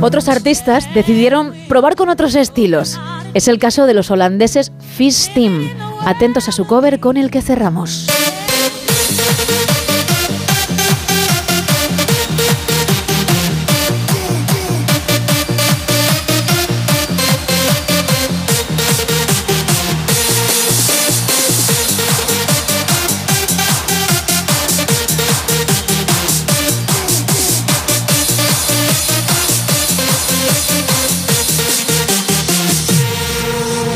Otros 0.00 0.28
artistas 0.28 0.92
decidieron 0.94 1.54
probar 1.68 1.96
con 1.96 2.08
otros 2.08 2.34
estilos. 2.34 3.00
Es 3.34 3.48
el 3.48 3.58
caso 3.58 3.86
de 3.86 3.94
los 3.94 4.10
holandeses 4.10 4.72
Fish 4.96 5.32
Team. 5.32 5.68
Atentos 6.04 6.48
a 6.48 6.52
su 6.52 6.66
cover 6.66 7.00
con 7.00 7.16
el 7.16 7.30
que 7.30 7.42
cerramos. 7.42 8.06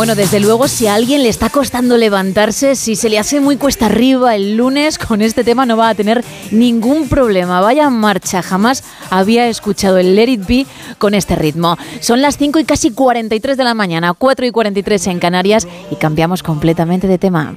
Bueno, 0.00 0.14
desde 0.14 0.40
luego, 0.40 0.66
si 0.66 0.86
a 0.86 0.94
alguien 0.94 1.22
le 1.22 1.28
está 1.28 1.50
costando 1.50 1.98
levantarse, 1.98 2.74
si 2.74 2.96
se 2.96 3.10
le 3.10 3.18
hace 3.18 3.38
muy 3.38 3.58
cuesta 3.58 3.84
arriba 3.84 4.34
el 4.34 4.56
lunes, 4.56 4.96
con 4.96 5.20
este 5.20 5.44
tema 5.44 5.66
no 5.66 5.76
va 5.76 5.90
a 5.90 5.94
tener 5.94 6.24
ningún 6.50 7.06
problema. 7.06 7.60
Vaya 7.60 7.90
marcha, 7.90 8.40
jamás 8.40 8.82
había 9.10 9.48
escuchado 9.48 9.98
el 9.98 10.16
Let 10.16 10.30
It 10.30 10.46
Be 10.46 10.66
con 10.96 11.12
este 11.12 11.36
ritmo. 11.36 11.76
Son 12.00 12.22
las 12.22 12.38
5 12.38 12.60
y 12.60 12.64
casi 12.64 12.92
43 12.92 13.58
de 13.58 13.64
la 13.64 13.74
mañana, 13.74 14.14
4 14.14 14.46
y 14.46 14.50
43 14.50 15.06
en 15.08 15.18
Canarias 15.18 15.68
y 15.90 15.96
cambiamos 15.96 16.42
completamente 16.42 17.06
de 17.06 17.18
tema. 17.18 17.56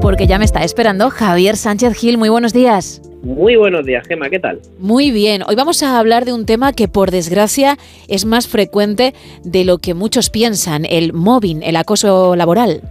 Porque 0.00 0.26
ya 0.26 0.38
me 0.38 0.46
está 0.46 0.64
esperando 0.64 1.10
Javier 1.10 1.58
Sánchez 1.58 1.92
Gil. 1.92 2.16
Muy 2.16 2.30
buenos 2.30 2.54
días. 2.54 3.02
Muy 3.24 3.56
buenos 3.56 3.86
días, 3.86 4.06
Gema, 4.06 4.28
¿qué 4.28 4.38
tal? 4.38 4.60
Muy 4.78 5.10
bien, 5.10 5.40
hoy 5.48 5.54
vamos 5.54 5.82
a 5.82 5.98
hablar 5.98 6.26
de 6.26 6.34
un 6.34 6.44
tema 6.44 6.74
que 6.74 6.88
por 6.88 7.10
desgracia 7.10 7.78
es 8.06 8.26
más 8.26 8.46
frecuente 8.46 9.14
de 9.44 9.64
lo 9.64 9.78
que 9.78 9.94
muchos 9.94 10.28
piensan, 10.28 10.84
el 10.84 11.14
mobbing, 11.14 11.62
el 11.62 11.76
acoso 11.76 12.36
laboral. 12.36 12.82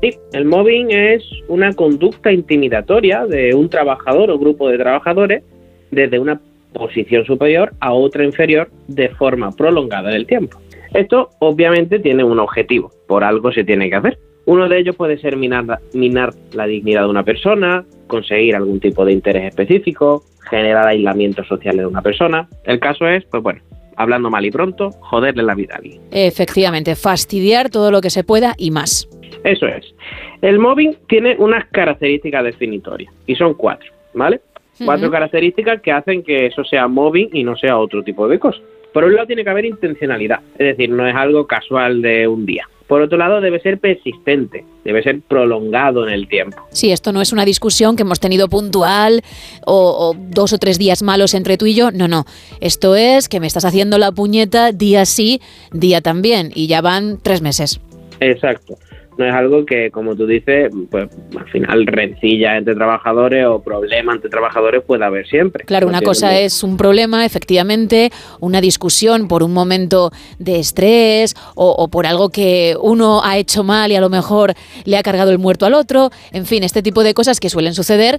Sí, 0.00 0.14
el 0.32 0.46
mobbing 0.46 0.90
es 0.90 1.22
una 1.48 1.74
conducta 1.74 2.32
intimidatoria 2.32 3.26
de 3.26 3.54
un 3.54 3.68
trabajador 3.68 4.30
o 4.30 4.38
grupo 4.38 4.70
de 4.70 4.78
trabajadores 4.78 5.44
desde 5.90 6.18
una 6.18 6.40
posición 6.72 7.26
superior 7.26 7.74
a 7.80 7.92
otra 7.92 8.24
inferior 8.24 8.70
de 8.88 9.10
forma 9.10 9.52
prolongada 9.52 10.08
en 10.08 10.16
el 10.16 10.26
tiempo. 10.26 10.58
Esto 10.94 11.28
obviamente 11.38 11.98
tiene 11.98 12.24
un 12.24 12.38
objetivo, 12.38 12.90
por 13.06 13.24
algo 13.24 13.52
se 13.52 13.62
tiene 13.62 13.90
que 13.90 13.96
hacer. 13.96 14.18
Uno 14.46 14.68
de 14.68 14.78
ellos 14.78 14.96
puede 14.96 15.18
ser 15.18 15.36
minar, 15.36 15.80
minar 15.92 16.30
la 16.52 16.66
dignidad 16.66 17.02
de 17.02 17.08
una 17.08 17.22
persona, 17.22 17.84
conseguir 18.06 18.56
algún 18.56 18.80
tipo 18.80 19.04
de 19.04 19.12
interés 19.12 19.44
específico, 19.44 20.24
generar 20.50 20.86
aislamiento 20.86 21.44
social 21.44 21.76
de 21.76 21.86
una 21.86 22.02
persona. 22.02 22.48
El 22.64 22.80
caso 22.80 23.06
es, 23.06 23.24
pues 23.26 23.42
bueno, 23.42 23.60
hablando 23.96 24.30
mal 24.30 24.44
y 24.44 24.50
pronto, 24.50 24.90
joderle 25.00 25.42
la 25.42 25.54
vida 25.54 25.74
a 25.74 25.78
alguien. 25.78 26.00
Efectivamente, 26.10 26.96
fastidiar 26.96 27.70
todo 27.70 27.90
lo 27.90 28.00
que 28.00 28.10
se 28.10 28.24
pueda 28.24 28.54
y 28.58 28.70
más. 28.70 29.08
Eso 29.44 29.66
es. 29.66 29.94
El 30.40 30.58
mobbing 30.58 30.96
tiene 31.08 31.36
unas 31.38 31.66
características 31.68 32.44
definitorias 32.44 33.12
y 33.26 33.34
son 33.34 33.54
cuatro, 33.54 33.90
¿vale? 34.14 34.40
Cuatro 34.84 35.10
características 35.10 35.80
que 35.80 35.92
hacen 35.92 36.22
que 36.24 36.46
eso 36.46 36.64
sea 36.64 36.88
mobbing 36.88 37.30
y 37.32 37.44
no 37.44 37.56
sea 37.56 37.78
otro 37.78 38.02
tipo 38.02 38.26
de 38.26 38.38
cosas. 38.38 38.62
Por 38.92 39.04
un 39.04 39.14
lado 39.14 39.26
tiene 39.26 39.44
que 39.44 39.50
haber 39.50 39.64
intencionalidad, 39.64 40.40
es 40.58 40.76
decir, 40.76 40.90
no 40.90 41.06
es 41.06 41.14
algo 41.14 41.46
casual 41.46 42.02
de 42.02 42.26
un 42.26 42.44
día. 42.44 42.68
Por 42.92 43.00
otro 43.00 43.16
lado 43.16 43.40
debe 43.40 43.58
ser 43.58 43.78
persistente, 43.78 44.66
debe 44.84 45.02
ser 45.02 45.22
prolongado 45.22 46.06
en 46.06 46.12
el 46.12 46.28
tiempo. 46.28 46.58
Sí, 46.72 46.92
esto 46.92 47.10
no 47.10 47.22
es 47.22 47.32
una 47.32 47.46
discusión 47.46 47.96
que 47.96 48.02
hemos 48.02 48.20
tenido 48.20 48.48
puntual 48.48 49.22
o, 49.64 50.10
o 50.10 50.14
dos 50.14 50.52
o 50.52 50.58
tres 50.58 50.78
días 50.78 51.02
malos 51.02 51.32
entre 51.32 51.56
tú 51.56 51.64
y 51.64 51.74
yo. 51.74 51.90
No, 51.90 52.06
no. 52.06 52.26
Esto 52.60 52.94
es 52.94 53.30
que 53.30 53.40
me 53.40 53.46
estás 53.46 53.64
haciendo 53.64 53.96
la 53.96 54.12
puñeta 54.12 54.72
día 54.72 55.06
sí, 55.06 55.40
día 55.72 56.02
también. 56.02 56.52
Y 56.54 56.66
ya 56.66 56.82
van 56.82 57.18
tres 57.22 57.40
meses. 57.40 57.80
Exacto. 58.20 58.76
No 59.18 59.26
es 59.26 59.34
algo 59.34 59.66
que, 59.66 59.90
como 59.90 60.16
tú 60.16 60.26
dices, 60.26 60.70
pues 60.90 61.08
al 61.38 61.48
final 61.50 61.86
rencilla 61.86 62.56
entre 62.56 62.74
trabajadores 62.74 63.46
o 63.46 63.62
problema 63.62 64.14
entre 64.14 64.30
trabajadores 64.30 64.82
puede 64.82 65.04
haber 65.04 65.26
siempre. 65.26 65.64
Claro, 65.64 65.86
una 65.86 66.00
cosa 66.00 66.38
es 66.38 66.62
un 66.62 66.76
problema, 66.76 67.26
efectivamente, 67.26 68.10
una 68.40 68.60
discusión 68.60 69.28
por 69.28 69.42
un 69.42 69.52
momento 69.52 70.10
de 70.38 70.58
estrés 70.58 71.34
o, 71.54 71.70
o 71.70 71.88
por 71.88 72.06
algo 72.06 72.30
que 72.30 72.74
uno 72.80 73.22
ha 73.22 73.36
hecho 73.36 73.64
mal 73.64 73.92
y 73.92 73.96
a 73.96 74.00
lo 74.00 74.08
mejor 74.08 74.54
le 74.84 74.96
ha 74.96 75.02
cargado 75.02 75.30
el 75.30 75.38
muerto 75.38 75.66
al 75.66 75.74
otro. 75.74 76.10
En 76.32 76.46
fin, 76.46 76.64
este 76.64 76.82
tipo 76.82 77.02
de 77.02 77.14
cosas 77.14 77.40
que 77.40 77.50
suelen 77.50 77.74
suceder. 77.74 78.18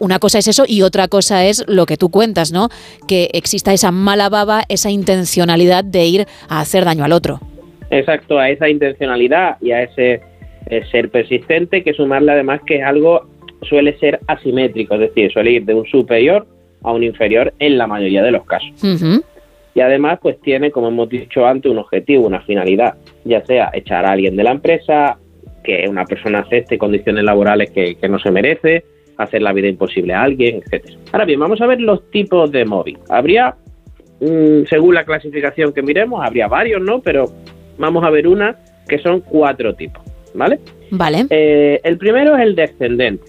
Una 0.00 0.18
cosa 0.18 0.38
es 0.38 0.48
eso 0.48 0.64
y 0.66 0.82
otra 0.82 1.08
cosa 1.08 1.44
es 1.44 1.64
lo 1.68 1.86
que 1.86 1.96
tú 1.96 2.10
cuentas, 2.10 2.52
¿no? 2.52 2.68
Que 3.06 3.30
exista 3.32 3.72
esa 3.72 3.90
mala 3.92 4.28
baba, 4.28 4.62
esa 4.68 4.90
intencionalidad 4.90 5.84
de 5.84 6.04
ir 6.06 6.26
a 6.48 6.60
hacer 6.60 6.84
daño 6.84 7.04
al 7.04 7.12
otro. 7.12 7.40
Exacto, 7.90 8.38
a 8.38 8.48
esa 8.48 8.68
intencionalidad 8.68 9.56
y 9.60 9.72
a 9.72 9.82
ese 9.82 10.22
eh, 10.72 10.82
ser 10.90 11.10
persistente, 11.10 11.82
que 11.82 11.92
sumarle 11.92 12.32
además 12.32 12.62
que 12.64 12.76
es 12.76 12.82
algo 12.82 13.28
suele 13.60 13.98
ser 13.98 14.20
asimétrico, 14.26 14.94
es 14.94 15.00
decir, 15.00 15.30
suele 15.30 15.52
ir 15.52 15.64
de 15.66 15.74
un 15.74 15.84
superior 15.86 16.46
a 16.82 16.92
un 16.92 17.02
inferior 17.02 17.52
en 17.58 17.76
la 17.76 17.86
mayoría 17.86 18.22
de 18.22 18.30
los 18.30 18.46
casos. 18.46 18.70
Y 19.74 19.80
además, 19.80 20.18
pues 20.22 20.40
tiene, 20.40 20.70
como 20.70 20.88
hemos 20.88 21.10
dicho 21.10 21.46
antes, 21.46 21.70
un 21.70 21.76
objetivo, 21.76 22.26
una 22.26 22.40
finalidad, 22.40 22.94
ya 23.24 23.44
sea 23.44 23.70
echar 23.74 24.06
a 24.06 24.12
alguien 24.12 24.34
de 24.34 24.44
la 24.44 24.52
empresa, 24.52 25.18
que 25.62 25.86
una 25.88 26.06
persona 26.06 26.38
acepte 26.38 26.78
condiciones 26.78 27.22
laborales 27.22 27.70
que, 27.70 27.94
que 27.96 28.08
no 28.08 28.18
se 28.18 28.30
merece, 28.30 28.84
hacer 29.18 29.42
la 29.42 29.52
vida 29.52 29.68
imposible 29.68 30.14
a 30.14 30.22
alguien, 30.22 30.62
etcétera. 30.64 30.96
Ahora 31.12 31.26
bien, 31.26 31.38
vamos 31.38 31.60
a 31.60 31.66
ver 31.66 31.82
los 31.82 32.10
tipos 32.10 32.50
de 32.50 32.64
móvil. 32.64 32.98
Habría, 33.10 33.54
mm, 34.20 34.64
según 34.70 34.94
la 34.94 35.04
clasificación 35.04 35.74
que 35.74 35.82
miremos, 35.82 36.24
habría 36.24 36.48
varios, 36.48 36.80
¿no? 36.80 37.00
Pero 37.00 37.26
vamos 37.78 38.02
a 38.04 38.10
ver 38.10 38.26
una 38.26 38.56
que 38.88 38.98
son 38.98 39.20
cuatro 39.20 39.74
tipos, 39.74 40.02
¿vale? 40.34 40.58
Vale. 40.90 41.26
Eh, 41.30 41.80
el 41.84 41.98
primero 41.98 42.36
es 42.36 42.42
el 42.42 42.54
descendente, 42.54 43.24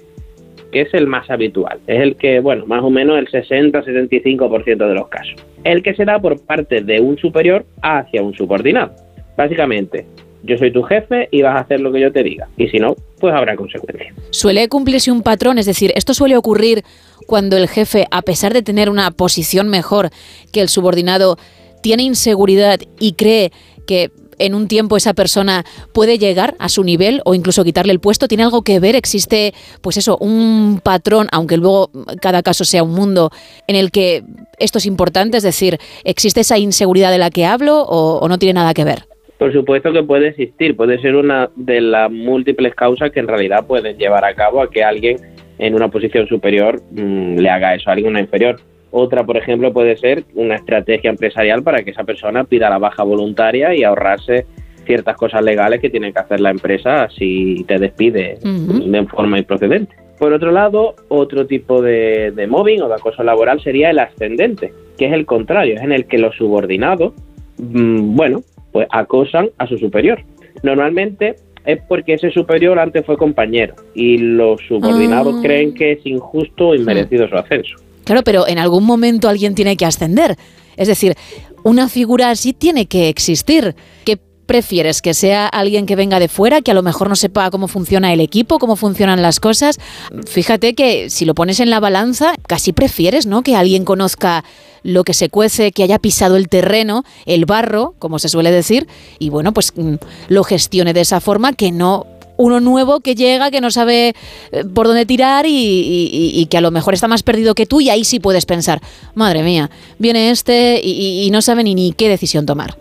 que 0.71 0.81
es 0.81 0.93
el 0.93 1.07
más 1.07 1.29
habitual. 1.29 1.79
Es 1.87 2.01
el 2.01 2.15
que, 2.15 2.39
bueno, 2.39 2.65
más 2.65 2.83
o 2.83 2.89
menos 2.89 3.17
el 3.17 3.27
60-75% 3.27 4.87
de 4.87 4.93
los 4.93 5.07
casos. 5.07 5.35
El 5.63 5.81
que 5.81 5.95
se 5.95 6.05
da 6.05 6.19
por 6.19 6.39
parte 6.45 6.81
de 6.81 6.99
un 6.99 7.17
superior 7.17 7.65
hacia 7.81 8.21
un 8.21 8.33
subordinado. 8.33 8.91
Básicamente, 9.37 10.05
yo 10.43 10.57
soy 10.57 10.71
tu 10.71 10.83
jefe 10.83 11.29
y 11.31 11.41
vas 11.41 11.55
a 11.55 11.59
hacer 11.59 11.79
lo 11.79 11.91
que 11.91 12.01
yo 12.01 12.11
te 12.11 12.21
diga. 12.21 12.47
Y 12.57 12.67
si 12.67 12.77
no, 12.77 12.95
pues 13.19 13.33
habrá 13.33 13.55
consecuencias. 13.55 14.13
Suele 14.31 14.67
cumplirse 14.67 15.11
un 15.11 15.23
patrón, 15.23 15.57
es 15.57 15.65
decir, 15.65 15.93
esto 15.95 16.13
suele 16.13 16.35
ocurrir 16.35 16.83
cuando 17.25 17.55
el 17.55 17.69
jefe, 17.69 18.05
a 18.11 18.21
pesar 18.21 18.53
de 18.53 18.61
tener 18.61 18.89
una 18.89 19.11
posición 19.11 19.69
mejor 19.69 20.09
que 20.51 20.59
el 20.59 20.67
subordinado, 20.67 21.37
tiene 21.81 22.03
inseguridad 22.03 22.79
y 22.99 23.13
cree 23.13 23.51
que 23.87 24.11
en 24.39 24.55
un 24.55 24.67
tiempo 24.67 24.97
esa 24.97 25.13
persona 25.13 25.63
puede 25.93 26.17
llegar 26.17 26.55
a 26.59 26.69
su 26.69 26.83
nivel 26.83 27.21
o 27.25 27.33
incluso 27.33 27.63
quitarle 27.63 27.93
el 27.93 27.99
puesto? 27.99 28.27
¿Tiene 28.27 28.43
algo 28.43 28.61
que 28.61 28.79
ver? 28.79 28.95
¿Existe, 28.95 29.53
pues 29.81 29.97
eso, 29.97 30.17
un 30.19 30.79
patrón, 30.83 31.27
aunque 31.31 31.57
luego 31.57 31.89
cada 32.21 32.43
caso 32.43 32.63
sea 32.63 32.83
un 32.83 32.93
mundo, 32.93 33.29
en 33.67 33.75
el 33.75 33.91
que 33.91 34.23
esto 34.59 34.77
es 34.77 34.85
importante? 34.85 35.37
Es 35.37 35.43
decir, 35.43 35.77
¿existe 36.03 36.41
esa 36.41 36.57
inseguridad 36.57 37.11
de 37.11 37.17
la 37.17 37.29
que 37.29 37.45
hablo 37.45 37.83
o, 37.83 38.27
no 38.27 38.37
tiene 38.37 38.53
nada 38.53 38.73
que 38.73 38.83
ver? 38.83 39.03
Por 39.37 39.51
supuesto 39.51 39.91
que 39.91 40.03
puede 40.03 40.29
existir, 40.29 40.75
puede 40.75 40.99
ser 41.01 41.15
una 41.15 41.49
de 41.55 41.81
las 41.81 42.09
múltiples 42.09 42.73
causas 42.75 43.11
que 43.11 43.19
en 43.19 43.27
realidad 43.27 43.65
pueden 43.67 43.97
llevar 43.97 44.23
a 44.23 44.33
cabo 44.33 44.61
a 44.61 44.69
que 44.69 44.83
alguien 44.83 45.17
en 45.59 45.75
una 45.75 45.89
posición 45.89 46.27
superior 46.27 46.81
mm, 46.91 47.37
le 47.37 47.49
haga 47.49 47.75
eso 47.75 47.89
a 47.89 47.93
alguien 47.93 48.17
inferior. 48.17 48.59
Otra, 48.95 49.23
por 49.23 49.37
ejemplo, 49.37 49.73
puede 49.73 49.97
ser 49.97 50.23
una 50.35 50.53
estrategia 50.53 51.09
empresarial 51.09 51.63
para 51.63 51.81
que 51.83 51.89
esa 51.89 52.03
persona 52.03 52.43
pida 52.43 52.69
la 52.69 52.77
baja 52.77 53.01
voluntaria 53.01 53.73
y 53.73 53.83
ahorrarse 53.83 54.45
ciertas 54.85 55.17
cosas 55.17 55.43
legales 55.43 55.81
que 55.81 55.89
tiene 55.89 56.13
que 56.13 56.19
hacer 56.19 56.39
la 56.39 56.51
empresa 56.51 57.09
si 57.09 57.65
te 57.67 57.79
despide 57.79 58.37
de 58.43 59.05
forma 59.07 59.39
improcedente. 59.39 59.95
Por 60.19 60.31
otro 60.31 60.51
lado, 60.51 60.93
otro 61.07 61.47
tipo 61.47 61.81
de, 61.81 62.31
de 62.35 62.45
mobbing 62.45 62.83
o 62.83 62.87
de 62.87 62.93
acoso 62.93 63.23
laboral 63.23 63.59
sería 63.61 63.89
el 63.89 63.97
ascendente, 63.97 64.71
que 64.95 65.07
es 65.07 65.13
el 65.13 65.25
contrario, 65.25 65.73
es 65.75 65.81
en 65.81 65.91
el 65.91 66.05
que 66.05 66.19
los 66.19 66.35
subordinados, 66.35 67.13
mm, 67.57 68.15
bueno, 68.15 68.41
pues 68.71 68.87
acosan 68.91 69.49
a 69.57 69.65
su 69.65 69.79
superior. 69.79 70.21
Normalmente 70.61 71.37
es 71.65 71.79
porque 71.87 72.13
ese 72.13 72.29
superior 72.29 72.77
antes 72.77 73.05
fue 73.05 73.17
compañero 73.17 73.73
y 73.95 74.19
los 74.19 74.61
subordinados 74.67 75.35
Ah. 75.37 75.41
creen 75.41 75.73
que 75.73 75.93
es 75.93 76.05
injusto 76.05 76.69
o 76.69 76.75
inmerecido 76.75 77.27
su 77.27 77.35
ascenso. 77.35 77.75
Claro, 78.03 78.23
pero 78.23 78.47
en 78.47 78.59
algún 78.59 78.85
momento 78.85 79.29
alguien 79.29 79.55
tiene 79.55 79.77
que 79.77 79.85
ascender. 79.85 80.37
Es 80.77 80.87
decir, 80.87 81.15
una 81.63 81.89
figura 81.89 82.29
así 82.29 82.53
tiene 82.53 82.85
que 82.87 83.09
existir. 83.09 83.75
¿Qué 84.05 84.19
prefieres? 84.45 85.01
¿Que 85.01 85.13
sea 85.13 85.47
alguien 85.47 85.85
que 85.85 85.95
venga 85.95 86.19
de 86.19 86.27
fuera, 86.27 86.61
que 86.61 86.71
a 86.71 86.73
lo 86.73 86.83
mejor 86.83 87.09
no 87.09 87.15
sepa 87.15 87.49
cómo 87.49 87.67
funciona 87.67 88.13
el 88.13 88.19
equipo, 88.19 88.59
cómo 88.59 88.75
funcionan 88.75 89.21
las 89.21 89.39
cosas? 89.39 89.79
Fíjate 90.27 90.73
que 90.73 91.09
si 91.09 91.25
lo 91.25 91.33
pones 91.33 91.59
en 91.59 91.69
la 91.69 91.79
balanza, 91.79 92.33
casi 92.47 92.73
prefieres, 92.73 93.25
¿no? 93.25 93.41
Que 93.41 93.55
alguien 93.55 93.85
conozca 93.85 94.43
lo 94.83 95.05
que 95.05 95.13
se 95.13 95.29
cuece, 95.29 95.71
que 95.71 95.83
haya 95.83 95.97
pisado 95.97 96.35
el 96.35 96.49
terreno, 96.49 97.03
el 97.25 97.45
barro, 97.45 97.95
como 97.99 98.19
se 98.19 98.29
suele 98.29 98.51
decir, 98.51 98.87
y 99.17 99.29
bueno, 99.29 99.53
pues 99.53 99.71
mm, 99.75 99.95
lo 100.27 100.43
gestione 100.43 100.93
de 100.93 101.01
esa 101.01 101.21
forma 101.21 101.53
que 101.53 101.71
no 101.71 102.05
uno 102.37 102.59
nuevo 102.59 102.99
que 102.99 103.15
llega, 103.15 103.51
que 103.51 103.61
no 103.61 103.69
sabe 103.71 104.13
eh, 104.51 104.63
por 104.73 104.87
dónde 104.87 105.05
tirar 105.05 105.45
y, 105.45 105.49
y- 105.49 106.09
y- 106.11 106.41
y 106.41 106.45
que 106.47 106.57
a 106.57 106.61
lo 106.61 106.71
mejor 106.71 106.93
está 106.93 107.07
más 107.07 107.23
perdido 107.23 107.53
que 107.55 107.65
tú 107.65 107.79
y 107.81 107.89
ahí 107.89 108.03
sí 108.03 108.19
puedes 108.19 108.45
pensar, 108.45 108.79
madre 109.15 109.43
mía, 109.43 109.69
viene 109.99 110.31
este 110.31 110.81
y, 110.83 110.91
y- 110.91 111.23
y 111.27 111.31
no 111.31 111.41
sabe 111.41 111.63
ni, 111.63 111.75
ni 111.75 111.91
qué 111.93 112.09
decisión 112.09 112.45
tomar. 112.45 112.75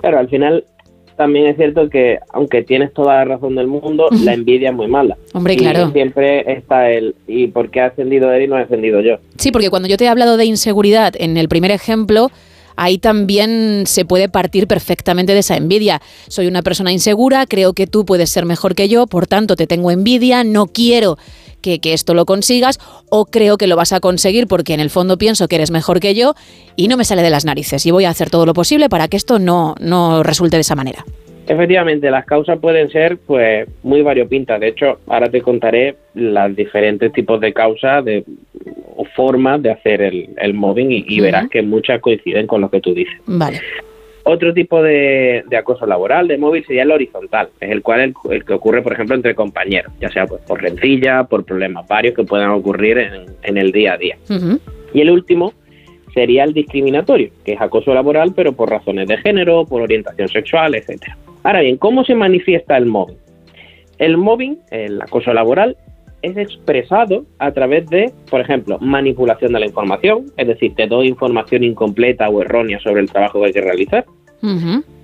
Claro, 0.00 0.18
al 0.20 0.28
final 0.28 0.64
también 1.16 1.48
es 1.48 1.56
cierto 1.56 1.90
que 1.90 2.20
aunque 2.32 2.62
tienes 2.62 2.92
toda 2.94 3.16
la 3.16 3.24
razón 3.24 3.56
del 3.56 3.66
mundo, 3.66 4.06
la 4.22 4.34
envidia 4.34 4.68
es 4.70 4.74
muy 4.76 4.86
mala. 4.86 5.16
Hombre, 5.34 5.54
Y 5.54 5.56
claro. 5.56 5.90
siempre 5.90 6.52
está 6.52 6.88
el 6.92 7.16
¿y 7.26 7.48
por 7.48 7.70
qué 7.70 7.80
ha 7.80 7.86
ascendido 7.86 8.32
él 8.32 8.42
y 8.44 8.46
no 8.46 8.54
ha 8.54 8.60
ascendido 8.60 9.00
yo? 9.00 9.16
Sí, 9.36 9.50
porque 9.50 9.70
cuando 9.70 9.88
yo 9.88 9.96
te 9.96 10.04
he 10.04 10.08
hablado 10.08 10.36
de 10.36 10.44
inseguridad 10.44 11.14
en 11.18 11.36
el 11.36 11.48
primer 11.48 11.72
ejemplo, 11.72 12.30
ahí 12.78 12.98
también 12.98 13.84
se 13.86 14.04
puede 14.04 14.28
partir 14.28 14.68
perfectamente 14.68 15.34
de 15.34 15.40
esa 15.40 15.56
envidia. 15.56 16.00
Soy 16.28 16.46
una 16.46 16.62
persona 16.62 16.92
insegura, 16.92 17.46
creo 17.46 17.72
que 17.72 17.86
tú 17.86 18.06
puedes 18.06 18.30
ser 18.30 18.46
mejor 18.46 18.74
que 18.74 18.88
yo, 18.88 19.06
por 19.06 19.26
tanto 19.26 19.56
te 19.56 19.66
tengo 19.66 19.90
envidia, 19.90 20.44
no 20.44 20.68
quiero 20.68 21.18
que, 21.60 21.80
que 21.80 21.92
esto 21.92 22.14
lo 22.14 22.24
consigas 22.24 22.78
o 23.10 23.26
creo 23.26 23.58
que 23.58 23.66
lo 23.66 23.74
vas 23.74 23.92
a 23.92 23.98
conseguir 23.98 24.46
porque 24.46 24.74
en 24.74 24.80
el 24.80 24.90
fondo 24.90 25.18
pienso 25.18 25.48
que 25.48 25.56
eres 25.56 25.72
mejor 25.72 25.98
que 25.98 26.14
yo 26.14 26.34
y 26.76 26.86
no 26.86 26.96
me 26.96 27.04
sale 27.04 27.22
de 27.22 27.30
las 27.30 27.44
narices 27.44 27.84
y 27.84 27.90
voy 27.90 28.04
a 28.04 28.10
hacer 28.10 28.30
todo 28.30 28.46
lo 28.46 28.54
posible 28.54 28.88
para 28.88 29.08
que 29.08 29.16
esto 29.16 29.40
no, 29.40 29.74
no 29.80 30.22
resulte 30.22 30.56
de 30.56 30.60
esa 30.60 30.76
manera. 30.76 31.04
Efectivamente, 31.48 32.10
las 32.10 32.26
causas 32.26 32.58
pueden 32.58 32.90
ser 32.90 33.16
pues 33.26 33.66
muy 33.82 34.02
variopintas. 34.02 34.60
De 34.60 34.68
hecho, 34.68 35.00
ahora 35.06 35.30
te 35.30 35.40
contaré 35.40 35.96
los 36.14 36.54
diferentes 36.54 37.10
tipos 37.12 37.40
de 37.40 37.54
causas 37.54 38.04
de, 38.04 38.22
o 38.94 39.04
formas 39.16 39.62
de 39.62 39.70
hacer 39.70 40.02
el, 40.02 40.28
el 40.36 40.52
mobbing 40.52 40.90
y, 40.90 41.20
verás 41.20 41.48
que 41.48 41.62
muchas 41.62 42.00
coinciden 42.02 42.46
con 42.46 42.60
lo 42.60 42.68
que 42.68 42.82
tú 42.82 42.92
dices. 42.92 43.18
Vale. 43.24 43.60
Otro 44.24 44.52
tipo 44.52 44.82
de, 44.82 45.42
de 45.48 45.56
acoso 45.56 45.86
laboral, 45.86 46.28
de 46.28 46.36
móvil, 46.36 46.62
sería 46.66 46.82
el 46.82 46.90
horizontal, 46.90 47.48
es 47.58 47.70
el 47.70 47.80
cual 47.80 48.00
el, 48.00 48.14
el 48.30 48.44
que 48.44 48.52
ocurre, 48.52 48.82
por 48.82 48.92
ejemplo, 48.92 49.14
entre 49.16 49.34
compañeros, 49.34 49.90
ya 50.02 50.10
sea 50.10 50.26
pues, 50.26 50.42
por 50.42 50.60
rencilla, 50.60 51.24
por 51.24 51.46
problemas 51.46 51.88
varios 51.88 52.14
que 52.14 52.24
puedan 52.24 52.50
ocurrir 52.50 52.98
en, 52.98 53.24
en 53.42 53.56
el 53.56 53.72
día 53.72 53.94
a 53.94 53.96
día. 53.96 54.18
Y 54.92 55.00
el 55.00 55.10
último 55.10 55.54
sería 56.12 56.44
el 56.44 56.52
discriminatorio, 56.52 57.30
que 57.42 57.54
es 57.54 57.60
acoso 57.60 57.94
laboral, 57.94 58.34
pero 58.36 58.52
por 58.52 58.68
razones 58.68 59.08
de 59.08 59.16
género, 59.16 59.64
por 59.64 59.80
orientación 59.80 60.28
sexual, 60.28 60.74
etcétera. 60.74 61.16
Ahora 61.42 61.60
bien, 61.60 61.76
¿cómo 61.76 62.04
se 62.04 62.14
manifiesta 62.14 62.76
el 62.76 62.86
mobbing? 62.86 63.18
El 63.98 64.16
mobbing, 64.16 64.58
el 64.70 65.00
acoso 65.02 65.32
laboral, 65.32 65.76
es 66.22 66.36
expresado 66.36 67.24
a 67.38 67.52
través 67.52 67.88
de, 67.88 68.12
por 68.30 68.40
ejemplo, 68.40 68.78
manipulación 68.80 69.52
de 69.52 69.60
la 69.60 69.66
información, 69.66 70.26
es 70.36 70.46
decir, 70.48 70.74
te 70.74 70.86
doy 70.86 71.08
información 71.08 71.62
incompleta 71.64 72.28
o 72.28 72.42
errónea 72.42 72.80
sobre 72.80 73.00
el 73.00 73.10
trabajo 73.10 73.40
que 73.40 73.46
hay 73.46 73.52
que 73.52 73.60
realizar. 73.60 74.04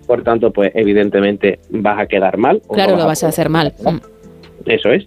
Por 0.06 0.22
tanto, 0.22 0.52
pues 0.52 0.72
evidentemente 0.74 1.60
vas 1.70 1.98
a 1.98 2.06
quedar 2.06 2.36
mal. 2.36 2.60
o 2.66 2.74
Claro, 2.74 2.92
no 2.92 2.98
lo 2.98 3.06
vas 3.06 3.24
a 3.24 3.28
hacer 3.28 3.48
mal. 3.48 3.72
Mm. 3.84 3.98
Eso 4.66 4.92
es. 4.92 5.06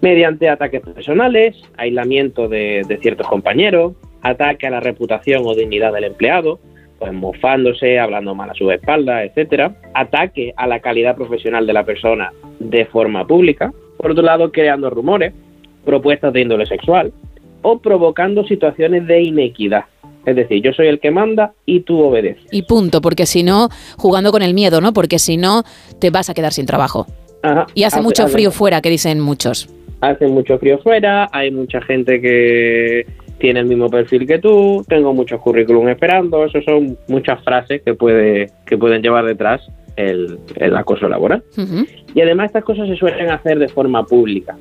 Mediante 0.00 0.48
ataques 0.48 0.82
personales, 0.82 1.56
aislamiento 1.76 2.48
de, 2.48 2.82
de 2.86 2.98
ciertos 2.98 3.26
compañeros, 3.26 3.94
ataque 4.20 4.66
a 4.66 4.70
la 4.70 4.80
reputación 4.80 5.42
o 5.46 5.54
dignidad 5.54 5.92
del 5.92 6.04
empleado, 6.04 6.58
pues 7.04 7.12
mofándose, 7.12 7.98
hablando 7.98 8.34
mal 8.34 8.48
a 8.48 8.54
su 8.54 8.70
espalda, 8.70 9.24
etcétera. 9.24 9.74
Ataque 9.92 10.54
a 10.56 10.66
la 10.66 10.80
calidad 10.80 11.14
profesional 11.14 11.66
de 11.66 11.72
la 11.74 11.84
persona 11.84 12.32
de 12.58 12.86
forma 12.86 13.26
pública. 13.26 13.72
Por 13.98 14.12
otro 14.12 14.22
lado, 14.24 14.50
creando 14.50 14.88
rumores, 14.88 15.34
propuestas 15.84 16.32
de 16.32 16.40
índole 16.40 16.64
sexual 16.64 17.12
o 17.60 17.78
provocando 17.78 18.44
situaciones 18.46 19.06
de 19.06 19.20
inequidad. 19.20 19.84
Es 20.24 20.34
decir, 20.34 20.62
yo 20.62 20.72
soy 20.72 20.86
el 20.86 20.98
que 20.98 21.10
manda 21.10 21.52
y 21.66 21.80
tú 21.80 22.00
obedeces. 22.00 22.46
Y 22.50 22.62
punto, 22.62 23.02
porque 23.02 23.26
si 23.26 23.42
no, 23.42 23.68
jugando 23.98 24.32
con 24.32 24.40
el 24.40 24.54
miedo, 24.54 24.80
¿no? 24.80 24.94
Porque 24.94 25.18
si 25.18 25.36
no, 25.36 25.62
te 26.00 26.08
vas 26.08 26.30
a 26.30 26.34
quedar 26.34 26.54
sin 26.54 26.64
trabajo. 26.64 27.06
Ajá. 27.42 27.66
Y 27.74 27.82
hace 27.84 27.96
Hace- 27.96 28.02
mucho 28.02 28.22
hace- 28.24 28.32
frío 28.32 28.50
fuera, 28.50 28.80
que 28.80 28.88
dicen 28.88 29.20
muchos. 29.20 29.68
hace 30.00 30.26
mucho 30.26 30.58
frío 30.58 30.78
fuera, 30.78 31.28
hay 31.32 31.50
mucha 31.50 31.82
gente 31.82 32.20
que 32.22 33.06
tiene 33.44 33.60
el 33.60 33.66
mismo 33.66 33.90
perfil 33.90 34.26
que 34.26 34.38
tú, 34.38 34.82
tengo 34.88 35.12
muchos 35.12 35.38
currículum 35.38 35.86
esperando, 35.88 36.46
eso 36.46 36.62
son 36.62 36.96
muchas 37.08 37.44
frases 37.44 37.82
que 37.82 37.92
puede 37.92 38.48
que 38.64 38.78
pueden 38.78 39.02
llevar 39.02 39.26
detrás 39.26 39.60
el, 39.96 40.38
el 40.56 40.74
acoso 40.74 41.10
laboral. 41.10 41.42
Y 42.14 42.22
además 42.22 42.46
estas 42.46 42.64
cosas 42.64 42.88
se 42.88 42.96
suelen 42.96 43.28
hacer 43.28 43.58
de 43.58 43.68
forma 43.68 44.02
pública 44.06 44.56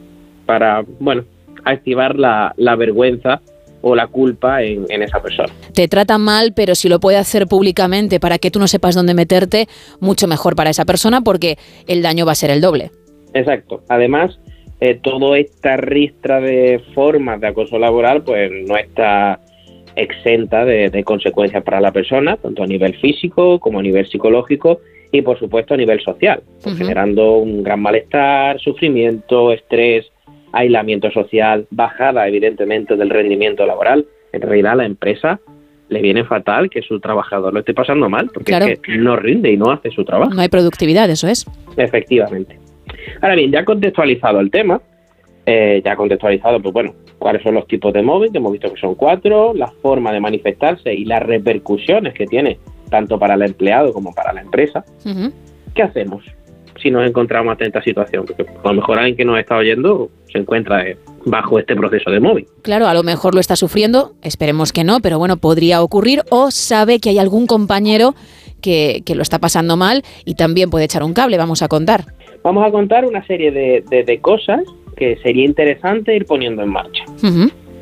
para, 0.46 0.84
bueno, 1.00 1.24
activar 1.64 2.20
la, 2.20 2.54
la 2.58 2.76
vergüenza 2.76 3.40
o 3.82 3.96
la 3.96 4.08
culpa 4.08 4.62
en, 4.62 4.86
en 4.90 5.02
esa 5.02 5.22
persona. 5.22 5.54
Te 5.74 5.88
trata 5.88 6.18
mal, 6.18 6.52
pero 6.54 6.76
si 6.76 6.90
lo 6.90 7.00
puede 7.00 7.16
hacer 7.16 7.48
públicamente 7.48 8.20
para 8.20 8.38
que 8.38 8.52
tú 8.52 8.60
no 8.60 8.68
sepas 8.68 8.96
dónde 8.96 9.14
meterte, 9.14 9.70
mucho 10.02 10.28
mejor 10.28 10.58
para 10.58 10.72
esa 10.72 10.84
persona 10.84 11.22
porque 11.22 11.58
el 11.88 12.02
daño 12.02 12.26
va 12.26 12.34
a 12.34 12.36
ser 12.36 12.50
el 12.50 12.60
doble. 12.60 12.92
Exacto. 13.34 13.82
Además, 13.88 14.38
eh, 14.80 15.00
toda 15.02 15.38
esta 15.38 15.78
ristra 15.78 16.42
de 16.42 16.82
formas 16.94 17.40
de 17.40 17.48
acoso 17.48 17.80
laboral, 17.80 18.24
pues 18.24 18.52
no 18.68 18.78
está 18.78 19.40
exenta 19.96 20.66
de, 20.66 20.90
de 20.90 21.04
consecuencias 21.04 21.64
para 21.64 21.80
la 21.80 21.92
persona, 21.92 22.38
tanto 22.38 22.64
a 22.64 22.68
nivel 22.68 22.96
físico 22.96 23.60
como 23.60 23.80
a 23.80 23.84
nivel 23.84 24.08
psicológico 24.08 24.82
y, 25.12 25.22
por 25.22 25.38
supuesto, 25.38 25.76
a 25.76 25.78
nivel 25.78 26.02
social, 26.02 26.42
pues, 26.64 26.76
generando 26.76 27.38
un 27.38 27.62
gran 27.62 27.80
malestar, 27.80 28.60
sufrimiento, 28.60 29.52
estrés, 29.52 30.08
aislamiento 30.52 31.12
social, 31.12 31.68
bajada, 31.70 32.28
evidentemente, 32.28 32.96
del 32.96 33.10
rendimiento 33.10 33.66
laboral. 33.66 34.06
En 34.32 34.42
realidad, 34.42 34.72
a 34.74 34.78
la 34.78 34.86
empresa 34.86 35.40
le 35.90 36.02
viene 36.02 36.24
fatal 36.24 36.70
que 36.72 36.82
su 36.82 37.00
trabajador 37.00 37.54
lo 37.54 37.60
esté 37.60 37.76
pasando 37.76 38.10
mal, 38.10 38.32
porque 38.34 38.46
Claro. 38.52 38.66
es 38.66 38.80
que 38.80 38.98
no 38.98 39.16
rinde 39.16 39.52
y 39.52 39.58
no 39.58 39.72
hace 39.72 39.92
su 39.92 40.04
trabajo. 40.04 40.34
No 40.34 40.42
hay 40.42 40.50
productividad, 40.50 41.08
eso 41.10 41.28
es. 41.28 41.46
Efectivamente. 41.78 42.58
Ahora 43.22 43.36
bien, 43.36 43.52
ya 43.52 43.66
contextualizado 43.66 44.40
el 44.40 44.52
tema, 44.52 44.82
eh, 45.46 45.82
ya 45.84 45.96
contextualizado, 45.96 46.62
pues 46.62 46.74
bueno, 46.74 46.94
cuáles 47.20 47.44
son 47.44 47.56
los 47.56 47.68
tipos 47.68 47.94
de 47.94 48.02
móvil, 48.02 48.32
que 48.32 48.38
hemos 48.38 48.52
visto 48.52 48.74
que 48.74 48.80
son 48.80 48.96
cuatro, 48.96 49.54
la 49.54 49.68
forma 49.68 50.12
de 50.12 50.20
manifestarse 50.20 50.94
y 50.94 51.06
las 51.06 51.22
repercusiones 51.22 52.14
que 52.14 52.26
tiene 52.26 52.60
tanto 52.90 53.18
para 53.18 53.34
el 53.34 53.42
empleado 53.42 53.92
como 53.92 54.14
para 54.14 54.34
la 54.34 54.42
empresa, 54.42 54.86
¿qué 55.74 55.84
hacemos 55.84 56.24
si 56.82 56.92
nos 56.92 57.08
encontramos 57.08 57.52
ante 57.52 57.66
esta 57.66 57.82
situación? 57.82 58.26
Porque 58.26 58.46
a 58.64 58.68
lo 58.68 58.74
mejor 58.76 59.00
alguien 59.00 59.18
que 59.18 59.26
nos 59.26 59.40
está 59.40 59.58
oyendo 59.58 60.10
se 60.32 60.38
encuentra 60.38 60.88
eh, 60.88 60.98
bajo 61.26 61.60
este 61.60 61.76
proceso 61.76 62.12
de 62.12 62.20
móvil. 62.20 62.46
Claro, 62.62 62.88
a 62.88 62.94
lo 62.94 63.04
mejor 63.04 63.34
lo 63.34 63.40
está 63.40 63.56
sufriendo, 63.56 64.14
esperemos 64.22 64.72
que 64.72 64.84
no, 64.84 65.00
pero 65.00 65.18
bueno, 65.18 65.38
podría 65.38 65.82
ocurrir 65.82 66.22
o 66.30 66.52
sabe 66.52 67.00
que 67.00 67.10
hay 67.10 67.20
algún 67.20 67.48
compañero 67.48 68.16
que, 68.62 69.02
que 69.06 69.16
lo 69.16 69.22
está 69.22 69.40
pasando 69.40 69.76
mal 69.76 70.04
y 70.24 70.36
también 70.36 70.70
puede 70.70 70.86
echar 70.86 71.04
un 71.04 71.14
cable, 71.14 71.38
vamos 71.38 71.64
a 71.64 71.68
contar. 71.68 72.06
Vamos 72.44 72.66
a 72.66 72.72
contar 72.72 73.06
una 73.06 73.26
serie 73.26 73.52
de, 73.52 73.84
de- 73.90 74.04
de 74.04 74.20
cosas 74.20 74.62
que 74.98 75.16
sería 75.18 75.46
interesante 75.46 76.16
ir 76.16 76.26
poniendo 76.26 76.62
en 76.62 76.70
marcha. 76.70 77.04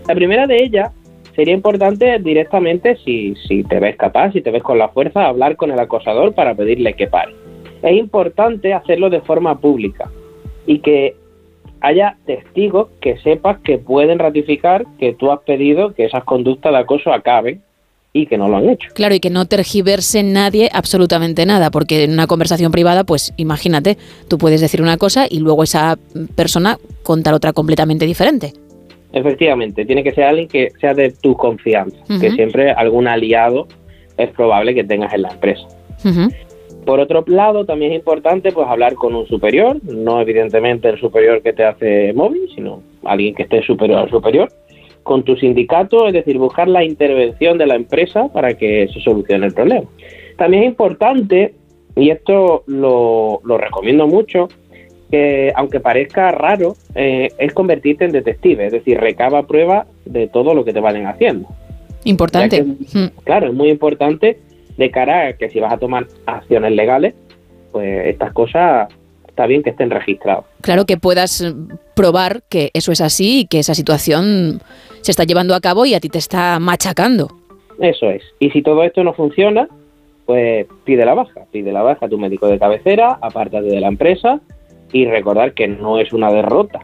La 0.08 0.16
primera 0.16 0.48
de 0.48 0.64
ellas 0.64 0.92
sería 1.36 1.54
importante 1.54 2.18
directamente, 2.20 2.96
si, 3.04 3.36
si 3.48 3.64
te 3.64 3.80
ves 3.80 3.96
capaz, 3.98 4.32
si 4.34 4.42
te 4.42 4.52
ves 4.52 4.64
con 4.64 4.78
la 4.78 4.90
fuerza, 4.90 5.26
hablar 5.28 5.56
con 5.56 5.72
el 5.72 5.80
acosador 5.80 6.34
para 6.34 6.54
pedirle 6.56 6.94
que 6.94 7.08
pare. 7.08 7.34
Es 7.82 7.98
importante 7.98 8.74
hacerlo 8.74 9.10
de 9.10 9.22
forma 9.22 9.60
pública 9.60 10.10
y 10.68 10.80
que 10.80 11.16
haya 11.82 12.18
testigos 12.26 12.90
que 13.02 13.18
sepas 13.18 13.60
que 13.62 13.78
pueden 13.80 14.20
ratificar 14.20 14.86
que 15.00 15.14
tú 15.14 15.32
has 15.32 15.40
pedido 15.40 15.94
que 15.96 16.06
esas 16.06 16.24
conductas 16.24 16.72
de 16.72 16.78
acoso 16.78 17.12
acaben 17.12 17.62
y 18.14 18.26
que 18.26 18.38
no 18.38 18.50
lo 18.50 18.58
han 18.58 18.70
hecho. 18.70 18.90
Claro, 18.94 19.16
y 19.16 19.20
que 19.20 19.30
no 19.30 19.46
tergiverse 19.46 20.24
nadie 20.24 20.70
absolutamente 20.74 21.46
nada, 21.46 21.72
porque 21.72 22.04
en 22.04 22.12
una 22.12 22.28
conversación 22.28 22.72
privada, 22.72 23.04
pues 23.04 23.34
imagínate, 23.38 23.98
tú 24.28 24.38
puedes 24.38 24.62
decir 24.62 24.82
una 24.82 24.98
cosa 24.98 25.28
y 25.30 25.40
luego 25.40 25.64
esa 25.64 25.98
persona 26.36 26.78
contar 27.04 27.34
otra 27.34 27.54
completamente 27.54 28.06
diferente. 28.06 28.54
Efectivamente, 29.14 29.86
tiene 29.86 30.04
que 30.04 30.12
ser 30.14 30.26
alguien 30.26 30.48
que 30.48 30.72
sea 30.80 30.94
de 30.94 31.12
tu 31.12 31.36
confianza, 31.36 31.98
que 32.20 32.32
siempre 32.32 32.72
algún 32.72 33.08
aliado 33.08 33.68
es 34.18 34.30
probable 34.30 34.74
que 34.74 34.84
tengas 34.84 35.14
en 35.14 35.24
la 35.24 35.30
empresa. 35.32 35.68
Por 36.86 37.00
otro 37.00 37.24
lado, 37.28 37.66
también 37.66 37.92
es 37.92 38.00
importante 38.00 38.52
pues 38.52 38.68
hablar 38.68 38.96
con 38.96 39.14
un 39.14 39.28
superior, 39.28 39.84
no 39.84 40.20
evidentemente 40.22 40.90
el 40.90 41.00
superior 41.00 41.42
que 41.42 41.54
te 41.54 41.64
hace 41.64 42.12
móvil, 42.14 42.50
sino 42.56 42.82
alguien 43.04 43.36
que 43.36 43.44
esté 43.44 43.62
superior 43.64 44.00
al 44.00 44.10
superior, 44.10 44.50
con 45.04 45.24
tu 45.24 45.36
sindicato, 45.36 46.08
es 46.08 46.14
decir, 46.14 46.38
buscar 46.38 46.68
la 46.68 46.84
intervención 46.84 47.58
de 47.58 47.66
la 47.66 47.76
empresa 47.76 48.28
para 48.30 48.54
que 48.54 48.88
se 48.94 49.00
solucione 49.02 49.48
el 49.48 49.54
problema. 49.54 49.88
También 50.38 50.64
es 50.64 50.70
importante, 50.70 51.54
y 51.96 52.10
esto 52.10 52.64
lo, 52.68 53.42
lo 53.44 53.58
recomiendo 53.58 54.08
mucho, 54.08 54.48
que 55.10 55.52
aunque 55.56 55.80
parezca 55.80 56.32
raro, 56.32 56.76
eh, 56.96 57.30
es 57.38 57.54
convertirte 57.54 58.06
en 58.06 58.12
detective, 58.12 58.68
es 58.68 58.72
decir, 58.72 59.00
recaba 59.00 59.46
pruebas 59.46 59.88
de 60.06 60.28
todo 60.28 60.54
lo 60.54 60.64
que 60.64 60.74
te 60.74 60.80
vayan 60.80 61.06
haciendo. 61.06 61.48
Importante. 62.06 62.58
Que, 62.58 62.98
Mm. 62.98 63.12
Claro, 63.24 63.48
es 63.48 63.54
muy 63.54 63.70
importante 63.70 64.40
de 64.78 64.90
cara 64.90 65.28
a 65.28 65.34
que 65.34 65.50
si 65.50 65.60
vas 65.60 65.74
a 65.74 65.78
tomar 65.78 66.08
acciones 66.26 66.72
legales, 66.72 67.14
pues 67.72 68.08
estas 68.08 68.34
cosas 68.34 68.90
está 69.28 69.46
bien 69.46 69.64
que 69.64 69.70
estén 69.72 69.90
registradas. 69.90 70.46
Claro 70.62 70.86
que 70.86 70.98
puedas 70.98 71.44
probar 71.96 72.44
que 72.50 72.72
eso 72.74 72.92
es 72.92 73.02
así 73.02 73.42
y 73.42 73.46
que 73.46 73.60
esa 73.60 73.76
situación 73.76 74.62
se 75.02 75.12
está 75.12 75.24
llevando 75.24 75.56
a 75.56 75.62
cabo 75.62 75.86
y 75.86 75.94
a 75.94 76.00
ti 76.00 76.10
te 76.10 76.18
está 76.18 76.60
machacando. 76.60 77.30
Eso 77.80 78.10
es. 78.10 78.24
Y 78.40 78.52
si 78.52 78.62
todo 78.62 78.84
esto 78.84 79.04
no 79.04 79.14
funciona, 79.14 79.68
pues 80.26 80.68
pide 80.84 81.06
la 81.06 81.14
baja. 81.14 81.42
Pide 81.52 81.72
la 81.72 81.82
baja 81.82 82.06
a 82.06 82.10
tu 82.10 82.18
médico 82.18 82.48
de 82.48 82.60
cabecera, 82.60 83.18
apártate 83.22 83.68
de 83.68 83.80
la 83.80 83.88
empresa 83.88 84.40
y 84.92 85.06
recordar 85.06 85.54
que 85.54 85.68
no 85.68 86.00
es 86.00 86.14
una 86.14 86.32
derrota 86.32 86.80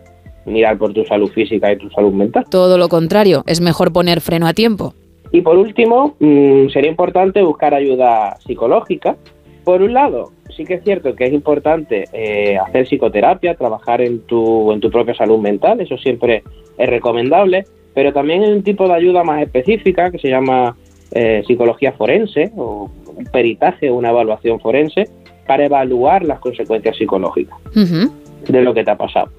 mirar 0.47 0.77
por 0.77 0.93
tu 0.93 1.03
salud 1.05 1.29
física 1.29 1.71
y 1.71 1.77
tu 1.77 1.89
salud 1.89 2.13
mental. 2.13 2.45
Todo 2.49 2.77
lo 2.77 2.87
contrario, 2.87 3.43
es 3.47 3.61
mejor 3.61 3.91
poner 3.91 4.21
freno 4.21 4.47
a 4.47 4.53
tiempo. 4.53 4.93
Y 5.31 5.41
por 5.41 5.57
último, 5.57 6.15
mm, 6.19 6.69
sería 6.69 6.89
importante 6.89 7.41
buscar 7.41 7.73
ayuda 7.73 8.37
psicológica. 8.45 9.17
Por 9.65 9.81
un 9.81 9.93
lado, 9.93 10.31
sí 10.55 10.63
que 10.63 10.75
es 10.75 10.83
cierto 10.83 11.15
que 11.15 11.25
es 11.25 11.33
importante 11.33 12.05
eh, 12.13 12.57
hacer 12.57 12.85
psicoterapia, 12.85 13.55
trabajar 13.55 14.01
en 14.01 14.21
tu, 14.21 14.71
en 14.71 14.79
tu 14.79 14.89
propia 14.89 15.13
salud 15.13 15.39
mental, 15.39 15.81
eso 15.81 15.97
siempre 15.97 16.43
es 16.77 16.89
recomendable, 16.89 17.65
pero 17.97 18.13
también 18.13 18.43
hay 18.43 18.51
un 18.51 18.61
tipo 18.61 18.87
de 18.87 18.93
ayuda 18.93 19.23
más 19.23 19.41
específica 19.41 20.11
que 20.11 20.19
se 20.19 20.29
llama 20.29 20.77
eh, 21.13 21.41
psicología 21.47 21.93
forense 21.93 22.51
o 22.55 22.91
un 23.07 23.25
peritaje, 23.25 23.89
una 23.89 24.11
evaluación 24.11 24.59
forense, 24.59 25.09
para 25.47 25.65
evaluar 25.65 26.23
las 26.23 26.37
consecuencias 26.37 26.95
psicológicas 26.95 27.57
de 27.73 28.61
lo 28.61 28.75
que 28.75 28.83
te 28.83 28.91
ha 28.91 28.97
pasado. 28.97 29.31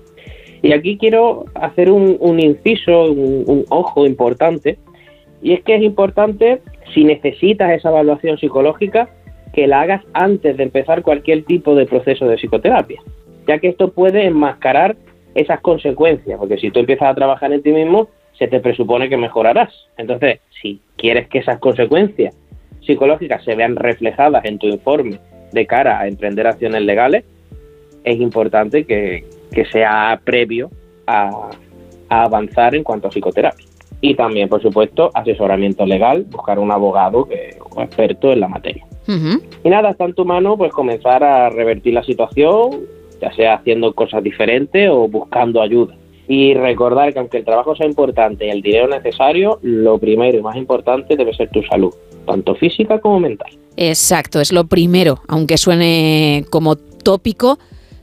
Y 0.61 0.73
aquí 0.73 0.99
quiero 0.99 1.45
hacer 1.55 1.89
un, 1.89 2.17
un 2.19 2.41
inciso, 2.41 3.05
un, 3.05 3.45
un 3.47 3.65
ojo 3.69 4.05
importante, 4.07 4.77
y 5.41 5.53
es 5.53 5.63
que 5.63 5.77
es 5.77 5.83
importante, 5.85 6.61
si 6.93 7.05
necesitas 7.05 7.71
esa 7.71 7.91
evaluación 7.91 8.39
psicológica, 8.39 9.09
que 9.53 9.69
la 9.69 9.83
hagas 9.83 10.03
antes 10.15 10.57
de 10.57 10.65
empezar 10.65 11.03
cualquier 11.03 11.45
tipo 11.45 11.77
de 11.77 11.87
proceso 11.87 12.27
de 12.27 12.35
psicoterapia, 12.35 13.01
ya 13.47 13.61
que 13.61 13.69
esto 13.69 13.93
puede 13.93 14.27
enmascarar 14.27 14.97
esas 15.37 15.61
consecuencias, 15.61 16.41
porque 16.41 16.59
si 16.59 16.73
tú 16.73 16.81
empiezas 16.81 17.09
a 17.09 17.15
trabajar 17.15 17.53
en 17.53 17.63
ti 17.63 17.71
mismo, 17.71 18.09
se 18.39 18.49
te 18.49 18.61
presupone 18.61 19.09
que 19.09 19.17
mejorarás. 19.17 19.73
Entonces, 19.97 20.41
si 20.61 20.81
quieres 20.97 21.29
que 21.29 21.39
esas 21.39 21.59
consecuencias 21.59 22.35
psicológicas 22.81 23.45
se 23.45 23.55
vean 23.55 23.77
reflejadas 23.77 24.45
en 24.45 24.59
tu 24.59 24.67
informe 24.69 25.19
de 25.53 25.67
cara 25.67 26.01
a 26.01 26.07
emprender 26.07 26.47
acciones 26.47 26.83
legales, 26.83 27.25
es 28.05 28.21
importante 28.21 28.85
que, 28.85 29.25
que 29.53 29.65
sea 29.67 30.21
previo 30.25 30.71
a, 31.07 31.51
a 32.09 32.23
avanzar 32.23 32.75
en 32.75 32.85
cuanto 32.85 33.09
a 33.09 33.11
psicoterapia. 33.11 33.67
Y 34.01 34.15
también, 34.15 34.49
por 34.49 34.63
supuesto, 34.63 35.11
asesoramiento 35.13 35.85
legal, 35.85 36.25
buscar 36.29 36.59
un 36.59 36.71
abogado 36.71 37.27
que 37.27 37.59
un 37.75 37.83
experto 37.83 38.33
en 38.33 38.41
la 38.41 38.49
materia. 38.49 38.85
Y 39.65 39.71
nada, 39.71 39.91
está 39.91 40.05
en 40.05 40.13
tu 40.13 40.25
mano 40.27 40.57
pues 40.57 40.71
comenzar 40.71 41.25
a 41.25 41.49
revertir 41.49 41.95
la 41.95 42.05
situación, 42.05 42.83
ya 43.21 43.33
sea 43.33 43.55
haciendo 43.55 43.95
cosas 43.95 44.23
diferentes 44.23 44.89
o 44.91 45.09
buscando 45.09 45.63
ayuda. 45.63 45.97
Y 46.29 46.53
recordar 46.55 47.13
que 47.13 47.19
aunque 47.19 47.39
el 47.39 47.45
trabajo 47.45 47.75
sea 47.75 47.87
importante 47.87 48.47
y 48.47 48.51
el 48.51 48.61
dinero 48.61 48.87
necesario, 48.87 49.59
lo 49.63 49.99
primero 49.99 50.39
y 50.39 50.43
más 50.43 50.57
importante 50.57 51.17
debe 51.17 51.35
ser 51.35 51.49
tu 51.51 51.63
salud, 51.63 51.95
tanto 52.27 52.55
física 52.55 53.01
como 53.01 53.19
mental. 53.19 53.51
Exacto, 53.77 54.41
es 54.41 54.53
lo 54.53 54.65
primero, 54.65 55.21
aunque 55.27 55.57
suene 55.57 56.45
como 56.51 56.77
tópico, 56.77 57.59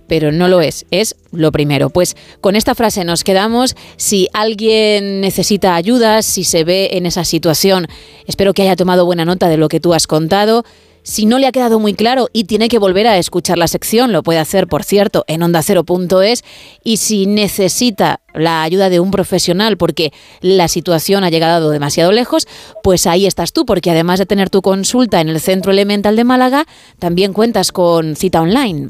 pero 0.08 0.32
no 0.32 0.48
lo 0.48 0.62
es, 0.62 0.86
es 0.92 1.16
lo 1.32 1.52
primero. 1.52 1.90
Pues 1.90 2.16
con 2.42 2.56
esta 2.56 2.76
frase 2.76 3.04
nos 3.04 3.24
quedamos. 3.24 3.76
Si 3.98 4.28
alguien 4.34 5.22
necesita 5.22 5.76
ayuda, 5.76 6.22
si 6.22 6.44
se 6.44 6.64
ve 6.64 6.90
en 6.94 7.06
esa 7.06 7.24
situación, 7.24 7.88
espero 8.26 8.54
que 8.54 8.64
haya 8.64 8.76
tomado 8.76 9.06
buena 9.06 9.26
nota 9.26 9.50
de 9.50 9.58
lo 9.58 9.68
que 9.68 9.80
tú 9.80 9.94
has 9.94 10.08
contado. 10.08 10.64
Si 11.06 11.28
no 11.28 11.38
le 11.38 11.46
ha 11.46 11.52
quedado 11.52 11.80
muy 11.80 11.94
claro 11.94 12.30
y 12.34 12.46
tiene 12.46 12.68
que 12.68 12.80
volver 12.80 13.06
a 13.06 13.20
escuchar 13.20 13.60
la 13.60 13.68
sección, 13.68 14.12
lo 14.12 14.24
puede 14.24 14.40
hacer, 14.40 14.66
por 14.66 14.84
cierto, 14.84 15.24
en 15.28 15.44
ondacero.es. 15.44 16.44
Y 16.84 16.98
si 16.98 17.28
necesita 17.28 18.22
la 18.34 18.64
ayuda 18.64 18.90
de 18.90 19.00
un 19.00 19.12
profesional 19.12 19.78
porque 19.78 20.10
la 20.42 20.68
situación 20.68 21.24
ha 21.24 21.30
llegado 21.30 21.70
demasiado 21.70 22.12
lejos, 22.12 22.48
pues 22.82 23.06
ahí 23.06 23.28
estás 23.28 23.54
tú, 23.54 23.68
porque 23.68 23.92
además 23.92 24.18
de 24.18 24.26
tener 24.26 24.50
tu 24.50 24.64
consulta 24.64 25.22
en 25.22 25.30
el 25.30 25.40
Centro 25.40 25.72
Elemental 25.72 26.16
de 26.16 26.24
Málaga, 26.24 26.66
también 26.98 27.34
cuentas 27.34 27.72
con 27.72 28.16
cita 28.16 28.42
online. 28.42 28.88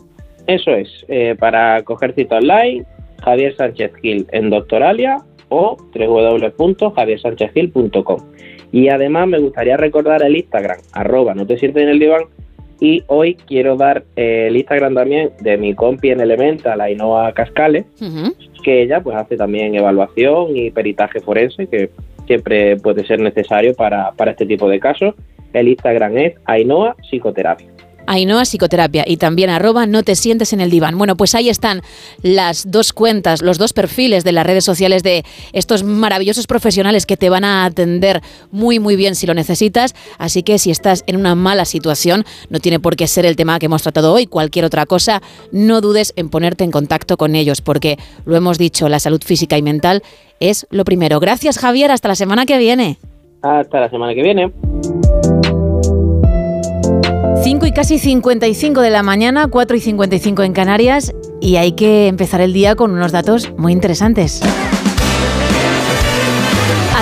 Eso 0.47 0.71
es, 0.71 0.87
eh, 1.09 1.35
para 1.37 1.83
coger 1.83 2.15
cita 2.15 2.37
online, 2.37 2.85
Javier 3.25 3.57
Sánchez 3.57 3.91
Gil 4.01 4.25
en 4.31 4.51
Doctoralia 4.51 5.17
o 5.55 5.77
www.javiersanchezgil.com. 5.93 8.19
Y 8.71 8.89
además 8.89 9.27
me 9.27 9.39
gustaría 9.39 9.77
recordar 9.77 10.23
el 10.23 10.35
Instagram, 10.35 10.79
arroba 10.91 11.33
no 11.33 11.47
te 11.47 11.57
sientes 11.57 11.81
en 11.83 11.89
el 11.89 11.99
diván. 11.99 12.23
Y 12.81 13.03
hoy 13.07 13.35
quiero 13.35 13.77
dar 13.77 14.03
eh, 14.17 14.47
el 14.49 14.57
Instagram 14.57 14.95
también 14.95 15.31
de 15.39 15.55
mi 15.57 15.73
compi 15.73 16.09
en 16.09 16.19
Elemental, 16.19 16.81
Ainhoa 16.81 17.31
Cascales, 17.31 17.85
que 18.63 18.81
ella 18.81 19.01
pues 19.01 19.15
hace 19.15 19.37
también 19.37 19.75
evaluación 19.75 20.57
y 20.57 20.71
peritaje 20.71 21.21
forense, 21.21 21.67
que 21.67 21.89
siempre 22.27 22.75
puede 22.75 23.05
ser 23.05 23.21
necesario 23.21 23.73
para, 23.75 24.11
para 24.11 24.31
este 24.31 24.45
tipo 24.45 24.67
de 24.67 24.81
casos. 24.81 25.15
El 25.53 25.69
Instagram 25.69 26.17
es 26.17 26.33
Ainhoa 26.43 26.97
Psicoterapia. 27.01 27.74
Ainhoa 28.07 28.43
Psicoterapia 28.45 29.03
y 29.07 29.17
también 29.17 29.49
arroba 29.49 29.85
no 29.85 30.03
te 30.03 30.15
sientes 30.15 30.53
en 30.53 30.61
el 30.61 30.69
diván. 30.69 30.97
Bueno, 30.97 31.15
pues 31.15 31.35
ahí 31.35 31.49
están 31.49 31.81
las 32.21 32.71
dos 32.71 32.93
cuentas, 32.93 33.41
los 33.41 33.57
dos 33.57 33.73
perfiles 33.73 34.23
de 34.23 34.31
las 34.31 34.45
redes 34.45 34.65
sociales 34.65 35.03
de 35.03 35.23
estos 35.53 35.83
maravillosos 35.83 36.47
profesionales 36.47 37.05
que 37.05 37.17
te 37.17 37.29
van 37.29 37.43
a 37.43 37.65
atender 37.65 38.21
muy 38.51 38.79
muy 38.79 38.95
bien 38.95 39.15
si 39.15 39.27
lo 39.27 39.33
necesitas. 39.33 39.95
Así 40.17 40.43
que 40.43 40.59
si 40.59 40.71
estás 40.71 41.03
en 41.07 41.17
una 41.17 41.35
mala 41.35 41.65
situación, 41.65 42.25
no 42.49 42.59
tiene 42.59 42.79
por 42.79 42.95
qué 42.95 43.07
ser 43.07 43.25
el 43.25 43.35
tema 43.35 43.59
que 43.59 43.67
hemos 43.67 43.83
tratado 43.83 44.13
hoy, 44.13 44.25
cualquier 44.25 44.65
otra 44.65 44.85
cosa, 44.85 45.21
no 45.51 45.81
dudes 45.81 46.13
en 46.15 46.29
ponerte 46.29 46.63
en 46.63 46.71
contacto 46.71 47.17
con 47.17 47.35
ellos 47.35 47.61
porque 47.61 47.97
lo 48.25 48.35
hemos 48.35 48.57
dicho, 48.57 48.89
la 48.89 48.99
salud 48.99 49.21
física 49.23 49.57
y 49.57 49.61
mental 49.61 50.03
es 50.39 50.67
lo 50.69 50.83
primero. 50.85 51.19
Gracias 51.19 51.57
Javier, 51.57 51.91
hasta 51.91 52.07
la 52.07 52.15
semana 52.15 52.45
que 52.45 52.57
viene. 52.57 52.97
Hasta 53.41 53.79
la 53.79 53.89
semana 53.89 54.13
que 54.13 54.23
viene. 54.23 54.51
5 57.45 57.67
y 57.67 57.73
casi 57.73 57.99
55 57.99 58.81
de 58.81 58.89
la 58.89 59.03
mañana, 59.03 59.45
4 59.45 59.77
y 59.77 59.79
55 59.79 60.41
en 60.41 60.53
Canarias, 60.53 61.13
y 61.39 61.57
hay 61.57 61.73
que 61.73 62.07
empezar 62.07 62.41
el 62.41 62.53
día 62.53 62.75
con 62.75 62.89
unos 62.89 63.11
datos 63.11 63.53
muy 63.55 63.71
interesantes. 63.71 64.41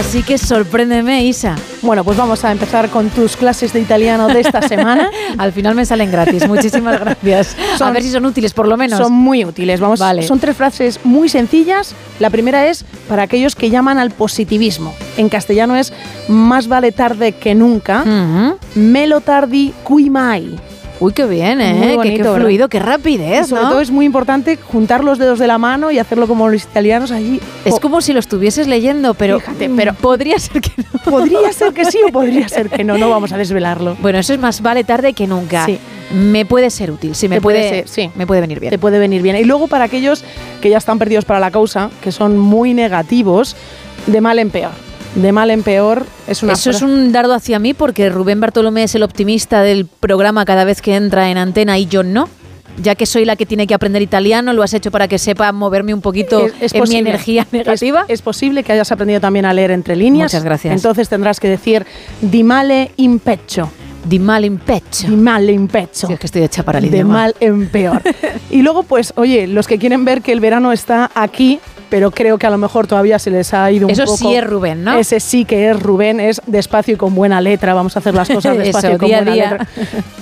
Así 0.04 0.22
que 0.22 0.38
sorpréndeme, 0.38 1.24
Isa. 1.26 1.56
Bueno, 1.82 2.04
pues 2.04 2.16
vamos 2.18 2.44
a 2.44 2.52
empezar 2.52 2.90
con 2.90 3.10
tus 3.10 3.36
clases 3.36 3.74
de 3.74 3.80
italiano 3.80 4.28
de 4.28 4.42
esta 4.42 4.62
semana. 4.62 5.10
Al 5.38 5.52
final 5.52 5.74
me 5.76 5.86
salen 5.86 6.12
gratis. 6.12 6.48
Muchísimas 6.48 7.00
gracias. 7.00 7.56
a 7.80 7.90
ver 7.90 8.04
si 8.04 8.12
son 8.12 8.26
útiles, 8.26 8.54
por 8.54 8.68
lo 8.68 8.78
menos. 8.78 9.00
Son 9.00 9.12
muy 9.12 9.44
útiles. 9.44 9.80
Vamos, 9.80 10.00
Vale. 10.00 10.22
Son 10.22 10.40
tres 10.40 10.56
frases 10.56 11.00
muy 11.04 11.30
sencillas. 11.30 11.96
La 12.20 12.30
primera 12.30 12.68
es 12.68 12.86
para 13.10 13.24
aquellos 13.24 13.56
que 13.56 13.72
llaman 13.72 13.98
al 13.98 14.12
positivismo. 14.12 14.94
En 15.18 15.30
castellano 15.30 15.76
es 15.76 15.92
más 16.28 16.68
vale 16.68 16.92
tarde 16.92 17.32
que 17.32 17.56
nunca. 17.56 18.04
Melo 18.76 19.22
tardi 19.22 19.74
qui 19.88 20.10
mai. 20.12 20.60
Uy, 21.04 21.12
qué 21.12 21.26
bien, 21.26 21.60
¿eh? 21.60 21.80
Qué- 21.82 21.88
qué, 21.90 21.96
bonito, 21.98 22.24
¿verdad? 22.24 22.36
fluido, 22.40 22.70
qué 22.70 22.80
rapidez, 22.80 23.46
Y 23.48 23.50
sobre 23.50 23.64
¿no? 23.64 23.70
todo 23.72 23.82
es 23.82 23.92
muy 23.92 24.06
importante 24.06 24.56
juntar 24.58 25.04
los 25.04 25.18
dedos 25.18 25.38
de 25.38 25.48
la 25.48 25.58
mano 25.58 25.92
y 25.92 26.00
hacerlo 26.00 26.28
como 26.30 26.48
los 26.48 26.64
italianos 26.64 27.12
allí. 27.12 27.42
Es 27.66 27.78
como 27.82 28.00
si 28.00 28.14
lo 28.14 28.20
estuvieses 28.22 28.68
leyendo, 28.68 29.14
pero, 29.14 29.42
Fíjate, 29.42 29.70
pero- 29.76 29.94
podría 29.96 30.40
ser 30.40 30.62
que 30.62 30.72
no. 30.78 30.84
Podría 31.12 31.52
ser 31.52 31.74
que 31.74 31.84
sí 31.84 32.00
o 32.08 32.12
podría 32.14 32.48
ser 32.48 32.70
que 32.70 32.86
no, 32.86 32.98
no 32.98 33.10
vamos 33.10 33.34
a 33.34 33.38
desvelarlo. 33.38 33.98
Bueno, 34.02 34.18
eso 34.20 34.34
es 34.34 34.40
más 34.40 34.62
vale 34.62 34.86
tarde 34.86 35.12
que 35.12 35.28
nunca. 35.28 35.66
Sí. 35.66 35.78
Me 36.14 36.46
puede 36.46 36.70
ser 36.70 36.90
útil, 36.92 37.16
sí, 37.16 37.28
me 37.28 37.42
puede, 37.42 37.60
puede 37.60 37.70
ser, 37.70 37.88
sí. 37.90 38.10
me 38.16 38.26
puede 38.26 38.40
venir 38.40 38.62
bien. 38.62 38.70
Te 38.70 38.80
puede 38.80 38.98
venir 38.98 39.22
bien. 39.22 39.36
Y 39.36 39.44
luego 39.44 39.68
para 39.68 39.84
aquellos 39.84 40.24
que 40.62 40.70
ya 40.70 40.78
están 40.78 41.00
perdidos 41.00 41.26
para 41.26 41.42
la 41.42 41.52
causa, 41.52 41.90
que 42.02 42.14
son 42.14 42.38
muy 42.40 42.74
negativos, 42.74 43.58
de 44.08 44.22
mal 44.22 44.40
en 44.40 44.50
peor. 44.52 44.72
De 45.16 45.32
mal 45.32 45.52
en 45.52 45.62
peor 45.62 46.06
es 46.28 46.42
una 46.42 46.54
Eso 46.54 46.72
es 46.72 46.82
un 46.82 47.12
dardo 47.12 47.34
hacia 47.34 47.60
mí 47.60 47.74
porque 47.74 48.10
Rubén 48.10 48.40
Bartolomé 48.40 48.84
es 48.84 48.96
el 48.96 49.04
optimista 49.04 49.62
del 49.62 49.86
programa 49.86 50.44
cada 50.46 50.64
vez 50.64 50.82
que 50.82 50.96
entra 50.96 51.30
en 51.30 51.38
antena 51.38 51.78
y 51.78 51.86
yo 51.86 52.04
no. 52.04 52.28
Ya 52.82 52.96
que 52.96 53.06
soy 53.06 53.24
la 53.24 53.36
que 53.36 53.46
tiene 53.46 53.68
que 53.68 53.76
aprender 53.76 54.02
italiano, 54.02 54.52
lo 54.52 54.64
has 54.64 54.74
hecho 54.74 54.90
para 54.90 55.08
que 55.08 55.20
sepa 55.20 55.52
moverme 55.52 55.94
un 55.94 56.02
poquito 56.02 56.48
Es- 56.48 56.54
es 56.60 56.74
en 56.74 56.80
posible. 56.80 57.04
mi 57.04 57.10
energía 57.10 57.46
negativa. 57.52 58.06
Es, 58.08 58.16
es 58.16 58.22
posible 58.24 58.64
que 58.64 58.72
hayas 58.72 58.92
aprendido 58.92 59.22
también 59.22 59.46
a 59.46 59.54
leer 59.54 59.70
entre 59.70 59.96
líneas. 59.96 60.32
Muchas 60.34 60.44
gracias. 60.44 60.74
Entonces 60.76 61.08
tendrás 61.08 61.40
que 61.40 61.48
decir 61.50 61.86
di 62.22 62.44
male 62.44 62.90
in 62.98 63.20
pecho. 63.20 63.70
Di 64.06 64.18
mal 64.18 64.44
in 64.44 64.58
pecho. 64.58 65.08
Di 65.08 65.16
male 65.16 65.52
in 65.54 65.68
pecho. 65.68 66.08
Sí, 66.08 66.14
es 66.14 66.20
que 66.20 66.26
estoy 66.26 66.42
hecha 66.42 66.64
para 66.64 66.80
el 66.80 66.90
de 66.90 66.98
idioma. 66.98 67.14
mal 67.14 67.36
en 67.40 67.68
peor. 67.70 68.02
y 68.50 68.64
luego, 68.64 68.82
pues, 68.84 69.14
oye, 69.18 69.46
los 69.48 69.68
que 69.68 69.78
quieren 69.78 70.04
ver 70.04 70.22
que 70.24 70.32
el 70.34 70.40
verano 70.42 70.72
está 70.74 71.10
aquí, 71.16 71.60
pero 71.94 72.10
creo 72.10 72.40
que 72.40 72.48
a 72.48 72.50
lo 72.50 72.58
mejor 72.58 72.88
todavía 72.88 73.20
se 73.20 73.30
les 73.30 73.54
ha 73.54 73.70
ido 73.72 73.86
un 73.86 73.92
Eso 73.92 74.06
poco. 74.06 74.18
sí 74.18 74.34
es 74.34 74.44
Rubén, 74.44 74.84
¿no? 74.84 74.98
Ese 74.98 75.20
sí 75.20 75.46
que 75.46 75.70
es 75.70 75.80
Rubén, 75.80 76.20
es 76.20 76.42
despacio 76.48 76.96
y 76.96 76.98
con 76.98 77.14
buena 77.14 77.40
letra. 77.40 77.76
Vamos 77.76 77.96
a 77.96 78.00
hacer 78.00 78.16
las 78.16 78.28
cosas 78.28 78.58
despacio 78.58 78.90
Eso, 78.90 78.96
y 78.96 78.98
con 78.98 79.08
día 79.10 79.18
buena 79.18 79.32
día. 79.34 79.50
letra. 79.52 79.68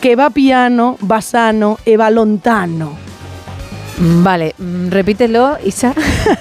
Que 0.01 0.17
va 0.17 0.30
piano, 0.32 0.97
va 1.09 1.22
sano 1.22 1.78
e 1.86 1.95
va 1.95 2.09
lontano. 2.09 2.91
Vale, 3.99 4.53
mm, 4.57 4.89
repítelo, 4.89 5.57
Isa. 5.63 5.93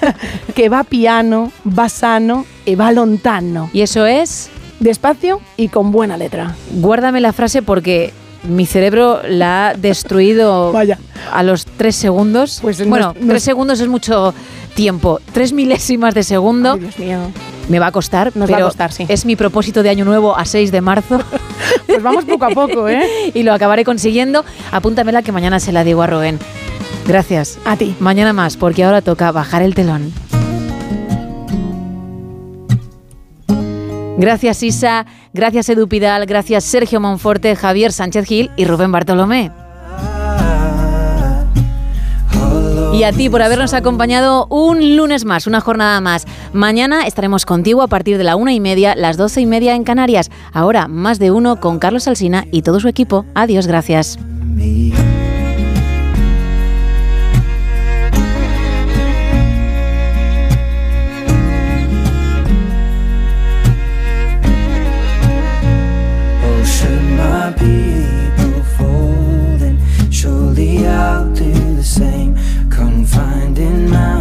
Que 0.53 0.67
va 0.67 0.83
piano, 0.83 1.53
va 1.65 1.87
sano 1.87 2.45
e 2.65 2.75
va 2.75 2.91
lontano. 2.91 3.69
y 3.71 3.83
eso 3.83 4.05
es, 4.05 4.49
Despacio 4.81 5.39
y 5.55 5.69
con 5.69 5.93
buena 5.93 6.17
letra. 6.17 6.55
guárdame 6.73 7.21
la 7.21 7.31
frase 7.31 7.61
porque 7.61 8.11
mi 8.43 8.65
cerebro 8.65 9.21
la 9.27 9.69
ha 9.69 9.73
destruido 9.75 10.71
Vaya. 10.71 10.97
a 11.31 11.43
los 11.43 11.65
tres 11.65 11.95
segundos. 11.95 12.59
Pues 12.61 12.79
no 12.79 12.87
bueno, 12.87 13.13
es- 13.15 13.21
no 13.21 13.27
tres 13.29 13.37
es- 13.37 13.43
segundos 13.45 13.79
es 13.79 13.87
mucho 13.87 14.33
tiempo. 14.75 15.19
Tres 15.33 15.53
milésimas 15.53 16.13
de 16.13 16.23
segundo. 16.23 16.73
Ay, 16.73 16.79
Dios 16.79 16.99
mío. 16.99 17.19
Me 17.69 17.79
va 17.79 17.87
a 17.87 17.91
costar, 17.91 18.31
Nos 18.35 18.49
va 18.49 18.53
a 18.55 18.57
pero 18.57 18.67
costar, 18.67 18.91
sí. 18.91 19.05
es 19.07 19.23
mi 19.25 19.35
propósito 19.35 19.83
de 19.83 19.89
año 19.89 20.03
nuevo 20.03 20.35
a 20.37 20.45
6 20.45 20.71
de 20.71 20.81
marzo 20.81 21.21
Pues 21.87 22.01
vamos 22.03 22.25
poco 22.25 22.45
a 22.45 22.49
poco, 22.49 22.89
¿eh? 22.89 23.31
y 23.33 23.43
lo 23.43 23.53
acabaré 23.53 23.85
consiguiendo. 23.85 24.43
Apúntamela 24.71 25.21
que 25.21 25.31
mañana 25.31 25.59
se 25.59 25.71
la 25.71 25.83
digo 25.83 26.01
a 26.01 26.07
Rubén. 26.07 26.39
Gracias. 27.07 27.59
A 27.65 27.77
ti. 27.77 27.95
Mañana 27.99 28.33
más, 28.33 28.57
porque 28.57 28.83
ahora 28.83 29.01
toca 29.01 29.31
bajar 29.31 29.61
el 29.61 29.75
telón. 29.75 30.11
Gracias 34.17 34.61
Isa, 34.63 35.05
gracias 35.33 35.69
Edu 35.69 35.87
Pidal, 35.87 36.25
gracias 36.25 36.63
Sergio 36.63 36.99
Monforte, 36.99 37.55
Javier 37.55 37.91
Sánchez 37.91 38.25
Gil 38.25 38.51
y 38.55 38.65
Rubén 38.65 38.91
Bartolomé. 38.91 39.51
Y 42.93 43.03
a 43.03 43.13
ti 43.13 43.29
por 43.29 43.41
habernos 43.41 43.73
acompañado 43.73 44.47
un 44.47 44.97
lunes 44.97 45.23
más, 45.23 45.47
una 45.47 45.61
jornada 45.61 46.01
más. 46.01 46.25
Mañana 46.53 47.07
estaremos 47.07 47.45
contigo 47.45 47.81
a 47.81 47.87
partir 47.87 48.17
de 48.17 48.23
la 48.23 48.35
una 48.35 48.53
y 48.53 48.59
media, 48.59 48.95
las 48.95 49.17
doce 49.17 49.41
y 49.41 49.45
media 49.45 49.75
en 49.75 49.83
Canarias. 49.83 50.29
Ahora 50.51 50.87
más 50.87 51.17
de 51.17 51.31
uno 51.31 51.59
con 51.59 51.79
Carlos 51.79 52.07
Alsina 52.07 52.45
y 52.51 52.63
todo 52.63 52.79
su 52.79 52.89
equipo. 52.89 53.25
Adiós, 53.33 53.65
gracias. 53.65 54.19
same. 71.91 72.35
Confined 72.69 73.59
in 73.59 73.89
my 73.89 74.20